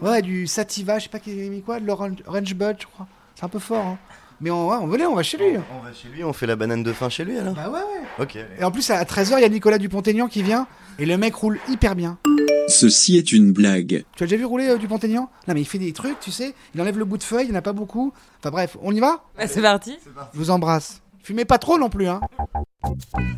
Ouais, 0.00 0.22
du 0.22 0.46
Sativa, 0.48 0.98
je 0.98 1.04
sais 1.04 1.08
pas 1.08 1.20
qui 1.20 1.30
a 1.30 1.48
mis 1.48 1.62
quoi, 1.62 1.78
de 1.78 1.86
l'Orange 1.86 2.16
Orange 2.26 2.54
Bud, 2.54 2.76
je 2.80 2.86
crois. 2.86 3.06
C'est 3.36 3.44
un 3.44 3.48
peu 3.48 3.60
fort, 3.60 3.84
hein. 3.86 3.98
Mais 4.40 4.50
on, 4.50 4.68
ouais, 4.68 4.76
on 4.80 4.88
venait, 4.88 5.06
on 5.06 5.14
va 5.14 5.22
chez 5.22 5.38
lui. 5.38 5.56
On 5.72 5.84
va 5.84 5.92
chez 5.92 6.08
lui, 6.08 6.24
on 6.24 6.32
fait 6.32 6.48
la 6.48 6.56
banane 6.56 6.82
de 6.82 6.92
fin 6.92 7.08
chez 7.08 7.24
lui 7.24 7.38
alors 7.38 7.54
Bah 7.54 7.68
ouais, 7.70 7.78
ouais. 7.78 8.02
Ok. 8.24 8.36
Et 8.58 8.64
en 8.64 8.72
plus, 8.72 8.90
à 8.90 9.00
13h, 9.04 9.34
il 9.38 9.42
y 9.42 9.44
a 9.44 9.48
Nicolas 9.48 9.78
Dupont-Aignan 9.78 10.26
qui 10.26 10.42
vient. 10.42 10.66
Et 10.98 11.06
le 11.06 11.16
mec 11.16 11.36
roule 11.36 11.60
hyper 11.68 11.94
bien. 11.94 12.18
Ceci 12.66 13.16
est 13.16 13.30
une 13.32 13.52
blague. 13.52 14.04
Tu 14.16 14.24
as 14.24 14.26
déjà 14.26 14.36
vu 14.36 14.44
rouler 14.44 14.68
euh, 14.68 14.78
Dupont-Aignan? 14.78 15.30
Non, 15.46 15.54
mais 15.54 15.60
il 15.60 15.64
fait 15.64 15.78
des 15.78 15.92
trucs, 15.92 16.18
tu 16.18 16.32
sais. 16.32 16.54
Il 16.74 16.80
enlève 16.80 16.98
le 16.98 17.04
bout 17.04 17.18
de 17.18 17.22
feuille, 17.22 17.44
il 17.44 17.50
n'y 17.50 17.54
en 17.54 17.58
a 17.58 17.62
pas 17.62 17.72
beaucoup. 17.72 18.12
Enfin 18.40 18.50
bref, 18.50 18.76
on 18.82 18.92
y 18.92 18.98
va? 18.98 19.22
C'est 19.46 19.62
parti. 19.62 19.96
Je 20.32 20.38
vous 20.38 20.50
embrasse. 20.50 21.01
Fumez 21.22 21.44
pas 21.44 21.58
trop 21.58 21.78
non 21.78 21.88
plus, 21.88 22.08
hein. 22.08 22.20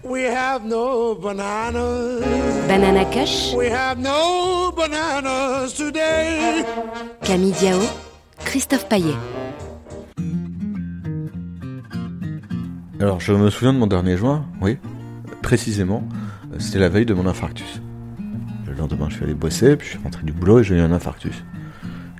We 0.04 0.24
have 0.24 0.64
no 0.64 1.14
bananas. 1.14 2.20
Banana 2.66 3.04
Kush, 3.04 3.52
We 3.54 3.70
have 3.70 3.98
no 3.98 4.72
bananas 4.72 5.74
today. 5.76 6.64
Camille 7.22 7.52
Diao, 7.52 7.80
Christophe 8.38 8.88
Paillet. 8.88 9.14
Alors, 13.00 13.20
je 13.20 13.32
me 13.34 13.50
souviens 13.50 13.74
de 13.74 13.78
mon 13.78 13.86
dernier 13.86 14.16
joint, 14.16 14.46
oui, 14.62 14.78
précisément. 15.42 16.04
C'était 16.58 16.78
la 16.78 16.88
veille 16.88 17.04
de 17.04 17.12
mon 17.12 17.26
infarctus. 17.26 17.82
Le 18.66 18.72
lendemain, 18.72 19.08
je 19.10 19.16
suis 19.16 19.24
allé 19.24 19.34
bosser, 19.34 19.76
puis 19.76 19.86
je 19.86 19.92
suis 19.92 20.02
rentré 20.02 20.22
du 20.22 20.32
boulot 20.32 20.60
et 20.60 20.64
j'ai 20.64 20.76
eu 20.76 20.80
un 20.80 20.92
infarctus. 20.92 21.44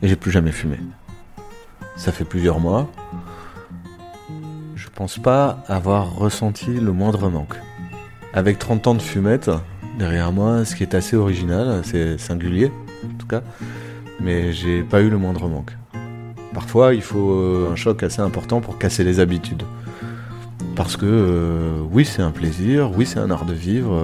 Et 0.03 0.09
j'ai 0.09 0.17
plus 0.17 0.31
jamais 0.31 0.53
fumé. 0.53 0.79
Ça 1.97 2.13
fait 2.13 2.25
plusieurs 2.25 2.61
mois. 2.61 2.91
Pense 4.95 5.19
pas 5.19 5.59
avoir 5.67 6.15
ressenti 6.15 6.71
le 6.73 6.93
moindre 6.93 7.29
manque. 7.29 7.57
Avec 8.33 8.61
30 8.61 8.87
ans 8.87 8.95
de 8.95 9.03
fumette 9.03 9.51
derrière 9.99 10.31
moi, 10.31 10.65
ce 10.65 10.77
qui 10.77 10.85
est 10.85 10.95
assez 10.95 11.17
original, 11.17 11.83
c'est 11.85 12.17
singulier, 12.19 12.71
en 13.05 13.19
tout 13.19 13.27
cas, 13.27 13.43
mais 14.21 14.53
j'ai 14.53 14.83
pas 14.83 15.01
eu 15.03 15.11
le 15.11 15.19
moindre 15.19 15.49
manque. 15.49 15.73
Parfois, 16.53 16.95
il 16.95 17.03
faut 17.03 17.33
euh, 17.33 17.71
un 17.73 17.77
choc 17.77 18.05
assez 18.05 18.21
important 18.21 18.61
pour 18.61 18.79
casser 18.79 19.03
les 19.03 19.19
habitudes. 19.19 19.65
Parce 20.77 20.97
que 20.97 21.07
euh, 21.07 21.81
oui, 21.91 22.05
c'est 22.05 22.23
un 22.23 22.31
plaisir, 22.31 22.93
oui, 22.97 23.05
c'est 23.05 23.19
un 23.19 23.31
art 23.33 23.45
de 23.45 23.55
vivre, 23.55 24.01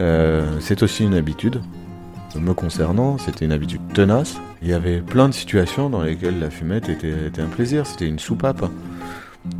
euh, 0.00 0.44
c'est 0.60 0.82
aussi 0.82 1.04
une 1.04 1.14
habitude. 1.14 1.60
Me 2.36 2.52
concernant, 2.52 3.18
c'était 3.18 3.44
une 3.44 3.52
habitude 3.52 3.80
tenace. 3.94 4.36
Il 4.62 4.68
y 4.68 4.72
avait 4.72 5.00
plein 5.00 5.28
de 5.28 5.34
situations 5.34 5.88
dans 5.88 6.02
lesquelles 6.02 6.38
la 6.40 6.50
fumette 6.50 6.88
était 6.88 7.40
un 7.40 7.46
plaisir, 7.46 7.86
c'était 7.86 8.06
une 8.06 8.18
soupape. 8.18 8.64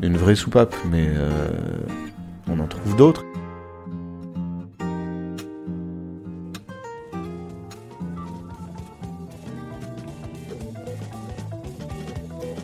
Une 0.02 0.16
vraie 0.16 0.34
soupape, 0.34 0.74
mais 0.90 1.06
euh, 1.08 1.30
on 2.48 2.58
en 2.60 2.66
trouve 2.66 2.96
d'autres. 2.96 3.24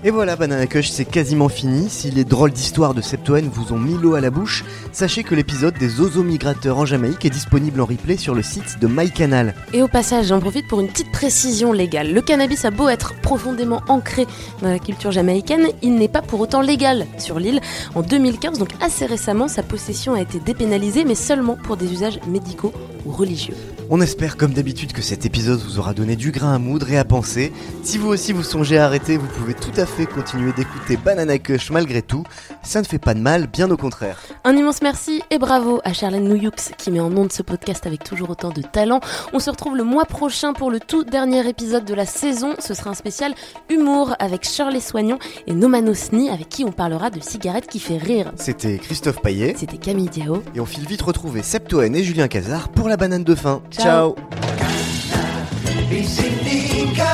Et 0.06 0.12
voilà, 0.12 0.36
Banana 0.36 0.68
Cush, 0.68 0.88
c'est 0.88 1.04
quasiment 1.04 1.48
fini. 1.48 1.90
Si 1.90 2.12
les 2.12 2.24
drôles 2.24 2.52
d'histoires 2.52 2.94
de 2.94 3.00
Septoen 3.00 3.48
vous 3.52 3.72
ont 3.72 3.78
mis 3.80 3.98
l'eau 3.98 4.14
à 4.14 4.20
la 4.20 4.30
bouche, 4.30 4.64
sachez 4.92 5.24
que 5.24 5.34
l'épisode 5.34 5.76
des 5.78 5.98
oiseaux 5.98 6.22
migrateurs 6.22 6.78
en 6.78 6.86
Jamaïque 6.86 7.24
est 7.24 7.30
disponible 7.30 7.80
en 7.80 7.86
replay 7.86 8.16
sur 8.16 8.32
le 8.32 8.40
site 8.44 8.78
de 8.78 8.86
MyCanal. 8.86 9.52
Et 9.72 9.82
au 9.82 9.88
passage, 9.88 10.26
j'en 10.26 10.38
profite 10.38 10.68
pour 10.68 10.80
une 10.80 10.86
petite 10.86 11.10
précision 11.10 11.72
légale. 11.72 12.12
Le 12.12 12.22
cannabis 12.22 12.64
a 12.64 12.70
beau 12.70 12.88
être 12.88 13.20
profondément 13.20 13.82
ancré 13.88 14.28
dans 14.62 14.70
la 14.70 14.78
culture 14.78 15.10
jamaïcaine, 15.10 15.70
il 15.82 15.96
n'est 15.96 16.06
pas 16.06 16.22
pour 16.22 16.38
autant 16.38 16.60
légal 16.60 17.04
sur 17.18 17.40
l'île. 17.40 17.60
En 17.96 18.02
2015, 18.02 18.60
donc 18.60 18.70
assez 18.80 19.06
récemment, 19.06 19.48
sa 19.48 19.64
possession 19.64 20.14
a 20.14 20.20
été 20.20 20.38
dépénalisée, 20.38 21.04
mais 21.04 21.16
seulement 21.16 21.56
pour 21.56 21.76
des 21.76 21.92
usages 21.92 22.20
médicaux 22.28 22.72
ou 23.06 23.12
religieux. 23.12 23.54
On 23.88 24.00
espère 24.00 24.36
comme 24.36 24.52
d'habitude 24.52 24.92
que 24.92 25.00
cet 25.00 25.26
épisode 25.26 25.60
vous 25.60 25.78
aura 25.78 25.94
donné 25.94 26.16
du 26.16 26.32
grain 26.32 26.52
à 26.52 26.58
moudre 26.58 26.90
et 26.90 26.98
à 26.98 27.04
penser. 27.04 27.52
Si 27.84 27.98
vous 27.98 28.08
aussi 28.08 28.32
vous 28.32 28.42
songez 28.42 28.78
à 28.78 28.84
arrêter, 28.84 29.16
vous 29.16 29.28
pouvez 29.28 29.54
tout 29.54 29.70
à 29.76 29.86
fait 29.86 30.06
continuer 30.06 30.52
d'écouter 30.52 30.96
Banana 30.96 31.38
Kush 31.38 31.70
malgré 31.70 32.02
tout. 32.02 32.24
Ça 32.64 32.80
ne 32.80 32.86
fait 32.86 32.98
pas 32.98 33.14
de 33.14 33.20
mal, 33.20 33.46
bien 33.46 33.70
au 33.70 33.76
contraire. 33.76 34.20
Un 34.42 34.56
immense 34.56 34.82
merci 34.82 35.22
et 35.30 35.38
bravo 35.38 35.80
à 35.84 35.92
Charlène 35.92 36.24
Nouyux 36.28 36.72
qui 36.76 36.90
met 36.90 36.98
en 36.98 37.16
onde 37.16 37.32
ce 37.32 37.42
podcast 37.42 37.86
avec 37.86 38.02
toujours 38.02 38.30
autant 38.30 38.50
de 38.50 38.60
talent. 38.60 39.00
On 39.32 39.38
se 39.38 39.50
retrouve 39.50 39.76
le 39.76 39.84
mois 39.84 40.04
prochain 40.04 40.52
pour 40.52 40.72
le 40.72 40.80
tout 40.80 41.04
dernier 41.04 41.48
épisode 41.48 41.84
de 41.84 41.94
la 41.94 42.06
saison. 42.06 42.54
Ce 42.58 42.74
sera 42.74 42.90
un 42.90 42.94
spécial 42.94 43.34
humour 43.70 44.16
avec 44.18 44.44
Shirley 44.44 44.80
Soignon 44.80 45.20
et 45.46 45.52
Noman 45.52 45.88
Osni 45.88 46.28
avec 46.28 46.48
qui 46.48 46.64
on 46.64 46.72
parlera 46.72 47.10
de 47.10 47.20
cigarettes 47.20 47.68
qui 47.68 47.78
fait 47.78 47.98
rire. 47.98 48.32
C'était 48.34 48.78
Christophe 48.78 49.22
Paillet. 49.22 49.54
C'était 49.56 49.78
Camille 49.78 50.08
Diao. 50.08 50.42
Et 50.56 50.60
on 50.60 50.66
file 50.66 50.86
vite 50.88 51.02
retrouver 51.02 51.42
Septoen 51.42 51.94
et 51.94 52.02
Julien 52.02 52.26
Cazard 52.26 52.68
pour 52.70 52.88
la 52.88 52.95
banane 52.96 53.24
de 53.24 53.36
fin. 53.36 53.60
Ciao. 53.70 54.16
Bisinica, 55.88 57.12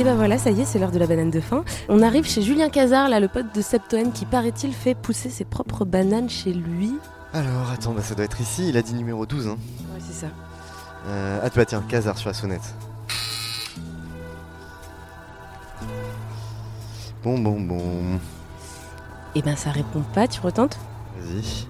Et 0.00 0.04
ben 0.04 0.14
voilà, 0.14 0.38
ça 0.38 0.52
y 0.52 0.60
est, 0.60 0.64
c'est 0.64 0.78
l'heure 0.78 0.92
de 0.92 0.98
la 0.98 1.08
banane 1.08 1.30
de 1.30 1.40
fin. 1.40 1.64
On 1.88 2.02
arrive 2.02 2.24
chez 2.24 2.40
Julien 2.40 2.68
Cazard, 2.68 3.08
là, 3.08 3.18
le 3.18 3.26
pote 3.26 3.52
de 3.52 3.60
Septoen, 3.60 4.12
qui 4.12 4.26
paraît-il 4.26 4.72
fait 4.72 4.94
pousser 4.94 5.28
ses 5.28 5.44
propres 5.44 5.84
bananes 5.84 6.30
chez 6.30 6.52
lui. 6.52 6.94
Alors, 7.32 7.68
attends, 7.72 7.92
bah, 7.94 8.02
ça 8.02 8.14
doit 8.14 8.24
être 8.24 8.40
ici, 8.40 8.68
il 8.68 8.76
a 8.76 8.82
dit 8.82 8.94
numéro 8.94 9.26
12. 9.26 9.48
Hein. 9.48 9.58
Ouais, 9.92 10.00
c'est 10.00 10.14
ça. 10.14 10.28
Euh, 11.08 11.40
ah, 11.42 11.48
bah 11.52 11.64
tiens, 11.64 11.82
Cazard 11.88 12.16
sur 12.16 12.28
la 12.28 12.34
sonnette. 12.34 12.74
Bon, 17.24 17.36
bon, 17.36 17.60
bon. 17.60 18.20
Et 19.34 19.42
ben 19.42 19.56
ça 19.56 19.70
répond 19.70 20.02
pas, 20.14 20.28
tu 20.28 20.40
retentes? 20.40 20.78
Vas-y. 21.18 21.66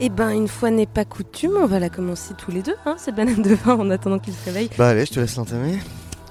Et 0.00 0.10
ben 0.10 0.30
une 0.30 0.46
fois 0.48 0.70
n'est 0.70 0.86
pas 0.86 1.04
coutume, 1.04 1.52
on 1.60 1.66
va 1.66 1.80
la 1.80 1.88
commencer 1.90 2.34
tous 2.38 2.50
les 2.52 2.62
deux, 2.62 2.76
hein, 2.86 2.94
cette 2.98 3.16
banane 3.16 3.42
de 3.42 3.56
fin, 3.56 3.74
en 3.76 3.90
attendant 3.90 4.18
qu'il 4.20 4.32
se 4.32 4.44
réveille. 4.44 4.70
Bah, 4.78 4.88
allez, 4.90 5.04
je 5.06 5.12
te 5.12 5.18
laisse 5.20 5.34
l'entamer. 5.36 5.80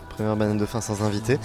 première 0.09 0.37
banane 0.37 0.57
de 0.57 0.65
fin 0.65 0.79
sans 0.79 1.01
invité. 1.03 1.37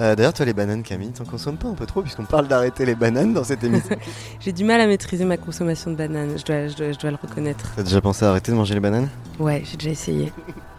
Euh, 0.00 0.14
D'ailleurs, 0.14 0.32
toi, 0.32 0.46
les 0.46 0.52
bananes, 0.52 0.84
Camille, 0.84 1.10
t'en 1.10 1.24
consommes 1.24 1.56
pas 1.56 1.66
un 1.68 1.74
peu 1.74 1.84
trop 1.84 2.00
puisqu'on 2.02 2.24
parle 2.26 2.46
d'arrêter 2.46 2.86
les 2.86 2.94
bananes 2.94 3.34
dans 3.34 3.42
cette 3.42 3.64
émission. 3.64 3.96
J'ai 4.40 4.52
du 4.52 4.62
mal 4.62 4.80
à 4.80 4.86
maîtriser 4.86 5.24
ma 5.24 5.36
consommation 5.36 5.90
de 5.90 5.96
bananes, 5.96 6.38
je 6.38 6.44
dois, 6.44 6.68
je 6.68 6.76
dois, 6.76 6.92
je 6.92 6.98
dois 6.98 7.10
le 7.10 7.18
reconnaître. 7.20 7.72
T'as 7.74 7.82
déjà 7.82 8.00
pensé 8.00 8.24
à 8.24 8.30
arrêter 8.30 8.52
de 8.52 8.56
manger 8.56 8.74
les 8.74 8.80
bananes? 8.80 9.08
Ouais, 9.40 9.62
j'ai 9.64 9.76
déjà 9.76 9.90
essayé. 9.90 10.32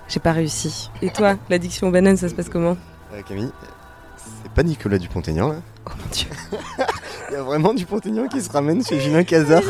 J'ai 0.08 0.20
pas 0.22 0.32
réussi. 0.32 0.90
Et 1.02 1.10
toi, 1.10 1.36
l'addiction 1.50 1.88
aux 1.88 1.92
bananes, 1.92 2.16
ça 2.16 2.30
se 2.30 2.36
passe 2.36 2.48
comment? 2.48 2.78
Euh, 3.14 3.22
Camille, 3.28 3.52
c'est 4.44 4.52
pas 4.54 4.64
Nicolas 4.64 4.98
Dupont-Aignan 4.98 5.50
là 5.50 5.56
Oh 5.88 5.92
mon 6.00 6.10
dieu. 6.12 6.28
Il 7.30 7.34
y 7.34 7.38
a 7.38 7.44
vraiment 7.44 7.74
Dupont-Aignan 7.74 8.28
qui 8.28 8.40
se 8.42 8.52
ramène 8.52 8.84
chez 8.86 9.00
Julien 9.00 9.24
Cazard. 9.24 9.62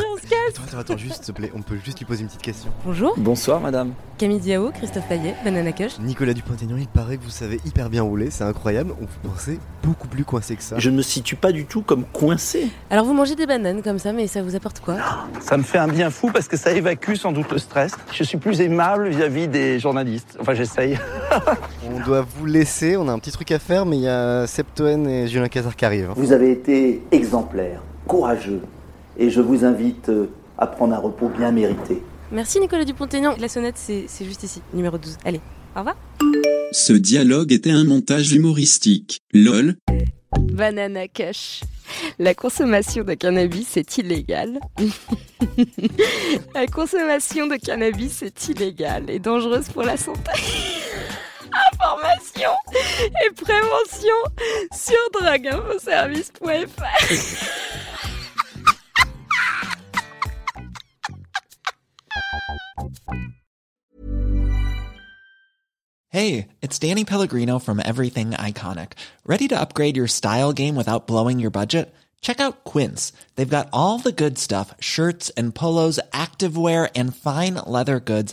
Attends, 0.48 0.62
attends, 0.68 0.78
attends, 0.78 0.96
juste, 0.96 1.24
s'il 1.24 1.32
te 1.34 1.38
plaît, 1.40 1.50
on 1.54 1.62
peut 1.62 1.76
juste 1.84 1.98
lui 1.98 2.04
poser 2.04 2.22
une 2.22 2.28
petite 2.28 2.42
question. 2.42 2.70
Bonjour, 2.84 3.14
Bonsoir, 3.16 3.60
madame. 3.60 3.92
Camille 4.18 4.38
Diao, 4.40 4.70
Christophe 4.70 5.06
Payet, 5.08 5.34
Banana 5.44 5.72
Cush. 5.72 5.98
Nicolas 6.00 6.32
Dupont-Aignan, 6.32 6.76
il 6.78 6.86
paraît 6.88 7.16
que 7.18 7.22
vous 7.24 7.30
savez 7.30 7.60
hyper 7.66 7.90
bien 7.90 8.02
rouler, 8.02 8.30
c'est 8.30 8.44
incroyable. 8.44 8.92
On 9.00 9.04
vous 9.04 9.28
pensait 9.34 9.58
beaucoup 9.82 10.08
plus 10.08 10.24
coincé 10.24 10.56
que 10.56 10.62
ça. 10.62 10.78
Je 10.78 10.88
ne 10.90 10.96
me 10.96 11.02
situe 11.02 11.36
pas 11.36 11.52
du 11.52 11.66
tout 11.66 11.82
comme 11.82 12.04
coincé. 12.04 12.68
Alors 12.90 13.04
vous 13.04 13.12
mangez 13.12 13.34
des 13.36 13.46
bananes 13.46 13.82
comme 13.82 13.98
ça, 13.98 14.12
mais 14.12 14.26
ça 14.26 14.42
vous 14.42 14.56
apporte 14.56 14.80
quoi? 14.80 14.96
Ça 15.40 15.56
me 15.58 15.62
fait 15.62 15.78
un 15.78 15.88
bien 15.88 16.10
fou 16.10 16.30
parce 16.32 16.48
que 16.48 16.56
ça 16.56 16.72
évacue 16.72 17.14
sans 17.14 17.32
doute 17.32 17.50
le 17.52 17.58
stress. 17.58 17.92
Je 18.12 18.24
suis 18.24 18.38
plus 18.38 18.60
aimable 18.62 19.08
vis-à-vis 19.08 19.48
des 19.48 19.78
journalistes. 19.78 20.36
Enfin, 20.40 20.54
j'essaye. 20.54 20.98
On 21.90 22.00
doit 22.00 22.24
vous 22.38 22.46
laisser, 22.46 22.96
on 22.96 23.08
a 23.08 23.12
un 23.12 23.18
petit 23.18 23.30
truc 23.30 23.50
à 23.52 23.58
faire, 23.58 23.86
mais 23.86 23.96
il 23.96 24.02
y 24.02 24.08
a 24.08 24.46
Septoen 24.46 25.06
et 25.08 25.28
Julien 25.28 25.48
Cazard 25.48 25.76
qui 25.76 25.84
arrivent. 25.84 26.10
hein. 26.10 26.14
Vous 26.16 26.32
avez 26.32 26.50
été 26.50 27.02
exemplaire, 27.12 27.45
courageux, 28.06 28.60
et 29.18 29.30
je 29.30 29.40
vous 29.40 29.64
invite 29.64 30.08
euh, 30.08 30.26
à 30.58 30.66
prendre 30.66 30.94
un 30.94 30.98
repos 30.98 31.28
bien 31.28 31.52
mérité. 31.52 32.02
Merci 32.32 32.60
Nicolas 32.60 32.84
Dupont-Aignan. 32.84 33.34
La 33.38 33.48
sonnette, 33.48 33.76
c'est 33.76 34.24
juste 34.24 34.42
ici, 34.42 34.60
numéro 34.74 34.98
12. 34.98 35.18
Allez, 35.24 35.40
au 35.74 35.78
revoir. 35.80 35.96
Ce 36.72 36.92
dialogue 36.92 37.52
était 37.52 37.70
un 37.70 37.84
montage 37.84 38.32
humoristique. 38.32 39.20
LOL. 39.32 39.76
Banana 40.52 41.08
Cush. 41.08 41.62
La 42.18 42.34
consommation 42.34 43.04
de 43.04 43.14
cannabis 43.14 43.76
est 43.76 43.98
illégale. 43.98 44.58
la 46.54 46.66
consommation 46.66 47.46
de 47.46 47.56
cannabis 47.56 48.22
est 48.22 48.48
illégale 48.48 49.08
et 49.08 49.20
dangereuse 49.20 49.68
pour 49.68 49.82
la 49.82 49.96
santé. 49.96 50.30
Information 51.72 52.50
et 53.24 53.30
prévention 53.30 54.18
sur 54.72 54.98
drogueinfoservice.fr. 55.14 57.46
Hey, 66.08 66.48
it's 66.62 66.78
Danny 66.78 67.04
Pellegrino 67.04 67.58
from 67.58 67.80
Everything 67.84 68.30
Iconic. 68.30 68.92
Ready 69.26 69.48
to 69.48 69.60
upgrade 69.60 69.96
your 69.96 70.06
style 70.06 70.54
game 70.54 70.74
without 70.74 71.06
blowing 71.06 71.38
your 71.38 71.50
budget? 71.50 71.94
Check 72.22 72.40
out 72.40 72.64
Quince. 72.64 73.12
They've 73.34 73.48
got 73.48 73.68
all 73.72 73.98
the 73.98 74.12
good 74.12 74.38
stuff 74.38 74.74
shirts 74.80 75.30
and 75.36 75.54
polos, 75.54 76.00
activewear, 76.12 76.90
and 76.94 77.14
fine 77.14 77.54
leather 77.54 78.00
goods, 78.00 78.32